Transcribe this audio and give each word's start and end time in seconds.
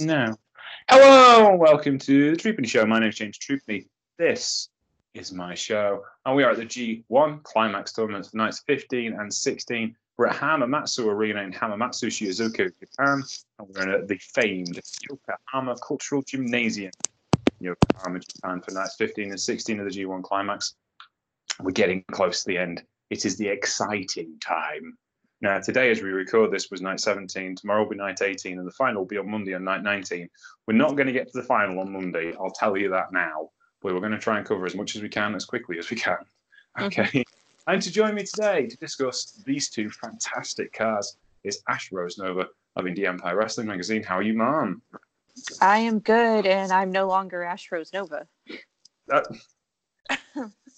No. 0.00 0.34
Hello, 0.88 1.54
welcome 1.56 1.98
to 1.98 2.30
the 2.30 2.36
Troopany 2.36 2.66
Show. 2.66 2.86
My 2.86 2.98
name 2.98 3.10
is 3.10 3.16
James 3.16 3.38
Troopany. 3.38 3.86
This 4.16 4.70
is 5.12 5.30
my 5.30 5.54
show, 5.54 6.04
and 6.24 6.34
we 6.34 6.42
are 6.42 6.52
at 6.52 6.56
the 6.56 6.64
G1 6.64 7.42
Climax 7.42 7.92
Tournament 7.92 8.26
for 8.26 8.38
nights 8.38 8.62
15 8.66 9.12
and 9.12 9.32
16. 9.32 9.94
We're 10.16 10.28
at 10.28 10.36
Hamamatsu 10.36 11.04
Arena 11.04 11.42
in 11.42 11.52
Hamamatsu, 11.52 12.06
Shizuoka, 12.06 12.72
Japan, 12.80 13.22
and 13.58 13.68
we're 13.68 13.94
at 13.94 14.08
the 14.08 14.16
famed 14.16 14.80
Yokohama 15.10 15.76
Cultural 15.86 16.22
Gymnasium, 16.22 16.92
Yokohama, 17.60 18.20
Japan, 18.20 18.62
for 18.62 18.72
nights 18.72 18.96
15 18.96 19.32
and 19.32 19.40
16 19.40 19.80
of 19.80 19.92
the 19.92 20.02
G1 20.02 20.22
Climax. 20.22 20.76
We're 21.60 21.72
getting 21.72 22.04
close 22.10 22.42
to 22.42 22.48
the 22.48 22.56
end. 22.56 22.82
It 23.10 23.26
is 23.26 23.36
the 23.36 23.48
exciting 23.48 24.38
time. 24.40 24.96
Now, 25.42 25.58
today, 25.58 25.90
as 25.90 26.02
we 26.02 26.10
record 26.10 26.50
this, 26.50 26.70
was 26.70 26.82
night 26.82 27.00
17. 27.00 27.56
Tomorrow 27.56 27.82
will 27.82 27.90
be 27.90 27.96
night 27.96 28.20
18, 28.20 28.58
and 28.58 28.66
the 28.66 28.72
final 28.72 29.02
will 29.02 29.08
be 29.08 29.16
on 29.16 29.30
Monday 29.30 29.54
on 29.54 29.64
night 29.64 29.82
19. 29.82 30.28
We're 30.66 30.74
not 30.74 30.96
going 30.96 31.06
to 31.06 31.12
get 31.12 31.32
to 31.32 31.40
the 31.40 31.46
final 31.46 31.78
on 31.80 31.90
Monday. 31.90 32.34
I'll 32.38 32.50
tell 32.50 32.76
you 32.76 32.90
that 32.90 33.12
now. 33.12 33.50
But 33.80 33.94
we're 33.94 34.00
going 34.00 34.12
to 34.12 34.18
try 34.18 34.36
and 34.36 34.46
cover 34.46 34.66
as 34.66 34.74
much 34.74 34.96
as 34.96 35.02
we 35.02 35.08
can, 35.08 35.34
as 35.34 35.46
quickly 35.46 35.78
as 35.78 35.88
we 35.88 35.96
can. 35.96 36.18
Okay. 36.78 37.02
Mm-hmm. 37.02 37.20
and 37.72 37.82
to 37.82 37.90
join 37.90 38.14
me 38.14 38.22
today 38.22 38.66
to 38.66 38.76
discuss 38.76 39.42
these 39.44 39.70
two 39.70 39.90
fantastic 39.90 40.72
cars 40.72 41.16
is 41.42 41.62
Ash 41.68 41.90
Rose 41.90 42.18
Nova 42.18 42.46
of 42.76 42.84
Indie 42.84 43.08
Empire 43.08 43.36
Wrestling 43.36 43.66
Magazine. 43.66 44.02
How 44.02 44.18
are 44.18 44.22
you, 44.22 44.34
Mom? 44.34 44.82
I 45.60 45.78
am 45.78 46.00
good, 46.00 46.46
and 46.46 46.70
I'm 46.70 46.92
no 46.92 47.08
longer 47.08 47.42
Ash 47.42 47.72
Rose 47.72 47.92
Nova. 47.94 48.26
Uh, 49.10 49.22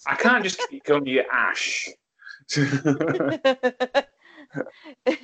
I 0.07 0.15
can't 0.15 0.43
just 0.43 0.61
keep 0.69 0.85
calling 0.85 1.05
you 1.05 1.23
Ash. 1.31 1.89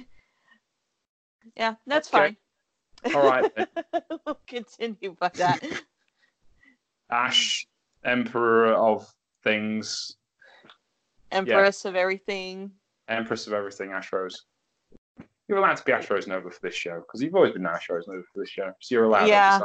yeah, 1.56 1.76
that's 1.86 2.14
okay. 2.14 2.36
fine. 3.04 3.16
All 3.16 3.24
right. 3.24 3.52
we'll 4.26 4.40
continue 4.48 5.16
by 5.20 5.30
that. 5.36 5.64
Ash, 7.12 7.68
Emperor 8.04 8.74
of 8.74 9.08
Things. 9.44 10.16
Empress 11.32 11.84
yeah. 11.84 11.90
of 11.90 11.96
everything. 11.96 12.72
Empress 13.08 13.48
of 13.48 13.54
everything, 13.54 13.92
Ash 13.92 14.12
Rose. 14.12 14.46
You're 15.48 15.58
allowed 15.58 15.78
to 15.78 15.84
be 15.84 15.92
Ash 15.92 16.10
Rose 16.10 16.28
Nova 16.28 16.50
for 16.52 16.60
this 16.62 16.76
show 16.76 17.00
because 17.00 17.22
you've 17.22 17.36
always 17.36 17.54
been 17.54 17.66
Ash 17.66 17.90
Rose 17.90 18.06
Nova 18.08 18.22
for 18.34 18.42
this 18.42 18.50
show. 18.50 18.72
So 18.82 18.96
you're 18.96 19.06
allowed 19.06 19.28
yeah. 19.28 19.60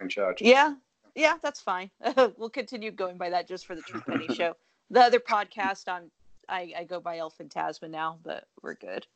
in 0.00 0.08
charge. 0.08 0.42
Yeah, 0.42 0.74
yeah, 1.14 1.36
that's 1.42 1.60
fine. 1.60 1.90
we'll 2.36 2.50
continue 2.50 2.90
going 2.90 3.16
by 3.16 3.30
that 3.30 3.48
just 3.48 3.66
for 3.66 3.74
the 3.74 3.82
Truth 3.82 4.04
Penny 4.06 4.34
show. 4.34 4.54
The 4.90 5.00
other 5.00 5.20
podcast, 5.20 5.84
I'm 5.88 6.10
I, 6.50 6.72
I 6.78 6.84
go 6.84 7.00
by 7.00 7.18
Elf 7.18 7.40
and 7.40 7.50
Tasman 7.50 7.92
now, 7.92 8.18
but 8.22 8.44
we're 8.62 8.74
good. 8.74 9.06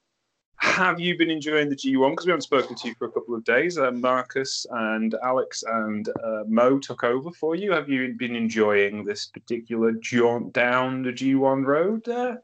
Have 0.58 1.00
you 1.00 1.18
been 1.18 1.30
enjoying 1.30 1.68
the 1.68 1.76
G1? 1.76 2.12
Because 2.12 2.26
we 2.26 2.30
haven't 2.30 2.42
spoken 2.42 2.76
to 2.76 2.88
you 2.88 2.94
for 2.94 3.06
a 3.06 3.10
couple 3.10 3.34
of 3.34 3.44
days. 3.44 3.76
Uh, 3.76 3.90
Marcus 3.90 4.64
and 4.70 5.14
Alex 5.22 5.64
and 5.66 6.08
uh, 6.08 6.44
Mo 6.46 6.78
took 6.78 7.02
over 7.04 7.30
for 7.32 7.54
you. 7.54 7.72
Have 7.72 7.88
you 7.88 8.14
been 8.14 8.36
enjoying 8.36 9.04
this 9.04 9.26
particular 9.26 9.92
jaunt 9.92 10.52
down 10.52 11.02
the 11.02 11.10
G1 11.10 11.66
road 11.66 12.04
there? 12.04 12.42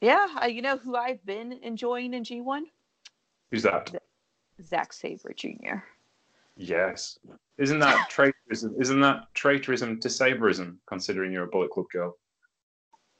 Yeah, 0.00 0.26
uh, 0.42 0.46
you 0.46 0.62
know 0.62 0.76
who 0.76 0.96
I've 0.96 1.24
been 1.24 1.52
enjoying 1.62 2.12
in 2.12 2.22
G1? 2.22 2.64
Who's 3.50 3.62
that? 3.62 3.94
Zack 4.62 4.92
Sabre 4.92 5.32
Jr. 5.32 5.76
Yes. 6.56 7.18
Isn't 7.58 7.78
that 7.78 8.10
traitorism? 8.10 8.80
Isn't 8.80 9.00
that 9.00 9.32
traitorism 9.34 10.00
to 10.00 10.08
Sabrism, 10.08 10.78
considering 10.86 11.32
you're 11.32 11.44
a 11.44 11.48
Bullet 11.48 11.70
Club 11.70 11.86
girl? 11.90 12.16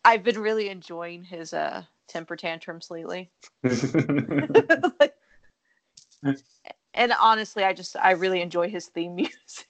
I've 0.06 0.22
been 0.22 0.38
really 0.38 0.68
enjoying 0.68 1.24
his 1.24 1.52
uh, 1.52 1.82
temper 2.06 2.36
tantrums 2.36 2.92
lately. 2.92 3.28
and 6.94 7.12
honestly, 7.20 7.64
I 7.64 7.72
just 7.72 7.96
I 7.96 8.12
really 8.12 8.40
enjoy 8.40 8.70
his 8.70 8.86
theme 8.86 9.14
music 9.16 9.66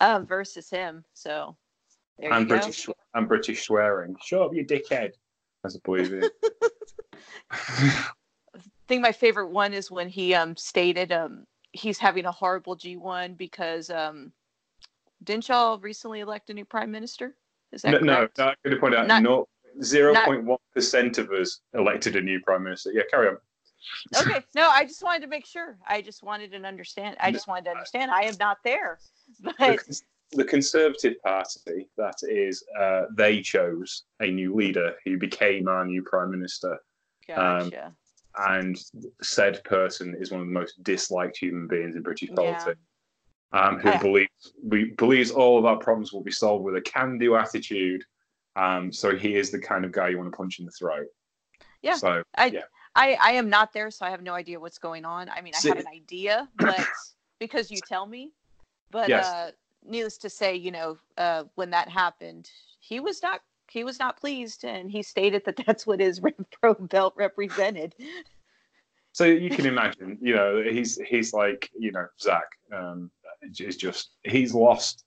um, 0.00 0.26
versus 0.26 0.68
him. 0.68 1.04
So 1.14 1.56
and 2.18 2.48
British 2.48 2.86
go. 2.86 2.94
and 3.14 3.28
British 3.28 3.64
swearing. 3.64 4.16
Shut 4.24 4.42
up, 4.42 4.52
you 4.52 4.66
dickhead. 4.66 5.12
As 5.64 5.76
a 5.76 5.80
boy. 5.80 6.04
I 7.52 8.04
think 8.88 9.02
my 9.02 9.12
favorite 9.12 9.50
one 9.50 9.72
is 9.72 9.88
when 9.88 10.08
he 10.08 10.34
um 10.34 10.56
stated 10.56 11.12
um 11.12 11.46
he's 11.70 11.98
having 11.98 12.24
a 12.24 12.32
horrible 12.32 12.76
G1 12.76 13.36
because 13.36 13.88
um 13.88 14.32
didn't 15.22 15.48
y'all 15.48 15.78
recently 15.78 16.20
elect 16.20 16.50
a 16.50 16.54
new 16.54 16.64
prime 16.64 16.90
minister? 16.90 17.36
Is 17.72 17.82
that 17.82 18.02
no, 18.02 18.16
correct? 18.16 18.38
no, 18.38 18.44
I'm 18.44 18.54
going 18.64 18.74
to 18.74 18.80
point 18.80 18.94
out 18.94 19.06
not, 19.06 19.22
0.1% 19.80 21.18
of 21.18 21.30
us 21.30 21.60
elected 21.74 22.16
a 22.16 22.20
new 22.20 22.40
prime 22.40 22.64
minister. 22.64 22.92
Yeah, 22.92 23.02
carry 23.10 23.28
on. 23.28 23.36
okay, 24.20 24.42
no, 24.54 24.68
I 24.68 24.84
just 24.84 25.02
wanted 25.02 25.22
to 25.22 25.28
make 25.28 25.46
sure. 25.46 25.76
I 25.86 26.00
just 26.00 26.22
wanted 26.22 26.50
to 26.52 26.58
understand. 26.62 27.16
I 27.20 27.30
just 27.30 27.46
wanted 27.46 27.66
to 27.66 27.70
understand. 27.70 28.10
I 28.10 28.22
am 28.22 28.34
not 28.40 28.58
there, 28.64 28.98
but 29.40 29.56
the, 29.58 30.00
the 30.32 30.44
Conservative 30.44 31.14
Party, 31.22 31.88
that 31.96 32.16
is, 32.22 32.64
uh, 32.78 33.02
they 33.16 33.40
chose 33.40 34.04
a 34.20 34.26
new 34.26 34.54
leader 34.54 34.94
who 35.04 35.18
became 35.18 35.68
our 35.68 35.84
new 35.84 36.02
prime 36.02 36.30
minister. 36.30 36.72
Um, 37.34 37.70
gotcha. 37.70 37.86
Um, 37.86 37.96
and 38.38 38.76
said 39.22 39.64
person 39.64 40.14
is 40.18 40.30
one 40.30 40.40
of 40.40 40.46
the 40.46 40.52
most 40.52 40.82
disliked 40.82 41.38
human 41.38 41.66
beings 41.66 41.96
in 41.96 42.02
British 42.02 42.30
politics 42.34 42.80
um, 43.52 43.78
who 43.78 43.98
believes 43.98 44.52
we 44.62 44.92
believes 44.96 45.30
all 45.30 45.58
of 45.58 45.64
our 45.64 45.76
problems 45.76 46.12
will 46.12 46.22
be 46.22 46.32
solved 46.32 46.64
with 46.64 46.76
a 46.76 46.80
can-do 46.80 47.36
attitude. 47.36 48.02
Um, 48.56 48.90
so 48.92 49.14
he 49.14 49.36
is 49.36 49.50
the 49.50 49.58
kind 49.58 49.84
of 49.84 49.92
guy 49.92 50.08
you 50.08 50.18
want 50.18 50.32
to 50.32 50.36
punch 50.36 50.58
in 50.58 50.64
the 50.64 50.72
throat. 50.72 51.06
Yeah. 51.82 51.94
So 51.94 52.22
I, 52.36 52.46
yeah. 52.46 52.60
I, 52.94 53.18
I 53.20 53.32
am 53.32 53.50
not 53.50 53.72
there, 53.72 53.90
so 53.90 54.06
I 54.06 54.10
have 54.10 54.22
no 54.22 54.32
idea 54.32 54.58
what's 54.58 54.78
going 54.78 55.04
on. 55.04 55.28
I 55.28 55.42
mean, 55.42 55.52
I 55.54 55.68
have 55.68 55.78
an 55.78 55.86
idea, 55.86 56.48
but 56.56 56.84
because 57.38 57.70
you 57.70 57.78
tell 57.86 58.06
me. 58.06 58.32
But 58.90 59.08
yes. 59.08 59.26
uh, 59.26 59.50
needless 59.84 60.16
to 60.18 60.30
say, 60.30 60.54
you 60.56 60.70
know, 60.70 60.96
uh, 61.18 61.44
when 61.54 61.70
that 61.70 61.88
happened, 61.88 62.50
he 62.80 63.00
was 63.00 63.22
not 63.22 63.42
he 63.68 63.84
was 63.84 63.98
not 63.98 64.16
pleased, 64.16 64.64
and 64.64 64.90
he 64.90 65.02
stated 65.02 65.44
that 65.44 65.56
that's 65.66 65.86
what 65.86 66.00
his 66.00 66.20
pro 66.60 66.74
belt 66.74 67.14
represented. 67.16 67.94
So 69.12 69.24
you 69.24 69.48
can 69.48 69.64
imagine, 69.66 70.18
you 70.20 70.34
know, 70.34 70.62
he's 70.62 70.98
he's 71.08 71.32
like, 71.32 71.70
you 71.78 71.92
know, 71.92 72.06
Zack. 72.20 72.48
Um, 72.72 73.10
is 73.60 73.76
just 73.76 74.10
he's 74.24 74.54
lost. 74.54 75.04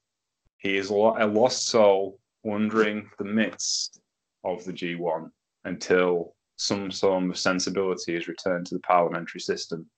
He 0.57 0.77
is 0.77 0.89
a 0.89 0.93
lost 0.93 1.67
soul 1.67 2.19
wandering 2.43 3.09
the 3.17 3.25
midst 3.25 3.99
of 4.43 4.63
the 4.65 4.73
G1 4.73 5.29
until 5.65 6.35
some 6.57 6.91
sort 6.91 7.23
of 7.23 7.37
sensibility 7.37 8.15
is 8.15 8.27
returned 8.27 8.65
to 8.67 8.75
the 8.75 8.81
parliamentary 8.81 9.39
system, 9.39 9.89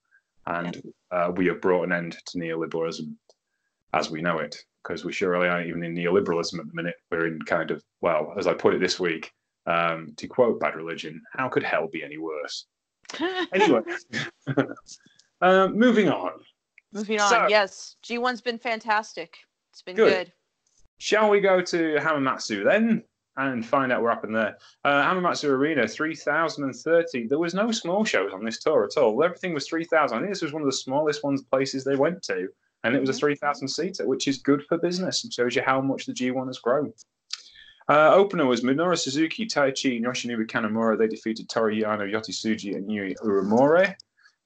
and 0.46 0.80
uh, 1.10 1.32
we 1.34 1.46
have 1.46 1.60
brought 1.60 1.84
an 1.84 1.92
end 1.92 2.16
to 2.26 2.38
neoliberalism 2.38 3.14
as 3.92 4.10
we 4.10 4.22
know 4.22 4.38
it. 4.38 4.56
Because 4.82 5.04
we 5.04 5.12
surely 5.12 5.46
aren't 5.46 5.68
even 5.68 5.84
in 5.84 5.94
neoliberalism 5.94 6.58
at 6.58 6.66
the 6.66 6.74
minute. 6.74 6.96
We're 7.08 7.28
in 7.28 7.40
kind 7.42 7.70
of 7.70 7.84
well, 8.00 8.34
as 8.36 8.48
I 8.48 8.52
put 8.52 8.74
it 8.74 8.80
this 8.80 8.98
week, 8.98 9.30
um, 9.66 10.12
to 10.16 10.26
quote 10.26 10.58
Bad 10.58 10.74
Religion, 10.74 11.22
how 11.32 11.48
could 11.48 11.62
hell 11.62 11.88
be 11.92 12.02
any 12.02 12.18
worse? 12.18 12.66
anyway, 13.52 13.80
um, 15.40 15.78
moving 15.78 16.08
on. 16.08 16.32
Moving 16.92 17.20
on. 17.20 17.28
So, 17.28 17.46
yes, 17.48 17.96
G1's 18.04 18.40
been 18.40 18.58
fantastic. 18.58 19.38
It's 19.70 19.82
been 19.82 19.96
good. 19.96 20.26
good. 20.26 20.32
Shall 20.98 21.30
we 21.30 21.40
go 21.40 21.60
to 21.60 21.96
Hamamatsu 21.96 22.64
then 22.64 23.02
and 23.36 23.64
find 23.64 23.90
out 23.90 24.02
what 24.02 24.14
happened 24.14 24.36
there? 24.36 24.58
Uh, 24.84 25.02
Hamamatsu 25.02 25.48
Arena, 25.48 25.88
3,030. 25.88 27.26
There 27.26 27.38
was 27.38 27.54
no 27.54 27.72
small 27.72 28.04
shows 28.04 28.32
on 28.32 28.44
this 28.44 28.60
tour 28.60 28.84
at 28.84 29.00
all. 29.00 29.22
Everything 29.24 29.54
was 29.54 29.66
3,000. 29.66 30.16
I 30.16 30.20
think 30.20 30.32
this 30.32 30.42
was 30.42 30.52
one 30.52 30.62
of 30.62 30.66
the 30.66 30.72
smallest 30.72 31.24
ones 31.24 31.42
places 31.42 31.82
they 31.82 31.96
went 31.96 32.22
to. 32.24 32.48
And 32.84 32.94
it 32.94 33.00
was 33.00 33.10
a 33.10 33.12
mm-hmm. 33.12 33.20
3,000 33.20 33.68
seater, 33.68 34.06
which 34.06 34.28
is 34.28 34.38
good 34.38 34.64
for 34.68 34.76
business 34.76 35.24
and 35.24 35.32
shows 35.32 35.56
you 35.56 35.62
how 35.62 35.80
much 35.80 36.06
the 36.06 36.12
G1 36.12 36.46
has 36.48 36.58
grown. 36.58 36.92
Uh, 37.88 38.12
opener 38.14 38.46
was 38.46 38.62
Minoru 38.62 38.98
Suzuki, 38.98 39.46
Taichi, 39.46 39.96
and 39.96 40.04
Yoshinobu 40.04 40.46
Kanemaru. 40.46 40.98
They 40.98 41.08
defeated 41.08 41.48
Toru 41.48 41.74
Yano, 41.74 42.10
Yota 42.10 42.76
and 42.76 42.90
Yui 42.90 43.14
Uemura. 43.24 43.94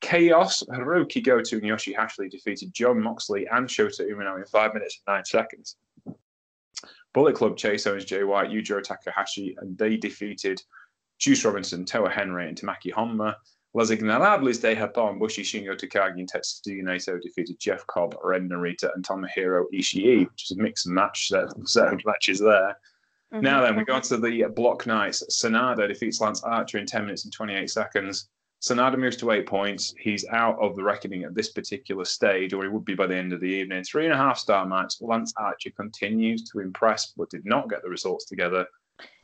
Chaos, 0.06 0.62
Hiroki 0.71 1.21
Goto, 1.21 1.56
and 1.56 1.67
Yoshi-Hashi 1.67 2.28
defeated 2.28 2.72
John 2.72 3.03
Moxley 3.03 3.48
and 3.51 3.66
Shota 3.66 4.03
Umino 4.09 4.39
in 4.39 4.45
5 4.45 4.72
minutes 4.72 5.01
and 5.04 5.15
9 5.16 5.25
seconds. 5.25 5.77
Bullet 7.13 7.34
Club 7.34 7.57
Chase 7.57 7.89
Owens, 7.89 8.04
Jay 8.04 8.22
White, 8.22 8.51
Yujiro 8.51 8.81
Takahashi, 8.81 9.57
and 9.60 9.77
they 9.77 9.97
defeated 9.97 10.63
Juice 11.19 11.45
Robinson, 11.45 11.84
Toa 11.84 12.09
Henare, 12.09 12.48
and 12.48 12.57
Tamaki 12.57 12.92
Honma. 12.92 13.34
Los 13.75 13.91
Ingobernables 13.91 14.60
de 14.63 14.77
Japón, 14.77 15.19
Bushi 15.19 15.42
Shingo 15.42 15.77
Takagi, 15.77 16.21
and 16.21 16.31
Tetsuya 16.31 16.84
Naito 16.84 17.21
defeated 17.21 17.59
Jeff 17.59 17.84
Cobb, 17.89 18.15
Ren 18.22 18.48
Narita, 18.48 18.95
and 18.95 19.04
Tomohiro 19.04 19.65
Ishii, 19.75 20.31
which 20.31 20.51
is 20.51 20.57
a 20.57 20.63
mixed 20.63 20.86
match 20.86 21.28
set, 21.28 21.48
set 21.69 21.92
of 21.92 22.01
matches 22.07 22.39
there. 22.39 22.78
Mm-hmm. 23.34 23.41
Now 23.41 23.60
then, 23.60 23.75
we 23.75 23.84
go 23.84 23.95
on 23.95 24.03
to 24.03 24.19
the 24.19 24.45
block 24.54 24.86
nights. 24.86 25.25
Sanada 25.33 25.89
defeats 25.89 26.21
Lance 26.21 26.45
Archer 26.45 26.78
in 26.78 26.86
10 26.86 27.07
minutes 27.07 27.25
and 27.25 27.33
28 27.33 27.69
seconds. 27.69 28.28
Sanada 28.66 28.98
moves 28.98 29.16
to 29.18 29.30
eight 29.30 29.47
points. 29.47 29.95
He's 29.97 30.27
out 30.27 30.59
of 30.59 30.74
the 30.74 30.83
reckoning 30.83 31.22
at 31.22 31.36
this 31.36 31.51
particular 31.51 32.04
stage, 32.04 32.53
or 32.53 32.65
he 32.65 32.68
would 32.68 32.84
be 32.84 32.97
by 32.97 33.07
the 33.07 33.15
end 33.15 33.33
of 33.33 33.39
the 33.39 33.47
evening. 33.47 33.84
Three 33.84 34.07
and 34.07 34.13
a 34.13 34.16
half 34.16 34.39
star 34.39 34.66
match. 34.66 34.95
Lance 35.01 35.33
Archer 35.36 35.71
continues 35.71 36.51
to 36.51 36.59
impress, 36.59 37.13
but 37.16 37.30
did 37.30 37.47
not 37.47 37.71
get 37.71 37.83
the 37.83 37.89
results 37.89 38.24
together. 38.24 38.66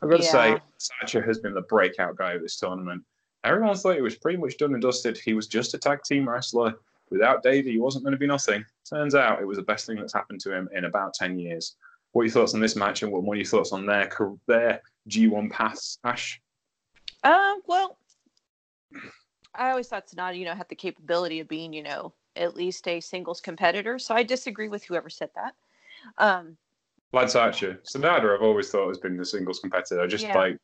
I've 0.01 0.09
got 0.09 0.21
to 0.21 0.23
yeah. 0.23 0.31
say, 0.31 0.61
Archer 1.01 1.21
has 1.21 1.39
been 1.39 1.53
the 1.53 1.63
breakout 1.63 2.15
guy 2.15 2.33
of 2.33 2.41
this 2.41 2.57
tournament. 2.57 3.03
Everyone 3.43 3.75
thought 3.75 3.97
he 3.97 4.01
was 4.01 4.15
pretty 4.15 4.37
much 4.37 4.55
done 4.57 4.73
and 4.73 4.81
dusted. 4.81 5.17
He 5.17 5.33
was 5.33 5.47
just 5.47 5.73
a 5.73 5.77
tag 5.77 6.03
team 6.03 6.29
wrestler. 6.29 6.75
Without 7.09 7.43
Davey, 7.43 7.73
he 7.73 7.79
wasn't 7.79 8.05
going 8.05 8.13
to 8.13 8.17
be 8.17 8.27
nothing. 8.27 8.63
Turns 8.89 9.13
out 9.13 9.41
it 9.41 9.45
was 9.45 9.57
the 9.57 9.63
best 9.63 9.85
thing 9.85 9.97
that's 9.97 10.13
happened 10.13 10.39
to 10.41 10.55
him 10.55 10.69
in 10.73 10.85
about 10.85 11.15
10 11.15 11.37
years. 11.37 11.75
What 12.13 12.21
are 12.21 12.25
your 12.25 12.31
thoughts 12.31 12.53
on 12.53 12.61
this 12.61 12.77
match 12.77 13.03
and 13.03 13.11
what, 13.11 13.29
are 13.29 13.35
your 13.35 13.45
thoughts 13.45 13.73
on 13.73 13.85
their, 13.85 14.09
their 14.47 14.81
G1 15.09 15.51
pass, 15.51 15.97
Ash? 16.05 16.39
Um, 17.25 17.61
well, 17.67 17.97
I 19.55 19.69
always 19.69 19.87
thought 19.87 20.07
Sanada, 20.07 20.37
you 20.37 20.45
know, 20.45 20.55
had 20.55 20.69
the 20.69 20.75
capability 20.75 21.39
of 21.39 21.47
being, 21.47 21.73
you 21.73 21.83
know, 21.83 22.13
at 22.35 22.55
least 22.55 22.87
a 22.87 22.99
singles 22.99 23.39
competitor. 23.39 23.99
So 23.99 24.15
I 24.15 24.23
disagree 24.23 24.69
with 24.69 24.83
whoever 24.83 25.09
said 25.09 25.29
that. 25.35 25.53
Um, 26.17 26.57
Lance 27.11 27.35
Archer, 27.35 27.79
Sanada, 27.83 28.33
I've 28.33 28.41
always 28.41 28.69
thought 28.71 28.87
has 28.87 28.97
been 28.97 29.15
the 29.17 29.25
singles 29.25 29.59
competitor. 29.59 30.01
I 30.01 30.07
just 30.07 30.23
yeah. 30.23 30.35
like, 30.35 30.57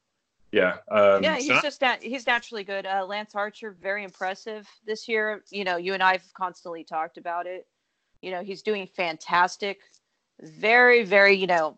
yeah, 0.52 0.78
um, 0.90 1.24
yeah, 1.24 1.38
he's 1.38 1.62
just 1.62 1.80
that 1.82 2.02
he's 2.02 2.26
naturally 2.26 2.64
good. 2.64 2.88
Uh, 2.88 3.06
Lance 3.06 3.36
Archer, 3.36 3.78
very 3.80 4.04
impressive 4.04 4.68
this 4.84 5.08
year. 5.08 5.44
You 5.52 5.64
know, 5.64 5.78
you 5.78 5.94
and 5.94 6.02
I 6.02 6.14
have 6.14 6.24
constantly 6.34 6.84
talked 6.84 7.20
about 7.20 7.46
it. 7.46 7.68
You 8.24 8.32
know, 8.32 8.42
he's 8.42 8.64
doing 8.64 8.88
fantastic. 8.88 9.82
Very, 10.42 11.04
very, 11.04 11.36
you 11.36 11.46
know, 11.46 11.78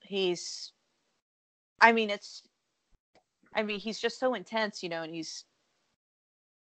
he's. 0.00 0.72
I 1.80 1.90
mean, 1.90 2.10
it's. 2.10 2.44
I 3.54 3.62
mean, 3.62 3.80
he's 3.80 4.00
just 4.00 4.18
so 4.18 4.34
intense, 4.34 4.82
you 4.82 4.88
know, 4.88 5.02
and 5.02 5.14
he's. 5.14 5.44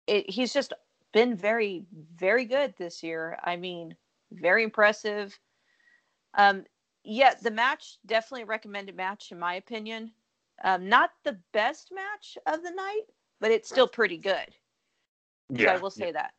It, 0.07 0.29
he's 0.29 0.53
just 0.53 0.73
been 1.13 1.35
very, 1.35 1.85
very 2.15 2.45
good 2.45 2.73
this 2.77 3.03
year. 3.03 3.37
I 3.43 3.55
mean, 3.55 3.95
very 4.31 4.63
impressive. 4.63 5.37
Um, 6.35 6.65
yeah, 7.03 7.33
the 7.41 7.51
match 7.51 7.97
definitely 8.05 8.43
a 8.43 8.47
recommended 8.47 8.95
match 8.95 9.31
in 9.31 9.39
my 9.39 9.55
opinion. 9.55 10.11
Um, 10.63 10.89
not 10.89 11.11
the 11.23 11.37
best 11.53 11.91
match 11.93 12.37
of 12.45 12.63
the 12.63 12.71
night, 12.71 13.03
but 13.39 13.51
it's 13.51 13.69
still 13.69 13.87
pretty 13.87 14.17
good. 14.17 14.47
Yeah, 15.49 15.67
so 15.67 15.73
I 15.73 15.77
will 15.77 15.89
say 15.89 16.07
yeah. 16.07 16.11
that. 16.13 16.33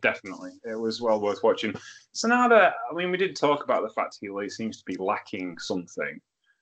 Definitely, 0.00 0.52
it 0.64 0.74
was 0.74 1.02
well 1.02 1.20
worth 1.20 1.42
watching. 1.42 1.74
Sanada, 2.14 2.72
I 2.90 2.94
mean, 2.94 3.10
we 3.10 3.18
did 3.18 3.36
talk 3.36 3.62
about 3.62 3.82
the 3.82 3.92
fact 3.92 4.18
he 4.20 4.48
seems 4.48 4.78
to 4.78 4.84
be 4.86 4.96
lacking 4.96 5.58
something, 5.58 6.18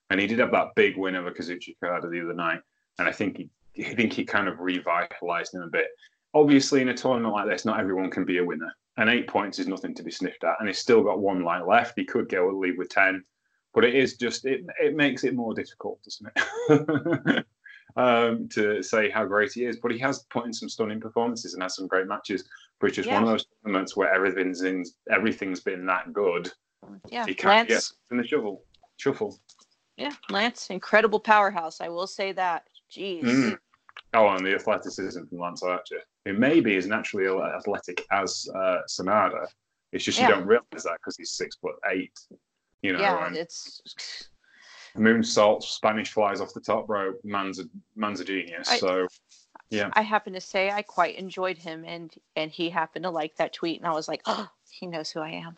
and 0.09 0.19
he 0.19 0.27
did 0.27 0.39
have 0.39 0.51
that 0.51 0.75
big 0.75 0.97
win 0.97 1.15
over 1.15 1.31
Kazuchika 1.31 1.77
the 1.81 2.21
other 2.21 2.33
night, 2.33 2.59
and 3.01 3.09
I 3.09 3.11
think 3.11 3.37
he, 3.37 3.85
I 3.85 3.93
think 3.93 4.13
he 4.13 4.23
kind 4.23 4.47
of 4.47 4.59
revitalized 4.59 5.53
him 5.53 5.63
a 5.63 5.67
bit 5.67 5.87
obviously 6.33 6.81
in 6.81 6.89
a 6.89 6.93
tournament 6.93 7.33
like 7.33 7.47
this, 7.47 7.65
not 7.65 7.79
everyone 7.79 8.09
can 8.09 8.25
be 8.25 8.37
a 8.37 8.45
winner. 8.45 8.71
And 8.97 9.09
eight 9.09 9.27
points 9.27 9.59
is 9.59 9.67
nothing 9.67 9.95
to 9.95 10.03
be 10.03 10.11
sniffed 10.11 10.43
at. 10.43 10.55
And 10.59 10.67
he's 10.67 10.77
still 10.77 11.03
got 11.03 11.19
one 11.19 11.43
line 11.43 11.65
left. 11.65 11.93
He 11.95 12.05
could 12.05 12.29
go 12.29 12.49
lead 12.49 12.77
with 12.77 12.89
ten, 12.89 13.23
but 13.73 13.85
it 13.85 13.95
is 13.95 14.17
just 14.17 14.45
it 14.45 14.61
it 14.81 14.95
makes 14.95 15.23
it 15.23 15.33
more 15.33 15.53
difficult, 15.53 15.99
doesn't 16.03 16.29
it? 16.35 17.45
um, 17.95 18.49
to 18.49 18.83
say 18.83 19.09
how 19.09 19.25
great 19.25 19.53
he 19.53 19.65
is. 19.65 19.79
But 19.79 19.91
he 19.91 19.99
has 19.99 20.25
put 20.29 20.45
in 20.45 20.53
some 20.53 20.67
stunning 20.67 20.99
performances 20.99 21.53
and 21.53 21.63
has 21.63 21.75
some 21.75 21.87
great 21.87 22.07
matches. 22.07 22.43
But 22.79 22.87
it's 22.87 22.97
just 22.97 23.07
yeah. 23.07 23.15
one 23.15 23.23
of 23.23 23.29
those 23.29 23.45
tournaments 23.63 23.95
where 23.95 24.13
everything's 24.13 24.61
in 24.61 24.83
everything's 25.09 25.61
been 25.61 25.85
that 25.85 26.11
good. 26.11 26.51
Yeah, 27.07 27.25
he 27.25 27.33
can't 27.33 27.69
Lance, 27.69 27.91
get 28.09 28.11
in 28.11 28.17
the 28.17 28.27
shovel. 28.27 28.63
Shuffle. 28.97 29.39
Yeah, 29.95 30.13
Lance, 30.29 30.69
incredible 30.69 31.19
powerhouse. 31.19 31.79
I 31.79 31.87
will 31.87 32.07
say 32.07 32.33
that. 32.33 32.67
Jeez. 32.91 33.23
Mm. 33.23 33.57
Oh, 34.13 34.27
and 34.29 34.45
the 34.45 34.53
athleticism 34.53 35.23
from 35.25 35.39
Lance 35.39 35.63
Archer, 35.63 36.01
who 36.25 36.33
maybe 36.33 36.75
is 36.75 36.87
naturally 36.87 37.27
athletic 37.27 38.05
as 38.11 38.47
uh, 38.53 38.79
Sanada. 38.89 39.45
It's 39.91 40.03
just 40.03 40.19
yeah. 40.19 40.27
you 40.27 40.35
don't 40.35 40.47
realize 40.47 40.83
that 40.83 40.97
because 40.97 41.17
he's 41.17 41.31
six 41.31 41.55
foot 41.55 41.75
eight. 41.91 42.17
You 42.81 42.93
know, 42.93 42.99
yeah, 42.99 43.25
and 43.25 43.35
it's 43.35 43.81
moonsault, 44.97 45.63
Spanish 45.63 46.11
flies 46.11 46.41
off 46.41 46.53
the 46.53 46.61
top 46.61 46.89
rope. 46.89 47.19
Man's 47.23 47.59
a 47.59 47.65
man's 47.95 48.19
a 48.19 48.25
genius. 48.25 48.69
I, 48.69 48.77
so, 48.77 49.07
yeah. 49.69 49.89
I 49.93 50.01
happen 50.01 50.33
to 50.33 50.41
say 50.41 50.71
I 50.71 50.81
quite 50.81 51.15
enjoyed 51.15 51.57
him, 51.57 51.83
and 51.85 52.13
and 52.35 52.51
he 52.51 52.69
happened 52.69 53.03
to 53.03 53.09
like 53.09 53.35
that 53.37 53.53
tweet, 53.53 53.79
and 53.79 53.87
I 53.87 53.93
was 53.93 54.07
like, 54.07 54.21
oh, 54.25 54.49
he 54.71 54.87
knows 54.87 55.11
who 55.11 55.21
I 55.21 55.43
am. 55.45 55.57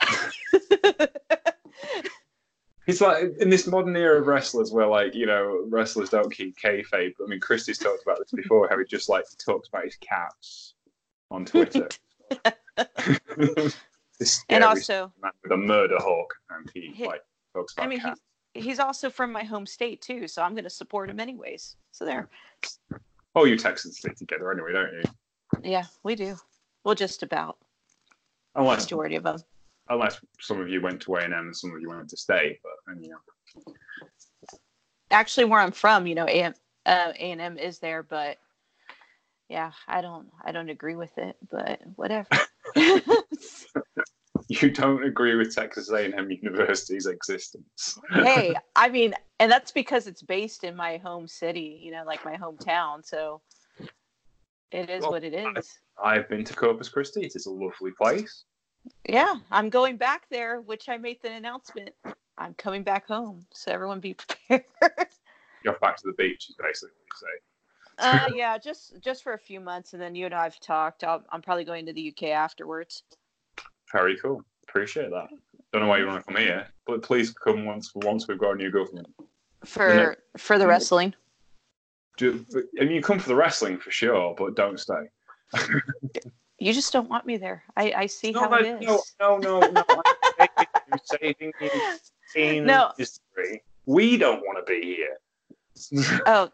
He's 2.86 3.00
like 3.00 3.34
in 3.40 3.48
this 3.48 3.66
modern 3.66 3.96
era 3.96 4.20
of 4.20 4.26
wrestlers 4.26 4.72
where 4.72 4.86
like 4.86 5.14
you 5.14 5.26
know 5.26 5.64
wrestlers 5.68 6.10
don't 6.10 6.32
keep 6.32 6.56
kayfabe. 6.58 7.12
I 7.22 7.26
mean, 7.26 7.40
Christie's 7.40 7.78
talked 7.78 8.02
about 8.02 8.18
this 8.18 8.30
before. 8.30 8.68
How 8.68 8.78
he 8.78 8.84
just 8.84 9.08
like 9.08 9.24
talks 9.44 9.68
about 9.68 9.84
his 9.84 9.96
cats 9.96 10.74
on 11.30 11.44
Twitter. 11.44 11.88
and 14.48 14.64
also 14.64 15.12
with 15.42 15.52
a 15.52 15.56
murder 15.56 15.96
hawk, 15.98 16.34
and 16.50 16.70
he, 16.74 16.92
he 16.94 17.06
like 17.06 17.22
talks 17.54 17.72
about. 17.72 17.86
I 17.86 17.88
mean, 17.88 18.00
cats. 18.00 18.20
He's, 18.52 18.64
he's 18.64 18.78
also 18.78 19.08
from 19.08 19.32
my 19.32 19.44
home 19.44 19.66
state 19.66 20.02
too, 20.02 20.28
so 20.28 20.42
I'm 20.42 20.52
going 20.52 20.64
to 20.64 20.70
support 20.70 21.08
him 21.08 21.20
anyways. 21.20 21.76
So 21.92 22.04
there. 22.04 22.28
Oh, 23.34 23.44
you 23.44 23.56
Texans 23.56 23.98
stick 23.98 24.16
together 24.16 24.52
anyway, 24.52 24.72
don't 24.72 24.92
you? 24.92 25.70
Yeah, 25.70 25.84
we 26.02 26.14
do. 26.14 26.36
Well, 26.84 26.94
just 26.94 27.22
about. 27.22 27.56
Oh, 28.54 28.60
Unless 28.60 28.84
majority 28.84 29.16
of 29.16 29.24
them 29.24 29.38
unless 29.88 30.20
some 30.40 30.60
of 30.60 30.68
you 30.68 30.80
went 30.80 31.00
to 31.02 31.14
A 31.16 31.20
and 31.20 31.34
M 31.34 31.46
and 31.46 31.56
some 31.56 31.74
of 31.74 31.80
you 31.80 31.88
went 31.88 32.08
to 32.08 32.16
state. 32.16 32.58
But 32.62 32.92
and, 32.92 33.04
you 33.04 33.10
know, 33.10 33.74
actually, 35.10 35.44
where 35.44 35.60
I'm 35.60 35.72
from, 35.72 36.06
you 36.06 36.14
know, 36.14 36.26
A 36.28 36.52
uh, 36.86 37.12
M 37.18 37.58
is 37.58 37.78
there, 37.78 38.02
but 38.02 38.38
yeah, 39.48 39.72
I 39.86 40.00
don't, 40.00 40.28
I 40.44 40.52
don't 40.52 40.70
agree 40.70 40.96
with 40.96 41.16
it, 41.18 41.36
but 41.50 41.80
whatever. 41.96 42.28
you 44.48 44.70
don't 44.70 45.04
agree 45.04 45.34
with 45.36 45.54
Texas 45.54 45.90
A&M 45.90 46.30
University's 46.30 47.06
existence. 47.06 47.98
hey, 48.10 48.54
I 48.76 48.88
mean, 48.88 49.14
and 49.38 49.50
that's 49.50 49.70
because 49.70 50.06
it's 50.06 50.22
based 50.22 50.64
in 50.64 50.74
my 50.76 50.98
home 50.98 51.28
city, 51.28 51.80
you 51.82 51.92
know, 51.92 52.04
like 52.04 52.24
my 52.24 52.36
hometown. 52.36 53.04
So 53.04 53.40
it 54.70 54.90
is 54.90 55.02
well, 55.02 55.12
what 55.12 55.24
it 55.24 55.34
is. 55.34 55.78
I've 56.02 56.28
been 56.28 56.44
to 56.44 56.54
Corpus 56.54 56.88
Christi. 56.88 57.22
It's 57.22 57.46
a 57.46 57.50
lovely 57.50 57.92
place. 58.00 58.44
Yeah, 59.08 59.34
I'm 59.50 59.70
going 59.70 59.96
back 59.96 60.28
there, 60.30 60.60
which 60.60 60.88
I 60.88 60.96
made 60.96 61.20
the 61.22 61.32
announcement. 61.32 61.90
I'm 62.38 62.54
coming 62.54 62.82
back 62.82 63.06
home, 63.06 63.46
so 63.52 63.70
everyone 63.70 64.00
be 64.00 64.14
prepared. 64.48 64.64
You're 65.64 65.78
back 65.80 65.96
to 65.98 66.02
the 66.06 66.12
beach, 66.12 66.48
is 66.48 66.56
basically 66.56 66.92
what 66.96 68.08
you 68.08 68.28
say. 68.28 68.32
uh, 68.32 68.34
yeah, 68.36 68.58
just 68.58 69.00
just 69.00 69.22
for 69.22 69.34
a 69.34 69.38
few 69.38 69.60
months, 69.60 69.92
and 69.92 70.02
then 70.02 70.14
you 70.14 70.26
and 70.26 70.34
I 70.34 70.44
have 70.44 70.60
talked. 70.60 71.04
i 71.04 71.18
am 71.32 71.42
probably 71.42 71.64
going 71.64 71.86
to 71.86 71.92
the 71.92 72.08
UK 72.08 72.30
afterwards. 72.30 73.02
Very 73.92 74.16
cool. 74.18 74.42
Appreciate 74.68 75.10
that. 75.10 75.28
Don't 75.72 75.82
know 75.82 75.88
why 75.88 75.98
you 75.98 76.06
want 76.06 76.24
to 76.26 76.32
come 76.32 76.40
here, 76.40 76.66
but 76.86 77.02
please 77.02 77.32
come 77.32 77.64
once 77.64 77.92
once 77.94 78.28
we've 78.28 78.38
got 78.38 78.52
a 78.52 78.56
new 78.56 78.70
government. 78.70 79.06
For 79.64 80.16
for 80.36 80.58
the 80.58 80.66
wrestling. 80.66 81.14
Do, 82.16 82.44
I 82.80 82.84
mean, 82.84 82.92
you 82.92 83.02
come 83.02 83.18
for 83.18 83.28
the 83.28 83.34
wrestling 83.34 83.78
for 83.78 83.90
sure, 83.90 84.34
but 84.38 84.54
don't 84.54 84.78
stay. 84.78 85.08
You 86.58 86.72
just 86.72 86.92
don't 86.92 87.08
want 87.08 87.26
me 87.26 87.36
there. 87.36 87.64
I, 87.76 87.92
I 87.96 88.06
see 88.06 88.30
no, 88.30 88.40
how 88.40 88.48
no, 88.48 88.56
it 88.58 88.82
is. 88.82 89.14
No, 89.20 89.38
no, 89.38 89.60
no, 89.60 89.60
no. 89.72 90.02
I'm 90.38 90.98
saving 91.04 91.52
you 91.60 91.70
in 92.34 92.66
no. 92.66 92.90
history. 92.96 93.62
We 93.86 94.16
don't 94.16 94.40
want 94.40 94.64
to 94.64 94.72
be 94.72 94.96
here. 94.96 96.20
oh, 96.26 96.50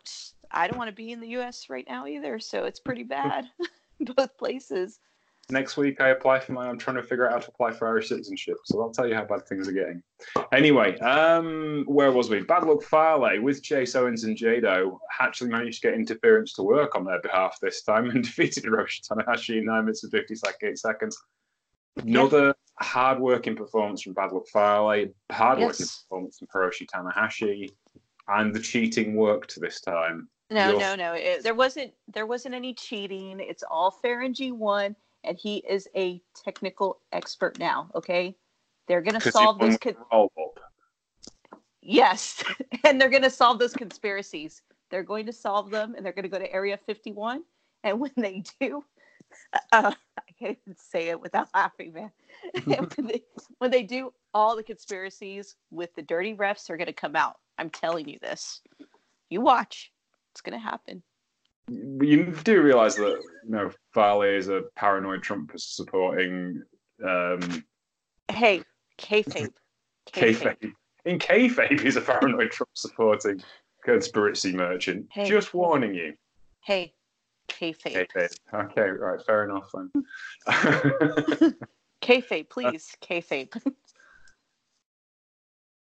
I 0.51 0.67
don't 0.67 0.79
want 0.79 0.89
to 0.89 0.97
be 0.97 1.13
in 1.13 1.21
the 1.21 1.29
U.S. 1.29 1.69
right 1.69 1.87
now 1.89 2.07
either. 2.07 2.41
So 2.41 2.65
it's 2.65 2.81
pretty 2.81 3.05
bad, 3.05 3.47
both 4.17 4.37
places 4.39 4.99
next 5.51 5.77
week 5.77 6.01
I 6.01 6.09
apply 6.09 6.41
for 6.41 6.53
my. 6.53 6.69
I'm 6.69 6.79
trying 6.79 6.97
to 6.97 7.03
figure 7.03 7.27
out 7.27 7.33
how 7.33 7.39
to 7.39 7.49
apply 7.49 7.73
for 7.73 7.89
Irish 7.89 8.09
citizenship, 8.09 8.57
so 8.65 8.81
I'll 8.81 8.91
tell 8.91 9.07
you 9.07 9.15
how 9.15 9.25
bad 9.25 9.47
things 9.47 9.69
are 9.69 9.73
getting. 9.73 10.03
Anyway, 10.53 10.99
um, 10.99 11.85
where 11.87 12.13
was 12.13 12.31
we? 12.31 12.41
Bad 12.41 12.65
Luck 12.65 12.83
Fale 12.83 13.41
with 13.43 13.63
Chase 13.63 13.95
Owens 13.95 14.25
and 14.25 14.37
Jado 14.37 14.99
actually 15.21 15.51
managed 15.51 15.83
to 15.83 15.89
get 15.89 15.99
interference 15.99 16.53
to 16.55 16.63
work 16.63 16.95
on 16.95 17.05
their 17.05 17.21
behalf 17.21 17.59
this 17.61 17.83
time 17.83 18.11
and 18.11 18.25
defeated 18.25 18.65
Hiroshi 18.65 19.01
Tanahashi 19.07 19.59
in 19.59 19.67
nine 19.67 19.85
minutes 19.85 20.03
and 20.05 20.13
58 20.13 20.79
seconds. 20.79 21.19
Another 21.97 22.47
yeah. 22.47 22.53
hard-working 22.81 23.57
performance 23.57 24.03
from 24.03 24.15
Bad 24.15 24.33
Luck 24.33 24.47
Fale. 24.53 25.07
hard-working 25.31 25.77
yes. 25.79 26.05
performance 26.09 26.39
from 26.39 26.49
Hiroshi 26.55 26.87
Tanahashi, 26.87 27.71
and 28.29 28.55
the 28.55 28.61
cheating 28.61 29.15
worked 29.17 29.61
this 29.61 29.81
time. 29.81 30.29
No, 30.51 30.71
You're... 30.71 30.81
no, 30.81 30.95
no. 30.97 31.13
It, 31.13 31.45
there 31.45 31.55
wasn't. 31.55 31.93
There 32.09 32.27
wasn't 32.27 32.57
any 32.57 32.75
cheating. 32.75 33.39
It's 33.39 33.63
all 33.71 33.93
fair 33.93 34.23
in 34.23 34.35
G 34.35 34.51
one 34.51 34.97
and 35.25 35.39
he 35.39 35.59
is 35.69 35.89
a 35.97 36.23
technical 36.45 37.01
expert 37.13 37.59
now. 37.59 37.91
Okay, 37.95 38.37
they're 38.89 39.03
going 39.03 39.21
to 39.21 39.31
solve 39.31 39.59
these. 39.59 39.79
Con- 39.79 39.97
yes, 41.83 42.43
and 42.85 43.01
they're 43.01 43.09
going 43.09 43.23
to 43.23 43.31
solve 43.31 43.59
those 43.59 43.73
conspiracies. 43.73 44.63
They're 44.91 45.03
going 45.03 45.27
to 45.27 45.33
solve 45.33 45.71
them, 45.71 45.95
and 45.95 46.05
they're 46.05 46.13
going 46.13 46.25
to 46.25 46.29
go 46.29 46.39
to 46.39 46.53
Area 46.53 46.79
51. 46.87 47.43
And 47.85 48.01
when 48.01 48.13
they 48.17 48.43
do, 48.61 48.85
uh, 49.73 49.93
I 50.19 50.33
can't 50.39 50.59
even 50.67 50.77
say 50.77 51.09
it 51.09 51.21
without 51.21 51.49
laughing, 51.55 51.93
man. 51.93 52.11
when, 52.65 53.07
they, 53.07 53.23
when 53.59 53.71
they 53.71 53.83
do, 53.83 54.13
all 54.35 54.57
the 54.57 54.63
conspiracies 54.63 55.57
with 55.71 55.95
the 55.95 56.03
dirty 56.03 56.35
refs 56.35 56.71
are 56.71 56.77
going 56.77 56.87
to 56.87 56.93
come 56.93 57.17
out. 57.17 57.37
I'm 57.59 57.71
telling 57.71 58.09
you 58.09 58.19
this. 58.21 58.61
You 59.29 59.41
watch. 59.41 59.93
It's 60.33 60.41
going 60.41 60.59
to 60.59 60.65
happen 60.65 61.03
you 61.69 62.35
do 62.45 62.63
realize 62.63 62.97
that 62.97 63.21
you 63.45 63.51
know 63.51 63.71
Fale 63.95 64.23
is 64.23 64.49
a 64.49 64.63
paranoid 64.77 65.23
Trump 65.23 65.53
supporting. 65.57 66.63
Um, 67.05 67.65
hey, 68.31 68.63
kayfabe. 68.99 69.53
Kayfabe. 70.13 70.73
In 71.05 71.19
kayfabe, 71.19 71.81
he's 71.81 71.97
a 71.97 72.01
paranoid 72.01 72.51
Trump 72.51 72.71
supporting 72.75 73.43
conspiracy 73.85 74.53
merchant. 74.53 75.07
Hey, 75.11 75.29
Just 75.29 75.55
warning 75.55 75.95
you. 75.95 76.15
Hey, 76.63 76.95
Kayfabe. 77.49 78.07
Kayfabe. 78.15 78.37
Okay, 78.55 78.89
right, 78.91 79.21
fair 79.25 79.45
enough 79.45 79.71
then. 79.73 79.91
Kayfabe, 82.03 82.49
please. 82.49 82.95
Kayfabe. 83.03 83.61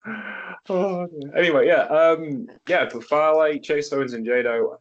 oh, 0.70 1.08
anyway, 1.36 1.68
yeah, 1.68 1.84
um, 1.84 2.48
yeah, 2.68 2.90
but 2.92 3.04
Fale, 3.04 3.60
Chase 3.60 3.92
Owens, 3.94 4.14
and 4.14 4.26
Jado, 4.26 4.76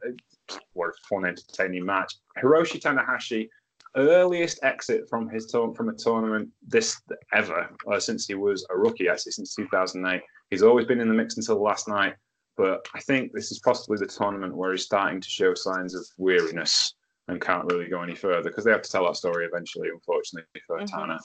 what 0.72 0.90
a 0.90 0.92
fun, 1.08 1.26
entertaining 1.26 1.84
match. 1.84 2.14
Hiroshi 2.42 2.80
Tanahashi, 2.80 3.48
earliest 3.96 4.60
exit 4.62 5.08
from 5.08 5.28
his 5.28 5.46
tour- 5.46 5.74
from 5.74 5.88
a 5.88 5.94
tournament 5.94 6.48
this 6.66 7.00
ever 7.32 7.68
uh, 7.90 7.98
since 7.98 8.26
he 8.26 8.34
was 8.34 8.66
a 8.70 8.76
rookie, 8.76 9.08
actually 9.08 9.32
since 9.32 9.54
2008. 9.54 10.22
He's 10.50 10.62
always 10.62 10.86
been 10.86 11.00
in 11.00 11.08
the 11.08 11.14
mix 11.14 11.36
until 11.36 11.62
last 11.62 11.88
night, 11.88 12.14
but 12.56 12.86
I 12.94 13.00
think 13.00 13.32
this 13.32 13.50
is 13.52 13.58
possibly 13.60 13.98
the 13.98 14.06
tournament 14.06 14.56
where 14.56 14.72
he's 14.72 14.84
starting 14.84 15.20
to 15.20 15.28
show 15.28 15.54
signs 15.54 15.94
of 15.94 16.06
weariness 16.18 16.94
and 17.28 17.40
can't 17.40 17.70
really 17.70 17.88
go 17.88 18.02
any 18.02 18.14
further 18.14 18.50
because 18.50 18.64
they 18.64 18.72
have 18.72 18.82
to 18.82 18.90
tell 18.90 19.06
that 19.06 19.16
story 19.16 19.46
eventually, 19.46 19.88
unfortunately, 19.88 20.60
for 20.66 20.78
mm-hmm. 20.78 20.86
Tana. 20.86 21.18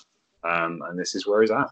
Um, 0.43 0.81
and 0.87 0.97
this 0.97 1.15
is 1.15 1.25
where 1.25 1.41
he's 1.41 1.51
at. 1.51 1.67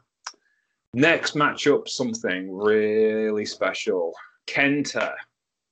Next 0.96 1.36
matchup, 1.36 1.88
something 1.88 2.52
really 2.52 3.46
special. 3.46 4.14
Kenta 4.48 5.14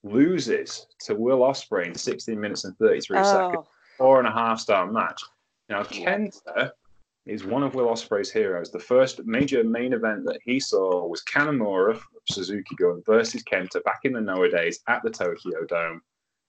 loses 0.04 0.86
to 1.00 1.14
Will 1.14 1.40
Ospreay 1.40 1.86
in 1.86 1.94
16 1.94 2.38
minutes 2.38 2.64
and 2.64 2.76
33 2.78 3.18
oh. 3.18 3.22
seconds. 3.22 3.66
Four 3.98 4.18
and 4.18 4.28
a 4.28 4.32
half 4.32 4.58
star 4.58 4.90
match. 4.90 5.20
Now, 5.68 5.82
Kenta 5.84 6.72
is 7.26 7.44
one 7.44 7.62
of 7.62 7.74
Will 7.74 7.86
Ospreay's 7.86 8.32
heroes. 8.32 8.70
The 8.70 8.78
first 8.78 9.24
major 9.24 9.62
main 9.62 9.92
event 9.92 10.24
that 10.24 10.40
he 10.44 10.58
saw 10.58 11.06
was 11.06 11.22
Kanemaru 11.22 12.00
Suzuki 12.28 12.74
Gun 12.76 13.02
versus 13.06 13.44
Kenta 13.44 13.82
back 13.84 14.00
in 14.04 14.12
the 14.12 14.20
Noah 14.20 14.50
days 14.50 14.80
at 14.88 15.02
the 15.02 15.10
Tokyo 15.10 15.64
Dome. 15.68 16.00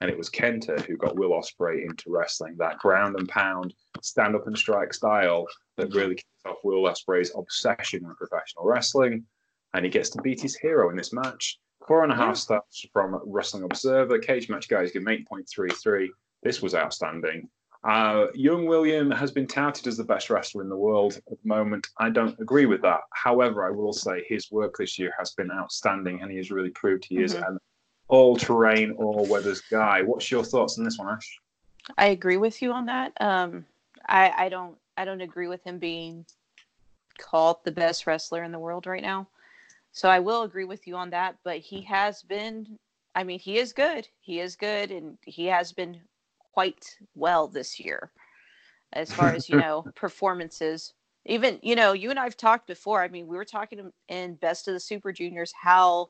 And 0.02 0.10
it 0.10 0.18
was 0.18 0.30
Kenta 0.30 0.82
who 0.82 0.98
got 0.98 1.16
Will 1.16 1.30
Ospreay 1.30 1.84
into 1.84 2.12
wrestling, 2.12 2.56
that 2.58 2.80
ground 2.80 3.16
and 3.18 3.30
pound, 3.30 3.74
stand 4.02 4.36
up 4.36 4.48
and 4.48 4.58
strike 4.58 4.94
style 4.94 5.46
that 5.78 5.94
really 5.94 6.16
kicked 6.16 6.28
off 6.46 6.58
Will 6.64 6.84
Ospreay's 6.84 7.32
obsession 7.36 8.06
with 8.08 8.18
professional 8.18 8.66
wrestling. 8.66 9.26
And 9.74 9.86
he 9.86 9.92
gets 9.92 10.10
to 10.12 10.22
beat 10.22 10.42
his 10.42 10.56
hero 10.56 10.90
in 10.90 10.98
this 10.98 11.14
match. 11.14 11.60
Four 11.88 12.04
and 12.04 12.12
a 12.12 12.16
half 12.16 12.38
stars 12.38 12.86
from 12.94 13.20
Wrestling 13.26 13.64
Observer. 13.64 14.20
Cage 14.20 14.50
match 14.50 14.70
guys 14.70 14.92
give 14.92 15.02
him 15.02 15.26
8.33. 15.30 16.08
This 16.42 16.62
was 16.62 16.76
outstanding. 16.76 17.50
Uh, 17.84 18.28
young 18.34 18.66
William 18.66 19.12
has 19.12 19.32
been 19.32 19.46
touted 19.46 19.88
as 19.88 19.98
the 19.98 20.04
best 20.06 20.30
wrestler 20.30 20.62
in 20.62 20.70
the 20.70 20.78
world 20.78 21.18
at 21.18 21.42
the 21.42 21.48
moment. 21.48 21.88
I 21.98 22.10
don't 22.10 22.40
agree 22.40 22.66
with 22.66 22.82
that. 22.84 23.02
However, 23.12 23.68
I 23.68 23.72
will 23.72 23.92
say 23.92 24.24
his 24.28 24.50
work 24.52 24.78
this 24.78 24.98
year 24.98 25.14
has 25.20 25.32
been 25.32 25.52
outstanding, 25.52 26.22
and 26.22 26.32
he 26.32 26.38
has 26.38 26.50
really 26.50 26.70
proved 26.70 27.04
he 27.04 27.16
mm-hmm. 27.16 27.26
is 27.26 27.34
an 27.34 27.58
all-terrain, 28.08 28.92
all-weathers 28.94 29.62
guy. 29.70 30.02
What's 30.02 30.32
your 30.32 30.46
thoughts 30.46 30.78
on 30.78 30.86
this 30.86 30.98
one, 30.98 31.14
Ash? 31.14 31.40
I 31.98 32.08
agree 32.08 32.38
with 32.38 32.62
you 32.62 32.72
on 32.72 32.86
that. 32.86 33.12
Um, 33.20 33.66
I, 34.08 34.32
I 34.46 34.50
don't. 34.50 34.78
I 34.96 35.06
don't 35.06 35.22
agree 35.22 35.48
with 35.48 35.64
him 35.64 35.80
being 35.80 36.26
called 37.18 37.58
the 37.64 37.72
best 37.72 38.06
wrestler 38.06 38.44
in 38.44 38.52
the 38.52 38.60
world 38.60 38.86
right 38.86 39.02
now. 39.02 39.28
So 39.94 40.10
I 40.10 40.20
will 40.20 40.44
agree 40.44 40.66
with 40.66 40.86
you 40.88 40.96
on 40.96 41.10
that. 41.12 41.38
But 41.44 41.60
he 41.60 41.82
has 41.84 42.22
been. 42.22 42.78
I 43.16 43.24
mean, 43.24 43.40
he 43.40 43.60
is 43.60 43.74
good. 43.74 44.08
He 44.20 44.40
is 44.40 44.56
good, 44.56 44.92
and 44.92 45.18
he 45.26 45.46
has 45.46 45.72
been 45.72 46.02
quite 46.54 46.98
well 47.16 47.48
this 47.48 47.80
year 47.80 48.12
as 48.94 49.12
far 49.12 49.30
as 49.30 49.50
you 49.50 49.58
know 49.60 49.86
performances 49.96 50.94
even 51.26 51.60
you 51.62 51.76
know 51.76 51.94
you 51.94 52.10
and 52.10 52.20
i've 52.20 52.38
talked 52.38 52.68
before 52.68 53.02
i 53.02 53.08
mean 53.08 53.28
we 53.28 53.36
were 53.36 53.46
talking 53.46 53.92
in 54.08 54.36
best 54.36 54.68
of 54.68 54.74
the 54.74 54.80
super 54.80 55.12
juniors 55.12 55.52
how 55.60 56.10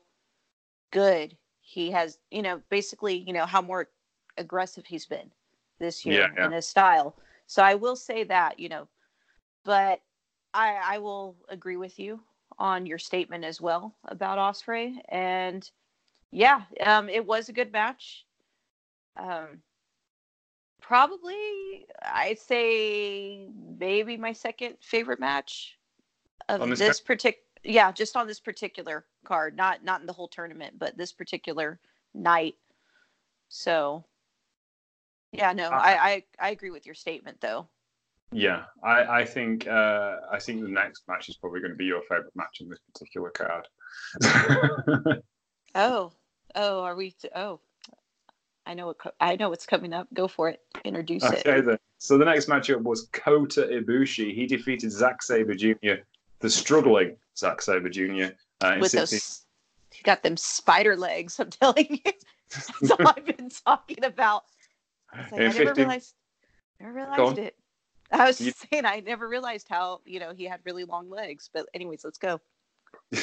good 0.90 1.36
he 1.60 1.90
has 1.90 2.18
you 2.30 2.42
know 2.42 2.60
basically 2.68 3.16
you 3.26 3.32
know 3.32 3.46
how 3.46 3.60
more 3.60 3.88
aggressive 4.36 4.84
he's 4.86 5.06
been 5.06 5.30
this 5.78 6.04
year 6.04 6.20
yeah, 6.20 6.28
yeah. 6.36 6.46
in 6.46 6.52
his 6.52 6.66
style 6.66 7.16
so 7.46 7.62
i 7.62 7.74
will 7.74 7.96
say 7.96 8.22
that 8.24 8.58
you 8.58 8.68
know 8.68 8.86
but 9.64 10.00
i 10.52 10.78
i 10.84 10.98
will 10.98 11.36
agree 11.48 11.76
with 11.76 11.98
you 11.98 12.20
on 12.58 12.86
your 12.86 12.98
statement 12.98 13.44
as 13.44 13.60
well 13.60 13.94
about 14.06 14.38
Ospreay. 14.38 14.96
and 15.08 15.70
yeah 16.30 16.62
um 16.84 17.08
it 17.08 17.24
was 17.24 17.48
a 17.48 17.52
good 17.52 17.72
match 17.72 18.24
um 19.16 19.60
probably 20.80 21.86
I'd 22.02 22.38
say 22.38 23.48
maybe 23.78 24.16
my 24.16 24.32
second 24.32 24.76
favorite 24.80 25.20
match 25.20 25.78
of 26.48 26.68
this, 26.68 26.78
this 26.78 27.00
particular 27.00 27.44
yeah, 27.64 27.90
just 27.92 28.14
on 28.16 28.26
this 28.26 28.40
particular 28.40 29.06
card, 29.24 29.56
not 29.56 29.82
not 29.82 30.00
in 30.00 30.06
the 30.06 30.12
whole 30.12 30.28
tournament, 30.28 30.74
but 30.78 30.96
this 30.96 31.12
particular 31.12 31.80
night. 32.12 32.56
So 33.48 34.04
yeah, 35.32 35.52
no, 35.52 35.68
uh, 35.68 35.70
I, 35.70 35.92
I 35.92 36.24
I 36.38 36.50
agree 36.50 36.70
with 36.70 36.86
your 36.86 36.94
statement 36.94 37.40
though. 37.40 37.66
Yeah, 38.34 38.64
I 38.82 39.20
I 39.20 39.24
think 39.24 39.68
uh, 39.68 40.16
I 40.30 40.40
think 40.40 40.60
the 40.60 40.68
next 40.68 41.04
match 41.06 41.28
is 41.28 41.36
probably 41.36 41.60
going 41.60 41.70
to 41.70 41.76
be 41.76 41.84
your 41.84 42.02
favorite 42.02 42.34
match 42.34 42.58
in 42.60 42.68
this 42.68 42.80
particular 42.92 43.30
card. 43.30 43.68
oh, 45.76 46.12
oh, 46.56 46.82
are 46.82 46.96
we? 46.96 47.12
T- 47.12 47.28
oh, 47.36 47.60
I 48.66 48.74
know 48.74 48.86
what 48.86 48.96
I 49.20 49.36
know 49.36 49.50
what's 49.50 49.66
coming 49.66 49.92
up. 49.92 50.08
Go 50.12 50.26
for 50.26 50.48
it. 50.48 50.60
Introduce 50.84 51.22
okay, 51.22 51.36
it. 51.36 51.46
Okay 51.46 51.60
then. 51.60 51.78
So 51.98 52.18
the 52.18 52.24
next 52.24 52.48
matchup 52.48 52.82
was 52.82 53.08
Kota 53.12 53.68
Ibushi. 53.70 54.34
He 54.34 54.46
defeated 54.46 54.90
Zack 54.90 55.22
Sabre 55.22 55.54
Jr., 55.54 56.02
the 56.40 56.50
struggling 56.50 57.16
Zack 57.36 57.62
Sabre 57.62 57.88
Jr. 57.88 58.34
Uh, 58.60 58.78
With 58.80 58.90
16... 58.90 59.00
those, 59.00 59.46
he 59.92 60.02
got 60.02 60.24
them 60.24 60.36
spider 60.36 60.96
legs. 60.96 61.38
I'm 61.38 61.50
telling 61.50 61.86
you, 61.88 62.12
that's 62.50 62.90
all 62.90 63.06
I've 63.06 63.24
been 63.24 63.48
talking 63.64 64.04
about. 64.04 64.42
I, 65.12 65.20
like, 65.20 65.32
I 65.32 65.36
never 65.38 65.74
realized. 65.74 66.14
Never 66.80 66.92
realized 66.92 67.38
it. 67.38 67.56
I 68.12 68.26
was 68.26 68.38
just 68.38 68.66
saying 68.70 68.84
I 68.86 69.00
never 69.00 69.28
realized 69.28 69.68
how 69.68 70.00
you 70.04 70.20
know 70.20 70.32
he 70.34 70.44
had 70.44 70.60
really 70.64 70.84
long 70.84 71.10
legs. 71.10 71.50
But 71.52 71.66
anyways, 71.74 72.04
let's 72.04 72.18
go. 72.18 72.40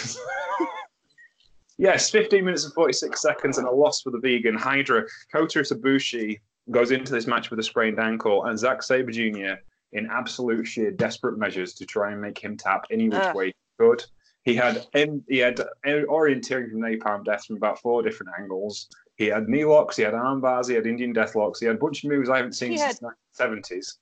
Yes, 1.81 2.11
15 2.11 2.45
minutes 2.45 2.63
and 2.63 2.73
46 2.75 3.19
seconds 3.19 3.57
and 3.57 3.67
a 3.67 3.71
loss 3.71 4.01
for 4.01 4.11
the 4.11 4.19
vegan 4.19 4.55
Hydra. 4.55 5.03
Kota 5.31 5.61
Ibushi 5.61 6.39
goes 6.69 6.91
into 6.91 7.11
this 7.11 7.25
match 7.25 7.49
with 7.49 7.59
a 7.59 7.63
sprained 7.63 7.99
ankle, 7.99 8.45
and 8.45 8.59
Zack 8.59 8.83
Sabre 8.83 9.09
Jr. 9.09 9.53
in 9.93 10.07
absolute 10.11 10.67
sheer 10.67 10.91
desperate 10.91 11.39
measures 11.39 11.73
to 11.73 11.87
try 11.87 12.11
and 12.11 12.21
make 12.21 12.37
him 12.37 12.55
tap 12.55 12.85
any 12.91 13.09
which 13.09 13.33
way 13.33 13.47
he 13.47 13.53
could. 13.79 14.05
He 14.43 14.53
had 14.53 14.85
he 14.93 15.39
had 15.39 15.59
eh, 15.83 16.03
orienteering 16.07 16.69
from 16.69 16.81
Napalm 16.81 17.25
Death 17.25 17.45
from 17.45 17.57
about 17.57 17.79
four 17.79 18.03
different 18.03 18.33
angles. 18.39 18.87
He 19.15 19.25
had 19.25 19.49
knee 19.49 19.65
locks, 19.65 19.97
he 19.97 20.03
had 20.03 20.13
arm 20.13 20.39
bars, 20.39 20.67
he 20.67 20.75
had 20.75 20.85
Indian 20.85 21.13
death 21.13 21.33
locks, 21.35 21.59
he 21.59 21.65
had 21.65 21.77
a 21.77 21.79
bunch 21.79 22.03
of 22.03 22.11
moves 22.11 22.29
I 22.29 22.37
haven't 22.37 22.53
seen 22.53 22.77
since 22.77 22.99
the 22.99 23.09
seventies. 23.31 23.97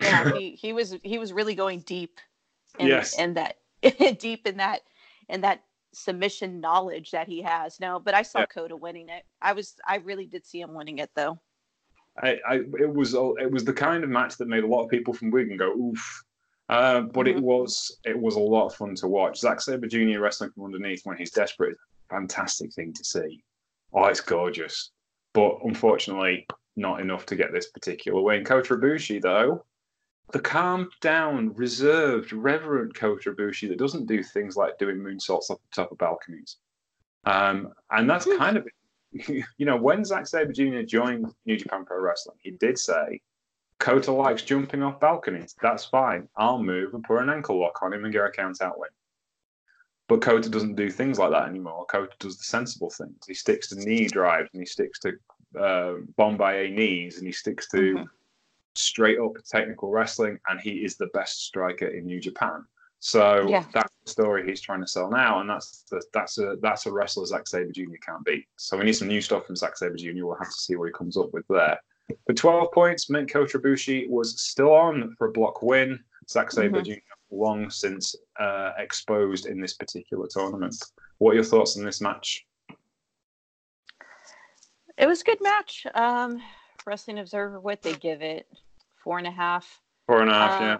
Yeah, 0.00 0.32
he, 0.36 0.50
he 0.50 0.72
was 0.72 0.96
he 1.02 1.18
was 1.18 1.32
really 1.32 1.54
going 1.54 1.80
deep. 1.80 2.18
In, 2.78 2.86
yes. 2.86 3.18
in 3.18 3.34
that 3.34 3.58
deep 4.18 4.46
in 4.46 4.56
that 4.56 4.80
in 5.28 5.42
that 5.42 5.62
submission 5.92 6.60
knowledge 6.60 7.10
that 7.10 7.28
he 7.28 7.42
has. 7.42 7.78
No, 7.80 7.98
but 7.98 8.14
I 8.14 8.22
saw 8.22 8.40
yeah. 8.40 8.46
Kota 8.46 8.76
winning 8.76 9.08
it. 9.08 9.24
I 9.40 9.52
was 9.52 9.74
I 9.86 9.96
really 9.96 10.26
did 10.26 10.46
see 10.46 10.60
him 10.60 10.74
winning 10.74 10.98
it 10.98 11.10
though. 11.14 11.38
I, 12.22 12.38
I 12.46 12.54
it 12.78 12.92
was 12.92 13.14
it 13.14 13.50
was 13.50 13.64
the 13.64 13.72
kind 13.72 14.04
of 14.04 14.10
match 14.10 14.36
that 14.38 14.48
made 14.48 14.64
a 14.64 14.66
lot 14.66 14.84
of 14.84 14.90
people 14.90 15.14
from 15.14 15.30
Wigan 15.30 15.56
go 15.56 15.72
oof. 15.72 16.24
Uh, 16.68 17.02
but 17.02 17.26
mm-hmm. 17.26 17.38
it 17.38 17.42
was 17.42 17.98
it 18.04 18.18
was 18.18 18.36
a 18.36 18.40
lot 18.40 18.66
of 18.66 18.74
fun 18.74 18.94
to 18.96 19.08
watch. 19.08 19.38
Zack 19.38 19.60
Sabre 19.60 19.86
Jr. 19.86 20.20
wrestling 20.20 20.50
from 20.50 20.64
underneath 20.64 21.02
when 21.04 21.16
he's 21.16 21.30
desperate, 21.30 21.76
fantastic 22.08 22.72
thing 22.72 22.92
to 22.94 23.04
see. 23.04 23.42
Oh, 23.92 24.04
it's 24.04 24.20
gorgeous. 24.20 24.90
But 25.34 25.58
unfortunately, 25.64 26.46
not 26.76 27.00
enough 27.00 27.26
to 27.26 27.36
get 27.36 27.52
this 27.52 27.70
particular 27.70 28.20
win. 28.20 28.44
Kota 28.44 28.74
Ibushi, 28.76 29.20
though, 29.20 29.64
the 30.32 30.40
calm 30.40 30.88
down, 31.00 31.52
reserved, 31.54 32.32
reverent 32.32 32.94
Kota 32.94 33.32
Ibushi 33.32 33.68
that 33.68 33.78
doesn't 33.78 34.06
do 34.06 34.22
things 34.22 34.56
like 34.56 34.78
doing 34.78 34.96
moonsaults 34.96 35.50
off 35.50 35.58
the 35.58 35.74
top 35.82 35.92
of 35.92 35.98
balconies. 35.98 36.56
Um, 37.24 37.72
and 37.90 38.08
that's 38.08 38.26
kind 38.38 38.56
of, 38.56 38.66
you 39.12 39.66
know, 39.66 39.76
when 39.76 40.04
Zack 40.04 40.26
Sabre 40.26 40.52
Jr. 40.52 40.82
joined 40.82 41.26
New 41.44 41.56
Japan 41.56 41.84
Pro 41.84 42.00
Wrestling, 42.00 42.38
he 42.40 42.52
did 42.52 42.78
say, 42.78 43.20
Kota 43.78 44.12
likes 44.12 44.42
jumping 44.42 44.82
off 44.82 45.00
balconies. 45.00 45.54
That's 45.60 45.84
fine. 45.84 46.28
I'll 46.36 46.62
move 46.62 46.94
and 46.94 47.04
put 47.04 47.22
an 47.22 47.30
ankle 47.30 47.60
lock 47.60 47.82
on 47.82 47.92
him 47.92 48.04
and 48.04 48.12
get 48.12 48.24
a 48.24 48.30
count 48.30 48.62
out 48.62 48.78
win. 48.78 48.90
But 50.08 50.22
Kota 50.22 50.48
doesn't 50.48 50.76
do 50.76 50.90
things 50.90 51.18
like 51.18 51.30
that 51.30 51.48
anymore. 51.48 51.84
Kota 51.86 52.14
does 52.18 52.38
the 52.38 52.44
sensible 52.44 52.90
things. 52.90 53.26
He 53.26 53.34
sticks 53.34 53.68
to 53.68 53.76
knee 53.76 54.06
drives 54.06 54.50
and 54.52 54.62
he 54.62 54.66
sticks 54.66 54.98
to 55.00 55.12
uh, 55.60 55.94
Bombay 56.16 56.70
knees 56.70 57.18
and 57.18 57.26
he 57.26 57.32
sticks 57.32 57.68
to 57.68 57.76
mm-hmm 57.76 58.04
straight 58.74 59.18
up 59.18 59.32
technical 59.48 59.90
wrestling, 59.90 60.38
and 60.48 60.60
he 60.60 60.84
is 60.84 60.96
the 60.96 61.08
best 61.08 61.44
striker 61.44 61.86
in 61.86 62.06
New 62.06 62.20
Japan. 62.20 62.64
So 63.00 63.48
yeah. 63.48 63.64
that's 63.74 63.92
the 64.04 64.10
story 64.10 64.48
he's 64.48 64.60
trying 64.60 64.80
to 64.80 64.86
sell 64.86 65.10
now, 65.10 65.40
and 65.40 65.50
that's 65.50 65.84
the, 65.90 66.00
that's 66.14 66.38
a 66.38 66.56
that's 66.62 66.86
a 66.86 66.92
wrestler 66.92 67.26
Zack 67.26 67.48
Sabre 67.48 67.72
Jr. 67.72 67.96
can't 68.04 68.24
beat. 68.24 68.46
So 68.56 68.76
we 68.76 68.84
need 68.84 68.92
some 68.92 69.08
new 69.08 69.20
stuff 69.20 69.46
from 69.46 69.56
Zack 69.56 69.76
Sabre 69.76 69.96
Jr. 69.96 70.24
We'll 70.24 70.36
have 70.36 70.46
to 70.46 70.52
see 70.52 70.76
what 70.76 70.86
he 70.86 70.92
comes 70.92 71.16
up 71.16 71.32
with 71.32 71.44
there. 71.48 71.80
For 72.26 72.32
12 72.32 72.70
points, 72.72 73.06
Minko 73.06 73.50
Tribushi 73.50 74.08
was 74.08 74.40
still 74.40 74.72
on 74.72 75.14
for 75.18 75.28
a 75.28 75.32
block 75.32 75.62
win. 75.62 75.98
Zack 76.28 76.52
Sabre 76.52 76.80
mm-hmm. 76.80 76.92
Jr. 76.92 77.00
long 77.32 77.70
since 77.70 78.14
uh, 78.38 78.70
exposed 78.78 79.46
in 79.46 79.60
this 79.60 79.74
particular 79.74 80.28
tournament. 80.30 80.76
What 81.18 81.32
are 81.32 81.34
your 81.34 81.44
thoughts 81.44 81.76
on 81.76 81.84
this 81.84 82.00
match? 82.00 82.46
It 84.96 85.06
was 85.06 85.22
a 85.22 85.24
good 85.24 85.42
match. 85.42 85.86
Um, 85.94 86.40
Wrestling 86.86 87.18
Observer, 87.18 87.60
what 87.60 87.82
they 87.82 87.94
give 87.94 88.22
it 88.22 88.46
four 89.02 89.18
and 89.18 89.26
a 89.26 89.30
half. 89.30 89.80
Four 90.06 90.22
and 90.22 90.30
a 90.30 90.34
half, 90.34 90.60
uh, 90.60 90.64
yeah. 90.64 90.78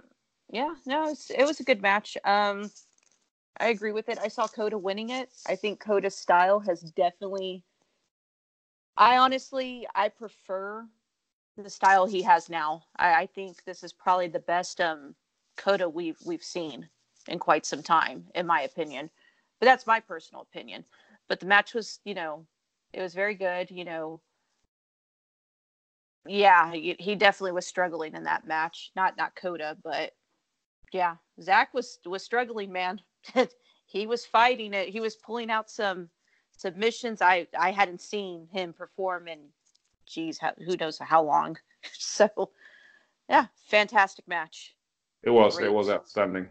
Yeah, 0.51 0.75
no, 0.85 1.15
it 1.35 1.47
was 1.47 1.59
a 1.59 1.63
good 1.63 1.81
match. 1.81 2.17
Um, 2.23 2.69
I 3.59 3.67
agree 3.67 3.91
with 3.91 4.09
it. 4.09 4.19
I 4.21 4.27
saw 4.27 4.47
Kota 4.47 4.77
winning 4.77 5.09
it. 5.09 5.29
I 5.47 5.55
think 5.55 5.79
Kota's 5.79 6.15
style 6.15 6.59
has 6.59 6.81
definitely. 6.81 7.63
I 8.97 9.17
honestly, 9.17 9.87
I 9.95 10.09
prefer 10.09 10.85
the 11.57 11.69
style 11.69 12.05
he 12.05 12.21
has 12.23 12.49
now. 12.49 12.83
I, 12.97 13.13
I 13.21 13.25
think 13.25 13.63
this 13.63 13.83
is 13.83 13.93
probably 13.93 14.27
the 14.27 14.39
best 14.39 14.81
um, 14.81 15.15
Kota 15.57 15.87
we've 15.87 16.19
we've 16.25 16.43
seen 16.43 16.87
in 17.27 17.39
quite 17.39 17.65
some 17.65 17.81
time, 17.81 18.25
in 18.35 18.45
my 18.45 18.61
opinion. 18.61 19.09
But 19.59 19.67
that's 19.67 19.87
my 19.87 19.99
personal 19.99 20.41
opinion. 20.41 20.83
But 21.29 21.39
the 21.39 21.45
match 21.45 21.73
was, 21.73 21.99
you 22.03 22.13
know, 22.13 22.45
it 22.91 23.01
was 23.01 23.13
very 23.13 23.35
good. 23.35 23.71
You 23.71 23.85
know, 23.85 24.21
yeah, 26.27 26.71
he, 26.71 26.95
he 26.99 27.15
definitely 27.15 27.51
was 27.51 27.67
struggling 27.67 28.15
in 28.15 28.23
that 28.23 28.47
match. 28.47 28.91
Not 28.95 29.17
not 29.17 29.35
Kota, 29.35 29.77
but 29.83 30.11
yeah, 30.91 31.15
Zack 31.41 31.73
was 31.73 31.99
was 32.05 32.23
struggling, 32.23 32.71
man. 32.71 33.01
he 33.85 34.07
was 34.07 34.25
fighting 34.25 34.73
it. 34.73 34.89
He 34.89 34.99
was 34.99 35.15
pulling 35.15 35.49
out 35.49 35.69
some 35.69 36.09
submissions 36.55 37.21
I 37.21 37.47
I 37.57 37.71
hadn't 37.71 38.01
seen 38.01 38.47
him 38.51 38.73
perform 38.73 39.27
in, 39.27 39.39
geez, 40.05 40.37
how, 40.37 40.53
who 40.65 40.77
knows 40.77 40.97
how 40.99 41.23
long. 41.23 41.57
so, 41.93 42.29
yeah, 43.29 43.47
fantastic 43.67 44.27
match. 44.27 44.75
It 45.23 45.31
was. 45.31 45.57
Great. 45.57 45.67
It 45.67 45.73
was 45.73 45.89
outstanding. 45.89 46.47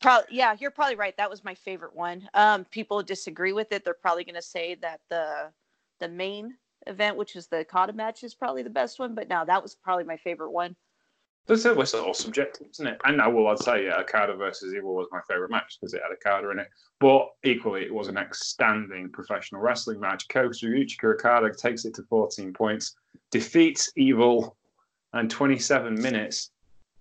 Probably, 0.00 0.36
yeah, 0.36 0.54
you're 0.58 0.70
probably 0.70 0.96
right. 0.96 1.16
That 1.16 1.30
was 1.30 1.44
my 1.44 1.54
favorite 1.54 1.94
one. 1.94 2.28
Um, 2.34 2.64
people 2.66 3.02
disagree 3.02 3.52
with 3.52 3.72
it. 3.72 3.84
They're 3.84 3.94
probably 3.94 4.24
going 4.24 4.34
to 4.34 4.42
say 4.42 4.74
that 4.82 5.00
the 5.08 5.50
the 6.00 6.08
main 6.08 6.56
event, 6.86 7.16
which 7.16 7.36
is 7.36 7.46
the 7.46 7.58
Okada 7.58 7.92
match, 7.92 8.24
is 8.24 8.34
probably 8.34 8.62
the 8.62 8.70
best 8.70 8.98
one. 8.98 9.14
But 9.14 9.28
no, 9.28 9.44
that 9.44 9.62
was 9.62 9.74
probably 9.74 10.04
my 10.04 10.16
favorite 10.16 10.50
one. 10.50 10.76
That's 11.46 11.66
it. 11.66 11.76
It's 11.76 11.92
all 11.92 12.14
subjective, 12.14 12.68
isn't 12.72 12.86
it? 12.86 13.00
And 13.04 13.20
I 13.20 13.28
will, 13.28 13.48
I'd 13.48 13.58
say, 13.58 13.72
uh, 13.72 13.76
yeah, 13.76 14.00
Okada 14.00 14.34
versus 14.34 14.74
Evil 14.74 14.94
was 14.94 15.08
my 15.12 15.20
favorite 15.28 15.50
match 15.50 15.76
because 15.78 15.92
it 15.92 16.00
had 16.02 16.12
Okada 16.12 16.50
in 16.50 16.58
it. 16.58 16.68
But 17.00 17.28
equally, 17.44 17.82
it 17.82 17.92
was 17.92 18.08
an 18.08 18.16
outstanding 18.16 19.10
professional 19.10 19.60
wrestling 19.60 20.00
match. 20.00 20.26
Kazuchika 20.28 21.14
Okada 21.14 21.52
takes 21.52 21.84
it 21.84 21.94
to 21.94 22.02
14 22.04 22.54
points, 22.54 22.96
defeats 23.30 23.92
Evil, 23.94 24.56
and 25.12 25.30
27 25.30 26.00
minutes. 26.00 26.50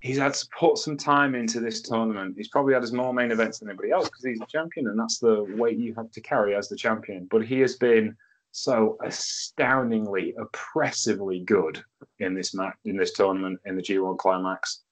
He's 0.02 0.18
had 0.18 0.34
to 0.34 0.48
put 0.60 0.78
some 0.78 0.98
time 0.98 1.36
into 1.36 1.62
this 1.62 1.82
tournament. 1.82 2.36
He's 2.36 2.50
probably 2.50 2.74
had 2.74 2.84
as 2.84 2.92
more 2.92 3.14
main 3.14 3.32
events 3.32 3.60
than 3.60 3.70
anybody 3.70 3.92
else 3.92 4.10
because 4.10 4.26
he's 4.26 4.42
a 4.42 4.46
champion, 4.46 4.88
and 4.88 5.00
that's 5.00 5.20
the 5.20 5.46
weight 5.56 5.78
you 5.78 5.94
have 5.96 6.12
to 6.12 6.20
carry 6.20 6.54
as 6.54 6.68
the 6.68 6.76
champion. 6.76 7.30
But 7.32 7.46
he 7.46 7.62
has 7.62 7.78
been 7.78 8.18
so 8.54 8.98
astoundingly, 9.04 10.36
oppressively 10.40 11.40
good 11.40 11.84
in 12.20 12.36
this 12.36 12.54
match, 12.54 12.76
in 12.86 12.96
this 12.96 13.12
tournament, 13.12 13.60
in 13.66 13.76
the 13.76 13.82
G1 13.82 14.18
Climax. 14.20 14.84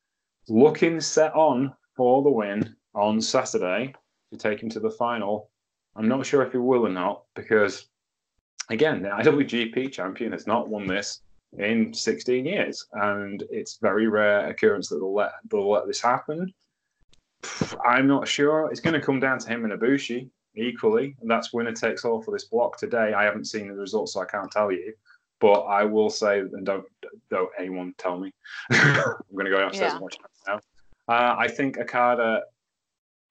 Looking 0.49 0.99
set 0.99 1.33
on 1.35 1.71
for 1.95 2.23
the 2.23 2.31
win 2.31 2.75
on 2.95 3.21
Saturday 3.21 3.93
to 4.31 4.37
take 4.37 4.61
him 4.61 4.69
to 4.69 4.79
the 4.79 4.89
final. 4.89 5.51
I'm 5.95 6.07
not 6.07 6.25
sure 6.25 6.41
if 6.41 6.53
he 6.53 6.57
will 6.57 6.87
or 6.87 6.89
not 6.89 7.23
because, 7.35 7.87
again, 8.69 9.03
the 9.03 9.09
IWGP 9.09 9.91
champion 9.91 10.31
has 10.31 10.47
not 10.47 10.67
won 10.67 10.87
this 10.87 11.21
in 11.59 11.93
16 11.93 12.45
years, 12.45 12.87
and 12.93 13.43
it's 13.51 13.77
very 13.77 14.07
rare 14.07 14.49
occurrence 14.49 14.89
that 14.89 14.95
they'll 14.95 15.13
let 15.13 15.33
they'll 15.51 15.69
let 15.69 15.85
this 15.85 16.01
happen. 16.01 16.51
I'm 17.85 18.07
not 18.07 18.27
sure. 18.27 18.71
It's 18.71 18.79
going 18.79 18.99
to 18.99 19.05
come 19.05 19.19
down 19.19 19.37
to 19.39 19.49
him 19.49 19.65
and 19.65 19.79
Ibushi 19.79 20.31
equally. 20.55 21.15
And 21.21 21.29
that's 21.29 21.53
winner 21.53 21.71
takes 21.71 22.05
all 22.05 22.21
for 22.21 22.31
this 22.31 22.45
block 22.45 22.77
today. 22.77 23.13
I 23.13 23.23
haven't 23.23 23.45
seen 23.45 23.67
the 23.67 23.73
results, 23.73 24.13
so 24.13 24.21
I 24.21 24.25
can't 24.25 24.51
tell 24.51 24.71
you. 24.71 24.93
But 25.39 25.61
I 25.61 25.83
will 25.85 26.09
say, 26.09 26.39
and 26.39 26.65
don't 26.65 26.85
don't 27.29 27.49
anyone 27.57 27.95
tell 27.97 28.19
me. 28.19 28.31
I'm 28.71 29.15
going 29.33 29.45
to 29.45 29.51
go 29.51 29.59
downstairs 29.59 29.89
yeah. 29.89 29.93
and 29.93 30.01
watch 30.01 30.15
it 30.15 30.21
now. 30.47 30.59
Uh, 31.07 31.35
I 31.37 31.47
think 31.47 31.77
Okada. 31.79 32.43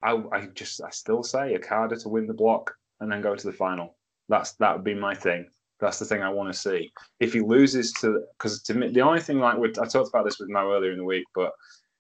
I, 0.02 0.12
I 0.32 0.46
just 0.54 0.82
I 0.82 0.90
still 0.90 1.23
say 1.23 1.54
Okada 1.54 1.97
to 1.97 2.08
win 2.08 2.26
the 2.26 2.34
block 2.34 2.75
and 3.00 3.12
then 3.12 3.21
go 3.21 3.36
to 3.36 3.47
the 3.47 3.52
final. 3.52 3.97
That's 4.28 4.52
that 4.52 4.75
would 4.75 4.84
be 4.84 4.95
my 4.95 5.14
thing. 5.14 5.47
That's 5.80 5.99
the 5.99 6.04
thing 6.04 6.23
I 6.23 6.28
want 6.28 6.52
to 6.52 6.58
see. 6.58 6.92
If 7.21 7.32
he 7.32 7.40
loses 7.40 7.92
to, 7.95 8.23
because 8.36 8.62
to 8.62 8.75
me, 8.75 8.88
the 8.88 9.00
only 9.00 9.21
thing 9.21 9.38
like 9.38 9.56
with, 9.56 9.78
I 9.78 9.86
talked 9.86 10.10
about 10.10 10.26
this 10.26 10.38
with 10.38 10.50
Mo 10.50 10.73
earlier 10.73 10.92
in 10.92 10.99
the 10.99 11.04
week, 11.04 11.25
but 11.34 11.52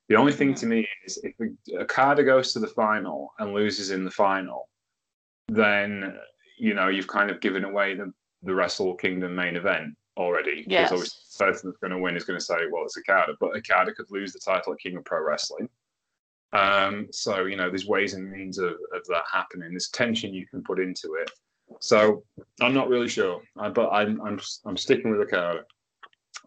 the 0.08 0.16
only 0.16 0.32
thing 0.32 0.54
to 0.56 0.66
me 0.66 0.86
is 1.06 1.18
if 1.22 1.34
Okada 1.74 2.22
goes 2.22 2.52
to 2.52 2.58
the 2.58 2.66
final 2.66 3.32
and 3.38 3.54
loses 3.54 3.90
in 3.90 4.04
the 4.04 4.10
final, 4.10 4.68
then 5.50 6.16
you 6.58 6.74
know 6.74 6.88
you've 6.88 7.06
kind 7.06 7.30
of 7.30 7.40
given 7.40 7.64
away 7.64 7.94
the 7.94 8.12
the 8.42 8.54
Wrestle 8.54 8.94
Kingdom 8.94 9.34
main 9.34 9.56
event 9.56 9.94
already. 10.16 10.64
Yes. 10.66 10.90
Because 10.90 11.36
the 11.38 11.44
person 11.44 11.70
that's 11.70 11.80
going 11.80 11.90
to 11.90 11.98
win 11.98 12.16
is 12.16 12.24
going 12.24 12.38
to 12.38 12.44
say, 12.44 12.56
well, 12.70 12.84
it's 12.84 12.96
Okada, 12.96 13.34
but 13.38 13.56
Okada 13.56 13.92
could 13.92 14.10
lose 14.10 14.32
the 14.32 14.40
title 14.40 14.72
at 14.72 14.78
King 14.78 14.96
of 14.96 15.04
Pro 15.04 15.22
Wrestling. 15.22 15.68
Um, 16.52 17.08
so 17.12 17.44
you 17.44 17.56
know, 17.56 17.68
there's 17.68 17.86
ways 17.86 18.14
and 18.14 18.30
means 18.30 18.58
of, 18.58 18.72
of 18.72 19.06
that 19.08 19.24
happening. 19.32 19.70
There's 19.70 19.88
tension 19.88 20.34
you 20.34 20.46
can 20.46 20.62
put 20.62 20.80
into 20.80 21.16
it. 21.20 21.30
So 21.78 22.24
I'm 22.60 22.74
not 22.74 22.88
really 22.88 23.08
sure, 23.08 23.40
I, 23.56 23.68
but 23.68 23.90
I'm 23.90 24.20
I'm 24.22 24.40
I'm 24.64 24.76
sticking 24.76 25.10
with 25.10 25.20
Okada. 25.20 25.64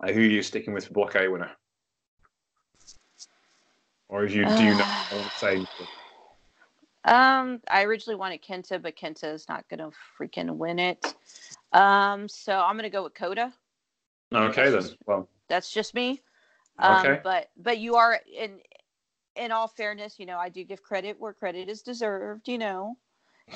Uh, 0.01 0.11
who 0.11 0.19
are 0.19 0.23
you 0.23 0.43
sticking 0.43 0.73
with 0.73 0.87
for 0.87 0.93
Block 0.93 1.15
A 1.15 1.27
winner? 1.27 1.51
Or 4.09 4.25
is 4.25 4.35
you 4.35 4.45
do 4.45 4.63
you 4.63 4.75
know 4.75 4.85
the 5.09 5.29
same? 5.37 5.65
Um, 7.05 7.59
I 7.69 7.83
originally 7.83 8.15
wanted 8.15 8.41
Kenta, 8.41 8.81
but 8.81 8.97
Kenta 8.97 9.33
is 9.33 9.47
not 9.49 9.67
gonna 9.69 9.89
freaking 10.19 10.55
win 10.55 10.79
it. 10.79 11.15
Um, 11.73 12.27
so 12.29 12.57
I'm 12.57 12.75
gonna 12.75 12.89
go 12.89 13.03
with 13.03 13.13
Kota. 13.13 13.51
Okay 14.33 14.69
that's 14.69 14.71
then. 14.71 14.81
Just, 14.81 14.97
well, 15.05 15.29
that's 15.49 15.71
just 15.71 15.93
me. 15.93 16.21
Um, 16.79 17.05
okay. 17.05 17.19
But 17.23 17.49
but 17.57 17.79
you 17.79 17.95
are 17.95 18.19
in 18.33 18.59
in 19.35 19.51
all 19.51 19.67
fairness, 19.67 20.19
you 20.19 20.25
know, 20.25 20.37
I 20.37 20.49
do 20.49 20.63
give 20.63 20.81
credit 20.81 21.19
where 21.19 21.33
credit 21.33 21.69
is 21.69 21.81
deserved. 21.81 22.47
You 22.47 22.57
know, 22.57 22.97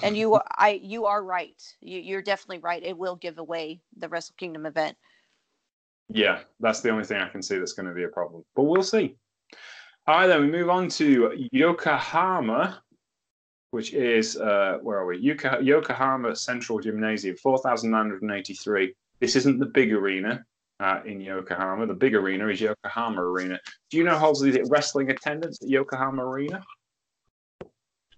and 0.04 0.18
you 0.18 0.40
I 0.58 0.80
you 0.84 1.06
are 1.06 1.24
right. 1.24 1.62
You, 1.80 2.00
you're 2.00 2.22
definitely 2.22 2.60
right. 2.60 2.84
It 2.84 2.98
will 2.98 3.16
give 3.16 3.38
away 3.38 3.82
the 3.98 4.10
Wrestle 4.10 4.36
Kingdom 4.38 4.66
event. 4.66 4.98
Yeah, 6.10 6.40
that's 6.60 6.82
the 6.82 6.90
only 6.90 7.04
thing 7.04 7.22
I 7.22 7.28
can 7.28 7.42
see 7.42 7.58
that's 7.58 7.74
going 7.74 7.88
to 7.88 7.94
be 7.94 8.04
a 8.04 8.10
problem. 8.10 8.44
But 8.56 8.64
we'll 8.64 8.84
see. 8.84 9.18
All 10.08 10.16
right, 10.16 10.28
then 10.28 10.40
we 10.40 10.48
move 10.50 10.70
on 10.70 10.88
to 10.90 11.50
Yokohama 11.52 12.82
which 13.72 13.94
is 13.94 14.38
uh, 14.38 14.78
where 14.82 14.98
are 14.98 15.06
we? 15.06 15.18
Yokohama 15.18 16.36
Central 16.36 16.80
Gymnasium, 16.80 17.36
four 17.38 17.58
thousand 17.60 17.92
nine 17.92 18.10
hundred 18.10 18.32
eighty-three. 18.32 18.94
This 19.20 19.36
isn't 19.36 19.60
the 19.60 19.66
big 19.66 19.92
arena 19.92 20.44
uh, 20.80 21.02
in 21.06 21.20
Yokohama. 21.20 21.88
The 21.88 21.94
big 21.94 22.16
arena 22.16 22.48
is 22.48 22.62
Yokohama 22.62 23.22
Arena. 23.22 23.60
Do 23.90 23.98
you 23.98 24.04
know 24.04 24.18
Halsey 24.18 24.52
the 24.52 24.64
wrestling 24.70 25.10
attendance 25.10 25.62
at 25.62 25.70
Yokohama 25.70 26.24
Arena? 26.24 26.64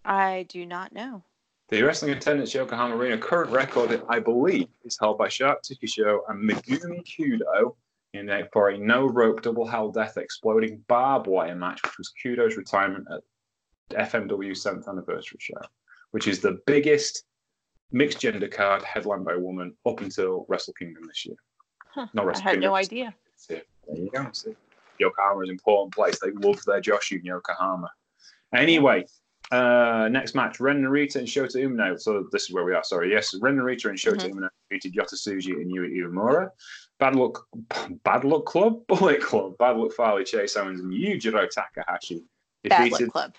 I 0.06 0.46
do 0.50 0.66
not 0.66 0.94
know. 0.94 1.24
The 1.70 1.84
wrestling 1.84 2.12
attendance 2.12 2.50
at 2.50 2.56
Yokohama 2.56 2.96
Arena 2.96 3.18
current 3.18 3.52
record, 3.52 4.02
I 4.10 4.20
believe, 4.20 4.68
is 4.84 4.98
held 5.00 5.18
by 5.18 5.30
Shark 5.30 5.60
Show 5.86 6.22
and 6.28 6.50
Megumi 6.50 7.04
Kudo 7.06 7.76
in 8.14 8.30
a, 8.30 8.44
for 8.52 8.70
a 8.70 8.78
no 8.78 9.08
rope 9.08 9.42
double 9.44 9.68
hell 9.68 9.92
death 9.92 10.18
exploding 10.18 10.84
barbed 10.88 11.28
wire 11.28 11.56
match, 11.56 11.80
which 11.84 11.98
was 11.98 12.12
Kudo's 12.24 12.58
retirement 12.58 13.06
at 13.14 13.22
FMW 13.90 14.52
7th 14.52 14.88
anniversary 14.88 15.40
show, 15.40 15.62
which 16.12 16.28
is 16.28 16.40
the 16.40 16.60
biggest 16.66 17.24
mixed 17.92 18.20
gender 18.20 18.48
card 18.48 18.84
headlined 18.84 19.26
by 19.26 19.34
a 19.34 19.40
woman 19.40 19.76
up 19.86 20.02
until 20.02 20.46
Wrestle 20.48 20.74
Kingdom 20.74 21.04
this 21.08 21.26
year. 21.26 21.36
Huh, 21.94 22.08
Not 22.14 22.26
Wrestle 22.26 22.42
I 22.42 22.44
had 22.44 22.52
Kingdom, 22.54 22.70
no 22.70 22.76
idea. 22.76 23.16
There 23.48 23.62
you 23.94 24.10
go. 24.14 24.28
See, 24.34 24.56
Yokohama 25.00 25.42
is 25.42 25.50
an 25.50 25.54
important 25.54 25.94
place. 25.94 26.20
They 26.20 26.32
love 26.32 26.64
their 26.66 26.82
Joshi 26.82 27.20
in 27.20 27.26
Yokohama. 27.26 27.90
Anyway, 28.54 29.06
uh, 29.52 30.10
next 30.12 30.36
match, 30.36 30.60
Ren 30.60 30.84
Narita 30.84 31.16
and 31.16 31.28
Shota 31.28 31.56
Umino. 31.56 32.00
So 32.00 32.28
this 32.32 32.44
is 32.44 32.52
where 32.52 32.64
we 32.64 32.74
are. 32.74 32.84
Sorry, 32.84 33.12
yes, 33.12 33.34
Ren 33.42 33.58
Narita 33.58 33.86
and 33.86 33.98
Shota 33.98 34.18
mm-hmm. 34.18 34.40
Umino 34.40 34.50
defeated 34.70 34.94
Yota 34.94 35.16
Tsuji 35.16 35.54
and 35.54 35.72
Yui 35.72 35.90
Uemura. 36.02 36.50
Bad 37.00 37.16
luck, 37.16 37.46
bad 38.04 38.24
luck 38.26 38.46
club, 38.46 38.86
Bullet 38.88 39.22
Club, 39.22 39.58
bad 39.58 39.78
luck 39.78 39.94
Fale 39.94 40.24
Chase 40.24 40.58
Owens 40.58 40.82
and 40.82 40.92
Yujiro 40.92 41.48
Takahashi 41.50 42.24
defeated. 42.64 42.92
Bad 42.92 42.92
luck 43.02 43.12
club 43.12 43.34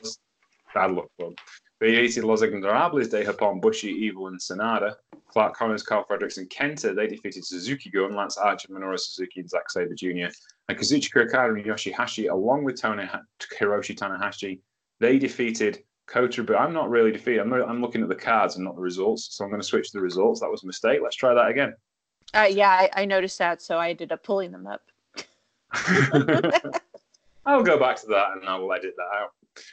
bad 0.74 0.92
luck 0.92 1.08
club. 1.18 1.34
Created 1.78 2.24
Los 2.24 2.42
Ingobernables 2.42 3.10
de 3.10 3.24
Japón, 3.24 3.60
Bushi, 3.60 3.88
Evil, 3.88 4.26
and 4.26 4.38
Sanada. 4.38 4.94
Clark 5.30 5.56
Connors, 5.56 5.82
Carl 5.82 6.04
Fredericks, 6.04 6.38
and 6.38 6.50
Kenta. 6.50 6.94
They 6.94 7.06
defeated 7.06 7.44
Suzuki 7.44 7.88
Gun, 7.88 8.14
Lance 8.14 8.36
Archer, 8.36 8.68
Minoru 8.68 8.98
Suzuki, 8.98 9.40
and 9.40 9.48
Zack 9.48 9.70
Sabre 9.70 9.94
Jr. 9.94 10.32
And 10.68 10.78
Kazuchika 10.78 11.24
Okada 11.26 11.54
and 11.54 11.64
Yoshihashi, 11.64 12.30
along 12.30 12.64
with 12.64 12.80
Tony, 12.80 13.08
Hiroshi 13.58 13.96
Tanahashi, 13.96 14.60
they 14.98 15.18
defeated 15.18 15.82
Kota. 16.06 16.42
But 16.42 16.56
I'm 16.56 16.72
not 16.72 16.90
really 16.90 17.12
defeated. 17.12 17.40
I'm, 17.40 17.52
I'm 17.52 17.80
looking 17.80 18.02
at 18.02 18.08
the 18.08 18.14
cards 18.14 18.56
and 18.56 18.64
not 18.64 18.74
the 18.74 18.82
results. 18.82 19.36
So 19.36 19.44
I'm 19.44 19.50
going 19.50 19.62
to 19.62 19.66
switch 19.66 19.92
to 19.92 19.98
the 19.98 20.02
results. 20.02 20.40
That 20.40 20.50
was 20.50 20.64
a 20.64 20.66
mistake. 20.66 21.00
Let's 21.02 21.16
try 21.16 21.32
that 21.32 21.48
again. 21.48 21.74
Uh, 22.34 22.48
yeah, 22.50 22.68
I, 22.68 22.90
I 22.94 23.04
noticed 23.04 23.38
that. 23.38 23.62
So 23.62 23.78
I 23.78 23.90
ended 23.90 24.12
up 24.12 24.22
pulling 24.22 24.50
them 24.50 24.66
up. 24.66 24.82
I'll 27.46 27.62
go 27.62 27.78
back 27.78 28.00
to 28.00 28.06
that 28.08 28.32
and 28.36 28.48
I 28.48 28.56
will 28.56 28.72
edit 28.72 28.94
that 28.96 29.22
out. 29.22 29.30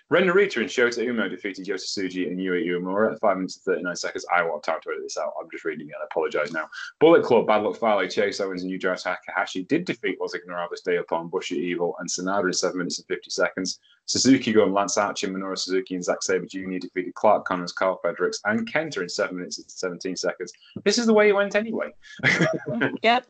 Ren 0.09 0.23
Narita 0.25 0.57
and 0.57 0.69
Shota 0.69 1.05
Umo 1.05 1.29
defeated 1.29 1.65
Yota 1.65 1.83
Tsuji 1.83 2.27
and 2.27 2.41
Yui 2.41 2.65
Uemura 2.65 3.13
at 3.13 3.19
5 3.19 3.37
minutes 3.37 3.57
and 3.57 3.75
39 3.75 3.95
seconds. 3.95 4.25
I 4.33 4.43
won't 4.43 4.63
time 4.63 4.79
to 4.83 4.89
edit 4.89 5.03
this 5.03 5.17
out. 5.17 5.33
I'm 5.39 5.49
just 5.51 5.65
reading 5.65 5.87
it. 5.87 5.95
I 6.01 6.05
apologize 6.05 6.51
now. 6.51 6.67
Bullet 6.99 7.23
Club, 7.23 7.47
Bad 7.47 7.63
Luck 7.63 7.79
Fale, 7.79 8.07
Chase 8.07 8.39
Owens, 8.39 8.63
and 8.63 8.71
Yujiro 8.71 9.01
Takahashi 9.01 9.63
did 9.63 9.85
defeat 9.85 10.17
Ingobernables 10.19 10.83
de 10.83 11.01
Japón 11.01 11.29
Bushi 11.29 11.57
Evil 11.57 11.95
and 11.99 12.09
Sanada 12.09 12.45
in 12.45 12.53
7 12.53 12.77
minutes 12.77 12.99
and 12.99 13.07
50 13.07 13.29
seconds. 13.29 13.79
Suzuki 14.05 14.53
Gun, 14.53 14.73
Lance 14.73 14.97
Archer, 14.97 15.27
Minoru 15.27 15.57
Suzuki, 15.57 15.95
and 15.95 16.03
Zack 16.03 16.23
Sabre 16.23 16.45
Jr. 16.45 16.77
defeated 16.79 17.13
Clark 17.15 17.45
Connors, 17.45 17.73
Carl 17.73 17.99
Fredericks, 18.01 18.39
and 18.45 18.71
Kenta 18.71 19.01
in 19.01 19.09
7 19.09 19.35
minutes 19.35 19.57
and 19.57 19.69
17 19.69 20.15
seconds. 20.15 20.53
This 20.85 20.97
is 20.97 21.05
the 21.05 21.13
way 21.13 21.29
it 21.29 21.33
went 21.33 21.55
anyway. 21.55 21.91
yep. 23.03 23.27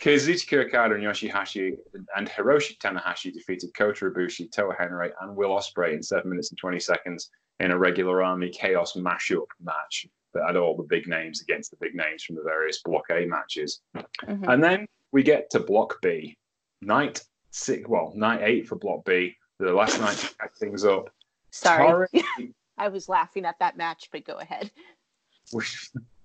Kazuchika 0.00 0.66
Okada 0.66 0.94
and 0.94 1.04
Yoshihashi 1.04 1.76
and 2.16 2.28
Hiroshi 2.28 2.76
Tanahashi 2.78 3.32
defeated 3.32 3.70
Kota 3.76 4.06
Ibushi, 4.06 4.50
Toa 4.50 4.74
Henare, 4.74 5.12
and 5.20 5.36
Will 5.36 5.50
Ospreay 5.50 5.94
in 5.94 6.02
7 6.02 6.28
minutes 6.28 6.50
and 6.50 6.58
20 6.58 6.80
seconds 6.80 7.30
in 7.60 7.70
a 7.70 7.78
regular 7.78 8.22
Army 8.22 8.50
Chaos 8.50 8.94
mashup 8.94 9.46
match 9.62 10.06
that 10.34 10.44
had 10.46 10.56
all 10.56 10.76
the 10.76 10.82
big 10.82 11.06
names 11.06 11.40
against 11.40 11.70
the 11.70 11.76
big 11.80 11.94
names 11.94 12.24
from 12.24 12.36
the 12.36 12.42
various 12.42 12.82
Block 12.82 13.04
A 13.10 13.24
matches. 13.26 13.80
Mm-hmm. 13.96 14.48
And 14.48 14.62
then 14.62 14.86
we 15.12 15.22
get 15.22 15.48
to 15.50 15.60
Block 15.60 15.96
B. 16.02 16.36
Night 16.82 17.22
six, 17.50 17.88
well, 17.88 18.12
night 18.16 18.40
eight 18.42 18.66
for 18.66 18.76
Block 18.76 19.04
B. 19.04 19.36
The 19.60 19.72
last 19.72 20.00
night 20.00 20.16
to 20.16 20.34
pack 20.36 20.56
things 20.56 20.84
up. 20.84 21.08
Sorry. 21.50 22.08
I 22.78 22.88
was 22.88 23.08
laughing 23.08 23.44
at 23.44 23.58
that 23.60 23.76
match, 23.76 24.08
but 24.10 24.24
go 24.24 24.38
ahead. 24.38 24.72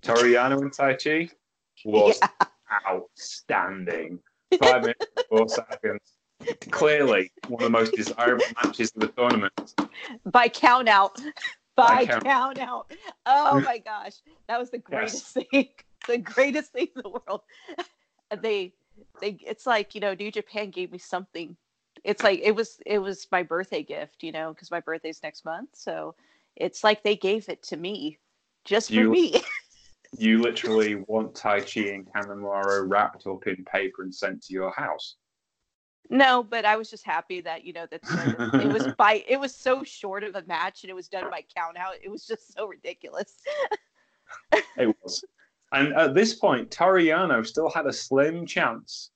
Toru 0.02 0.34
Yano 0.34 0.60
and 0.60 0.72
Taichi 0.72 1.30
was 1.84 2.18
yeah 2.20 2.46
outstanding. 2.88 4.18
Five 4.58 4.82
minutes, 4.82 5.06
four 5.28 5.48
seconds. 5.48 6.00
Clearly, 6.70 7.30
one 7.48 7.62
of 7.62 7.72
the 7.72 7.78
most 7.78 7.94
desirable 7.94 8.44
matches 8.64 8.92
of 8.94 9.02
the 9.02 9.08
tournament. 9.08 9.74
By 10.24 10.48
count 10.48 10.88
out. 10.88 11.20
By, 11.76 12.04
By 12.04 12.06
count. 12.06 12.24
count. 12.24 12.58
out. 12.58 12.92
Oh 13.26 13.60
my 13.60 13.78
gosh. 13.78 14.14
That 14.48 14.58
was 14.58 14.70
the 14.70 14.78
greatest 14.78 15.36
yes. 15.36 15.46
thing. 15.52 15.68
The 16.08 16.18
greatest 16.18 16.72
thing 16.72 16.88
in 16.96 17.02
the 17.02 17.08
world. 17.10 17.42
They 18.40 18.72
they 19.20 19.38
it's 19.46 19.66
like, 19.66 19.94
you 19.94 20.00
know, 20.00 20.14
New 20.14 20.30
Japan 20.30 20.70
gave 20.70 20.92
me 20.92 20.98
something. 20.98 21.56
It's 22.04 22.22
like 22.22 22.40
it 22.42 22.52
was 22.52 22.80
it 22.86 22.98
was 22.98 23.26
my 23.30 23.42
birthday 23.42 23.82
gift, 23.82 24.22
you 24.22 24.32
know, 24.32 24.52
because 24.52 24.70
my 24.70 24.80
birthday's 24.80 25.22
next 25.22 25.44
month. 25.44 25.70
So 25.74 26.14
it's 26.56 26.82
like 26.82 27.02
they 27.02 27.16
gave 27.16 27.48
it 27.48 27.62
to 27.64 27.76
me 27.76 28.18
just 28.64 28.88
for 28.88 28.94
you, 28.94 29.10
me. 29.10 29.42
you 30.18 30.42
literally 30.42 30.96
want 31.06 31.34
Taichi 31.34 31.94
and 31.94 32.06
Kanemaru 32.06 32.88
wrapped 32.88 33.26
up 33.26 33.46
in 33.46 33.64
paper 33.64 34.02
and 34.02 34.14
sent 34.14 34.42
to 34.44 34.52
your 34.52 34.72
house. 34.72 35.16
No, 36.08 36.42
but 36.42 36.64
I 36.64 36.76
was 36.76 36.90
just 36.90 37.06
happy 37.06 37.40
that 37.42 37.64
you 37.64 37.72
know 37.72 37.86
that 37.90 38.00
it 38.54 38.72
was 38.72 38.88
by 38.98 39.24
it 39.28 39.38
was 39.38 39.54
so 39.54 39.84
short 39.84 40.24
of 40.24 40.34
a 40.34 40.42
match 40.46 40.82
and 40.82 40.90
it 40.90 40.94
was 40.94 41.08
done 41.08 41.30
by 41.30 41.44
count 41.56 41.76
out. 41.76 41.94
It 42.02 42.10
was 42.10 42.26
just 42.26 42.52
so 42.52 42.66
ridiculous. 42.66 43.34
it 44.76 44.96
was. 45.02 45.24
And 45.72 45.92
at 45.94 46.14
this 46.14 46.34
point, 46.34 46.72
Toru 46.72 47.00
Yano 47.04 47.46
still 47.46 47.70
had 47.70 47.86
a 47.86 47.92
slim 47.92 48.44
chance 48.44 49.12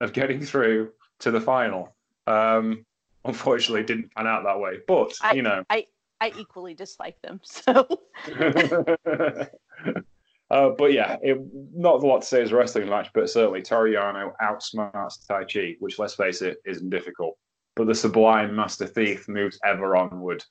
of 0.00 0.14
getting 0.14 0.40
through 0.40 0.92
to 1.18 1.30
the 1.30 1.42
final. 1.42 1.94
Um, 2.26 2.86
unfortunately, 3.26 3.82
didn't 3.82 4.10
pan 4.14 4.26
out 4.26 4.44
that 4.44 4.58
way. 4.58 4.78
But 4.88 5.12
I, 5.20 5.32
you 5.32 5.42
know, 5.42 5.62
I 5.68 5.86
I 6.22 6.32
equally 6.38 6.72
dislike 6.72 7.20
them. 7.20 7.40
So. 7.44 7.86
Uh, 10.50 10.70
but 10.70 10.92
yeah, 10.92 11.16
it, 11.22 11.38
not 11.72 12.02
a 12.02 12.06
lot 12.06 12.22
to 12.22 12.26
say 12.26 12.42
as 12.42 12.50
a 12.50 12.56
wrestling 12.56 12.88
match, 12.88 13.08
but 13.14 13.30
certainly 13.30 13.62
Toru 13.62 13.94
outsmarts 13.94 14.32
outsmarts 14.42 15.26
Taichi, 15.28 15.76
which 15.78 15.98
let's 15.98 16.14
face 16.14 16.42
it, 16.42 16.58
isn't 16.66 16.90
difficult. 16.90 17.36
But 17.76 17.86
the 17.86 17.94
sublime 17.94 18.54
Master 18.56 18.86
Thief 18.86 19.28
moves 19.28 19.58
ever 19.64 19.96
onward. 19.96 20.44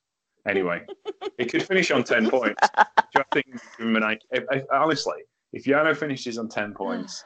Anyway, 0.48 0.84
it 1.38 1.52
could 1.52 1.64
finish 1.64 1.92
on 1.92 2.04
10 2.04 2.30
points. 2.30 2.68
I 2.76 3.24
think, 3.34 3.46
honestly, 4.72 5.18
if 5.52 5.66
Yano 5.66 5.96
finishes 5.96 6.38
on 6.38 6.48
10 6.48 6.74
points, 6.74 7.24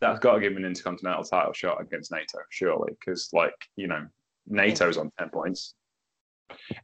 that's 0.00 0.18
got 0.18 0.34
to 0.34 0.40
give 0.40 0.52
him 0.52 0.58
an 0.58 0.64
intercontinental 0.64 1.24
title 1.24 1.52
shot 1.52 1.80
against 1.80 2.10
Naito, 2.10 2.40
surely. 2.50 2.92
Because, 2.98 3.28
like, 3.32 3.54
you 3.76 3.86
know, 3.86 4.04
Naito's 4.50 4.98
on 4.98 5.12
10 5.18 5.30
points. 5.30 5.74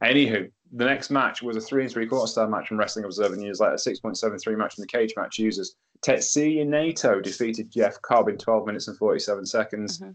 Anywho, 0.01 0.49
the 0.73 0.85
next 0.85 1.09
match 1.09 1.41
was 1.41 1.55
a 1.55 1.61
three 1.61 1.83
and 1.83 1.91
three 1.91 2.07
quarter 2.07 2.27
star 2.27 2.47
match 2.47 2.67
from 2.67 2.77
Wrestling 2.77 3.05
Observer 3.05 3.35
News 3.35 3.59
Letter, 3.59 3.75
6.73 3.75 4.57
match 4.57 4.75
from 4.75 4.81
the 4.81 4.87
cage 4.87 5.13
match 5.15 5.37
users. 5.37 5.75
Tetsuya 6.01 6.65
Naito 6.65 7.21
defeated 7.21 7.71
Jeff 7.71 8.01
Cobb 8.01 8.27
in 8.27 8.37
12 8.37 8.65
minutes 8.65 8.87
and 8.87 8.97
47 8.97 9.45
seconds. 9.45 9.99
Mm-hmm. 9.99 10.11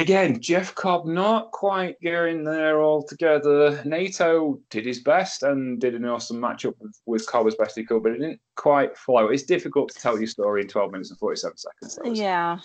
Again, 0.00 0.40
Jeff 0.40 0.74
Cobb 0.74 1.06
not 1.06 1.52
quite 1.52 1.98
getting 2.00 2.44
there 2.44 2.82
altogether. 2.82 3.82
Naito 3.84 4.60
did 4.68 4.84
his 4.84 5.00
best 5.00 5.42
and 5.42 5.80
did 5.80 5.94
an 5.94 6.04
awesome 6.04 6.38
matchup 6.38 6.74
with, 6.80 7.00
with 7.06 7.26
Cobb 7.26 7.46
as 7.46 7.54
best 7.54 7.76
he 7.76 7.84
could, 7.84 8.02
but 8.02 8.12
it 8.12 8.18
didn't 8.18 8.40
quite 8.56 8.96
flow. 8.96 9.28
It's 9.28 9.44
difficult 9.44 9.90
to 9.90 10.00
tell 10.00 10.18
your 10.18 10.26
story 10.26 10.62
in 10.62 10.68
12 10.68 10.92
minutes 10.92 11.10
and 11.10 11.18
47 11.18 11.56
seconds. 11.56 12.18
Yeah, 12.18 12.58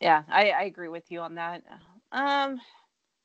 yeah, 0.00 0.24
I, 0.28 0.50
I 0.50 0.62
agree 0.64 0.88
with 0.88 1.10
you 1.10 1.20
on 1.20 1.36
that. 1.36 1.62
Um, 2.12 2.60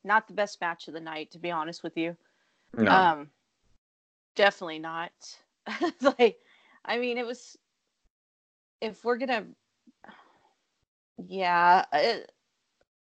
not 0.04 0.28
the 0.28 0.34
best 0.34 0.62
match 0.62 0.88
of 0.88 0.94
the 0.94 1.00
night, 1.00 1.32
to 1.32 1.40
be 1.40 1.52
honest 1.52 1.84
with 1.84 1.98
you. 1.98 2.16
No. 2.74 2.92
Um, 2.92 3.30
definitely 4.36 4.80
not. 4.80 5.12
like, 6.02 6.38
I 6.86 6.98
mean, 6.98 7.18
it 7.18 7.26
was. 7.26 7.58
If 8.82 9.04
we're 9.04 9.18
gonna, 9.18 9.46
yeah, 11.28 11.84
it, 11.92 12.32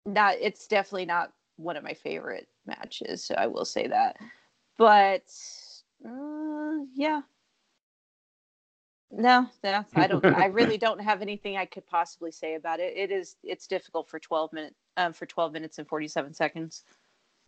not. 0.05 0.37
It's 0.40 0.66
definitely 0.66 1.07
not 1.07 1.33
one 1.57 1.77
of 1.77 1.85
my 1.85 1.94
favorite 1.94 2.49
matches. 2.66 3.25
So 3.25 3.35
I 3.37 3.47
will 3.47 3.64
say 3.64 3.87
that. 3.87 4.16
But 4.77 5.33
uh, 6.07 6.85
yeah, 6.94 7.23
no, 9.16 9.48
no, 9.62 9.85
I 9.94 10.07
don't. 10.07 10.24
I 10.24 10.46
really 10.61 10.79
don't 10.79 11.00
have 11.00 11.22
anything 11.22 11.57
I 11.57 11.66
could 11.66 11.87
possibly 11.87 12.31
say 12.31 12.55
about 12.55 12.81
it. 12.81 12.96
It 12.96 13.11
is. 13.11 13.37
It's 13.42 13.66
difficult 13.66 14.09
for 14.09 14.18
twelve 14.18 14.53
minutes. 14.53 14.74
Um, 14.96 15.12
for 15.12 15.27
twelve 15.27 15.53
minutes 15.53 15.79
and 15.79 15.88
forty-seven 15.88 16.35
seconds 16.35 16.85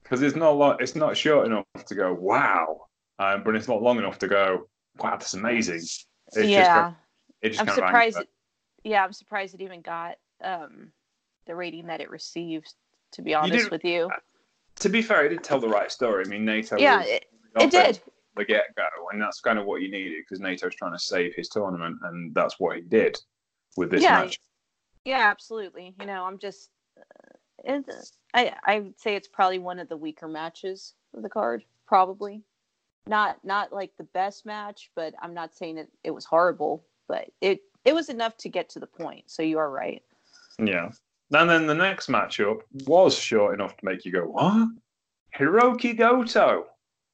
because 0.07 0.23
it's 0.23 0.37
not 0.37 0.51
long, 0.51 0.77
it's 0.79 0.95
not 0.95 1.17
short 1.17 1.47
enough 1.47 1.65
to 1.85 1.95
go 1.95 2.15
wow, 2.15 2.87
um, 3.19 3.43
but 3.43 3.57
it's 3.57 3.67
not 3.67 3.83
long 3.83 3.99
enough 3.99 4.19
to 4.21 4.29
go 4.29 4.69
wow, 4.99 5.11
that's 5.11 5.35
amazing. 5.35 5.77
It's 5.77 6.09
yeah, 6.37 6.91
just, 6.91 6.97
it 7.43 7.49
just 7.51 7.61
I'm 7.63 7.75
surprised. 7.75 8.19
It, 8.19 8.29
yeah, 8.85 9.05
I'm 9.05 9.13
surprised 9.13 9.55
it 9.55 9.63
even 9.63 9.81
got 9.81 10.17
um, 10.45 10.93
the 11.47 11.57
rating 11.57 11.87
that 11.87 12.01
it 12.01 12.11
received. 12.11 12.73
To 13.13 13.23
be 13.23 13.35
honest 13.35 13.71
with 13.71 13.85
you, 13.85 14.11
to 14.81 14.89
be 14.89 15.01
fair, 15.01 15.25
it 15.25 15.31
did 15.31 15.43
tell 15.43 15.59
the 15.59 15.69
right 15.69 15.91
story. 15.91 16.25
I 16.25 16.29
mean, 16.29 16.45
Naito. 16.45 16.79
Yeah, 16.79 17.03
it, 17.03 17.25
it 17.59 17.71
did. 17.71 18.01
The 18.37 18.45
get 18.45 18.75
go, 18.77 18.85
and 19.13 19.21
that's 19.21 19.41
kind 19.41 19.59
of 19.59 19.65
what 19.65 19.81
you 19.81 19.91
needed 19.91 20.23
because 20.23 20.41
Naito's 20.41 20.75
trying 20.75 20.93
to 20.93 20.99
save 20.99 21.35
his 21.35 21.49
tournament, 21.49 21.99
and 22.03 22.35
that's 22.35 22.61
what 22.61 22.77
he 22.77 22.83
did 22.83 23.17
with 23.77 23.91
this 23.91 24.03
yeah, 24.03 24.23
match. 24.23 24.39
Yeah, 25.05 25.29
absolutely. 25.31 25.95
You 25.99 26.07
know, 26.07 26.25
I'm 26.25 26.39
just. 26.39 26.71
Uh, 26.99 27.81
I 28.35 28.53
I 28.65 28.81
would 28.81 29.01
say 29.01 29.17
it's 29.17 29.29
probably 29.29 29.59
one 29.59 29.79
of 29.79 29.89
the 29.89 29.97
weaker 29.97 30.29
matches 30.29 30.95
of 31.15 31.23
the 31.23 31.29
card. 31.29 31.65
Probably 31.87 32.43
not 33.07 33.43
not 33.45 33.73
like 33.73 33.93
the 33.97 34.05
best 34.05 34.45
match, 34.45 34.91
but 34.95 35.15
I'm 35.23 35.35
not 35.35 35.55
saying 35.55 35.79
it 35.79 35.89
it 36.05 36.11
was 36.11 36.25
horrible, 36.25 36.85
but 37.09 37.31
it 37.41 37.61
it 37.85 37.95
was 37.95 38.09
enough 38.09 38.37
to 38.39 38.49
get 38.49 38.69
to 38.71 38.81
the 38.81 38.87
point. 38.87 39.25
So 39.27 39.43
you 39.43 39.59
are 39.59 39.71
right. 39.71 40.03
Yeah. 40.59 40.91
And 41.33 41.51
then 41.51 41.67
the 41.67 41.75
next 41.75 42.09
matchup 42.09 42.61
was 42.87 43.17
short 43.17 43.55
enough 43.55 43.77
to 43.77 43.85
make 43.85 44.05
you 44.05 44.13
go, 44.13 44.23
what? 44.23 44.69
Hiroki 45.37 45.97
Goto 45.97 46.67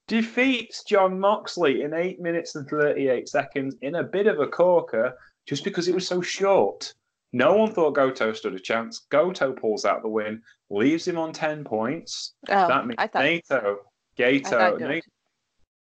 defeats 0.08 0.84
John 0.84 1.18
Moxley 1.18 1.82
in 1.82 1.94
8 1.94 2.20
minutes 2.20 2.54
and 2.54 2.68
38 2.68 3.28
seconds 3.28 3.76
in 3.82 3.96
a 3.96 4.02
bit 4.02 4.26
of 4.26 4.40
a 4.40 4.46
corker 4.46 5.16
just 5.46 5.64
because 5.64 5.88
it 5.88 5.94
was 5.94 6.06
so 6.06 6.20
short. 6.20 6.92
No 7.32 7.54
one 7.54 7.72
thought 7.72 7.94
Goto 7.94 8.32
stood 8.32 8.54
a 8.54 8.60
chance. 8.60 9.06
Goto 9.10 9.52
pulls 9.52 9.84
out 9.84 10.02
the 10.02 10.08
win, 10.08 10.42
leaves 10.70 11.08
him 11.08 11.16
on 11.16 11.32
10 11.32 11.64
points. 11.64 12.34
Oh, 12.48 12.68
that 12.68 12.86
means 12.86 12.96
I 12.98 13.06
thought, 13.06 13.22
Naito, 13.22 13.76
Goto, 14.18 14.78
Naito, 14.78 15.00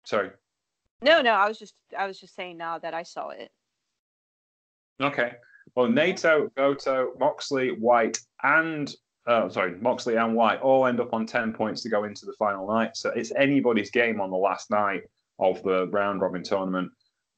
sorry. 0.05 0.31
No, 1.01 1.21
no, 1.21 1.31
I 1.31 1.47
was 1.47 1.59
just 1.59 1.75
I 1.97 2.07
was 2.07 2.19
just 2.19 2.35
saying 2.35 2.57
now 2.57 2.79
that 2.79 2.93
I 2.93 3.03
saw 3.03 3.29
it. 3.29 3.49
Okay. 4.99 5.33
Well, 5.75 5.87
Naito, 5.87 6.49
Goto, 6.55 7.13
Moxley, 7.19 7.71
White, 7.71 8.19
and 8.43 8.93
uh, 9.27 9.49
sorry, 9.49 9.75
Moxley 9.79 10.15
and 10.15 10.35
White 10.35 10.61
all 10.61 10.85
end 10.85 10.99
up 10.99 11.13
on 11.13 11.25
10 11.25 11.53
points 11.53 11.81
to 11.81 11.89
go 11.89 12.05
into 12.05 12.25
the 12.25 12.33
final 12.39 12.67
night. 12.67 12.95
So 12.95 13.09
it's 13.09 13.33
anybody's 13.35 13.91
game 13.91 14.21
on 14.21 14.31
the 14.31 14.37
last 14.37 14.71
night 14.71 15.03
of 15.39 15.61
the 15.63 15.87
round 15.87 16.21
robin 16.21 16.43
tournament. 16.43 16.89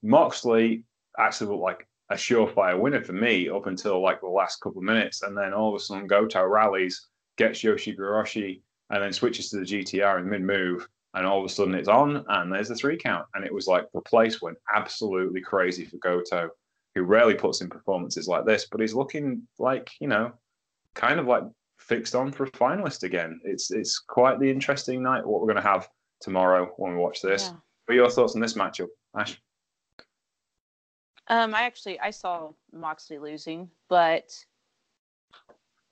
Moxley 0.03 0.83
actually 1.17 1.49
looked 1.49 1.63
like 1.63 1.87
a 2.11 2.15
surefire 2.15 2.79
winner 2.79 3.03
for 3.03 3.13
me 3.13 3.49
up 3.49 3.65
until 3.65 4.01
like 4.01 4.21
the 4.21 4.27
last 4.27 4.61
couple 4.61 4.79
of 4.79 4.85
minutes, 4.85 5.23
and 5.23 5.35
then 5.35 5.53
all 5.53 5.69
of 5.69 5.75
a 5.75 5.83
sudden 5.83 6.07
Goto 6.07 6.45
rallies, 6.45 7.07
gets 7.37 7.61
Yoshigoroshi, 7.61 8.61
and 8.91 9.03
then 9.03 9.13
switches 9.13 9.49
to 9.49 9.57
the 9.57 9.65
GTR 9.65 10.19
in 10.19 10.29
mid 10.29 10.43
move, 10.43 10.87
and 11.15 11.25
all 11.25 11.39
of 11.39 11.45
a 11.45 11.49
sudden 11.49 11.73
it's 11.73 11.87
on, 11.87 12.23
and 12.29 12.51
there's 12.51 12.69
the 12.69 12.75
three 12.75 12.97
count, 12.97 13.25
and 13.33 13.43
it 13.43 13.53
was 13.53 13.67
like 13.67 13.85
the 13.93 14.01
place 14.01 14.41
went 14.41 14.57
absolutely 14.73 15.41
crazy 15.41 15.85
for 15.85 15.97
Goto, 15.97 16.49
who 16.95 17.03
rarely 17.03 17.35
puts 17.35 17.61
in 17.61 17.69
performances 17.69 18.27
like 18.27 18.45
this, 18.45 18.67
but 18.71 18.81
he's 18.81 18.93
looking 18.93 19.47
like 19.57 19.89
you 19.99 20.07
know, 20.07 20.31
kind 20.95 21.19
of 21.19 21.27
like 21.27 21.43
fixed 21.89 22.13
on 22.15 22.31
for 22.31 22.45
a 22.45 22.51
finalist 22.51 23.03
again. 23.03 23.41
It's 23.43 23.71
it's 23.71 23.99
quite 23.99 24.39
the 24.39 24.49
interesting 24.49 25.01
night. 25.01 25.25
What 25.25 25.41
we're 25.41 25.51
going 25.51 25.63
to 25.63 25.69
have 25.69 25.89
tomorrow 26.21 26.71
when 26.77 26.93
we 26.93 26.99
watch 26.99 27.21
this. 27.21 27.47
Yeah. 27.47 27.55
What 27.85 27.93
are 27.93 27.95
your 27.95 28.09
thoughts 28.09 28.35
on 28.35 28.41
this 28.41 28.53
matchup, 28.53 28.87
Ash? 29.17 29.41
Um, 31.27 31.53
I 31.53 31.63
actually 31.63 31.99
I 31.99 32.11
saw 32.11 32.51
Moxley 32.71 33.17
losing, 33.17 33.69
but 33.89 34.33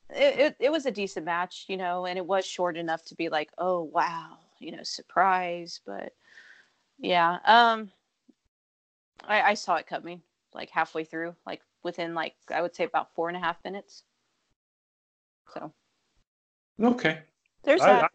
it, 0.10 0.40
it, 0.40 0.56
it 0.60 0.72
was 0.72 0.86
a 0.86 0.92
decent 0.92 1.26
match, 1.26 1.66
you 1.68 1.78
know, 1.78 2.06
and 2.06 2.18
it 2.18 2.26
was 2.26 2.46
short 2.46 2.78
enough 2.78 3.04
to 3.06 3.16
be 3.16 3.30
like, 3.30 3.50
oh 3.58 3.82
wow, 3.82 4.38
you 4.60 4.72
know, 4.72 4.84
surprise. 4.84 5.82
But 5.86 6.14
yeah, 7.00 7.40
um, 7.46 7.92
I, 9.28 9.42
I 9.42 9.54
saw 9.56 9.76
it 9.76 9.88
coming 9.88 10.22
like 10.54 10.70
halfway 10.70 11.04
through, 11.04 11.36
like 11.46 11.62
within 11.84 12.14
like 12.14 12.36
I 12.54 12.62
would 12.62 12.76
say 12.76 12.84
about 12.84 13.14
four 13.16 13.28
and 13.28 13.38
a 13.38 13.42
half 13.42 13.64
minutes. 13.64 14.04
So 15.54 15.72
okay, 16.82 17.20
there's 17.64 17.82
I, 17.82 17.94
that. 17.94 18.12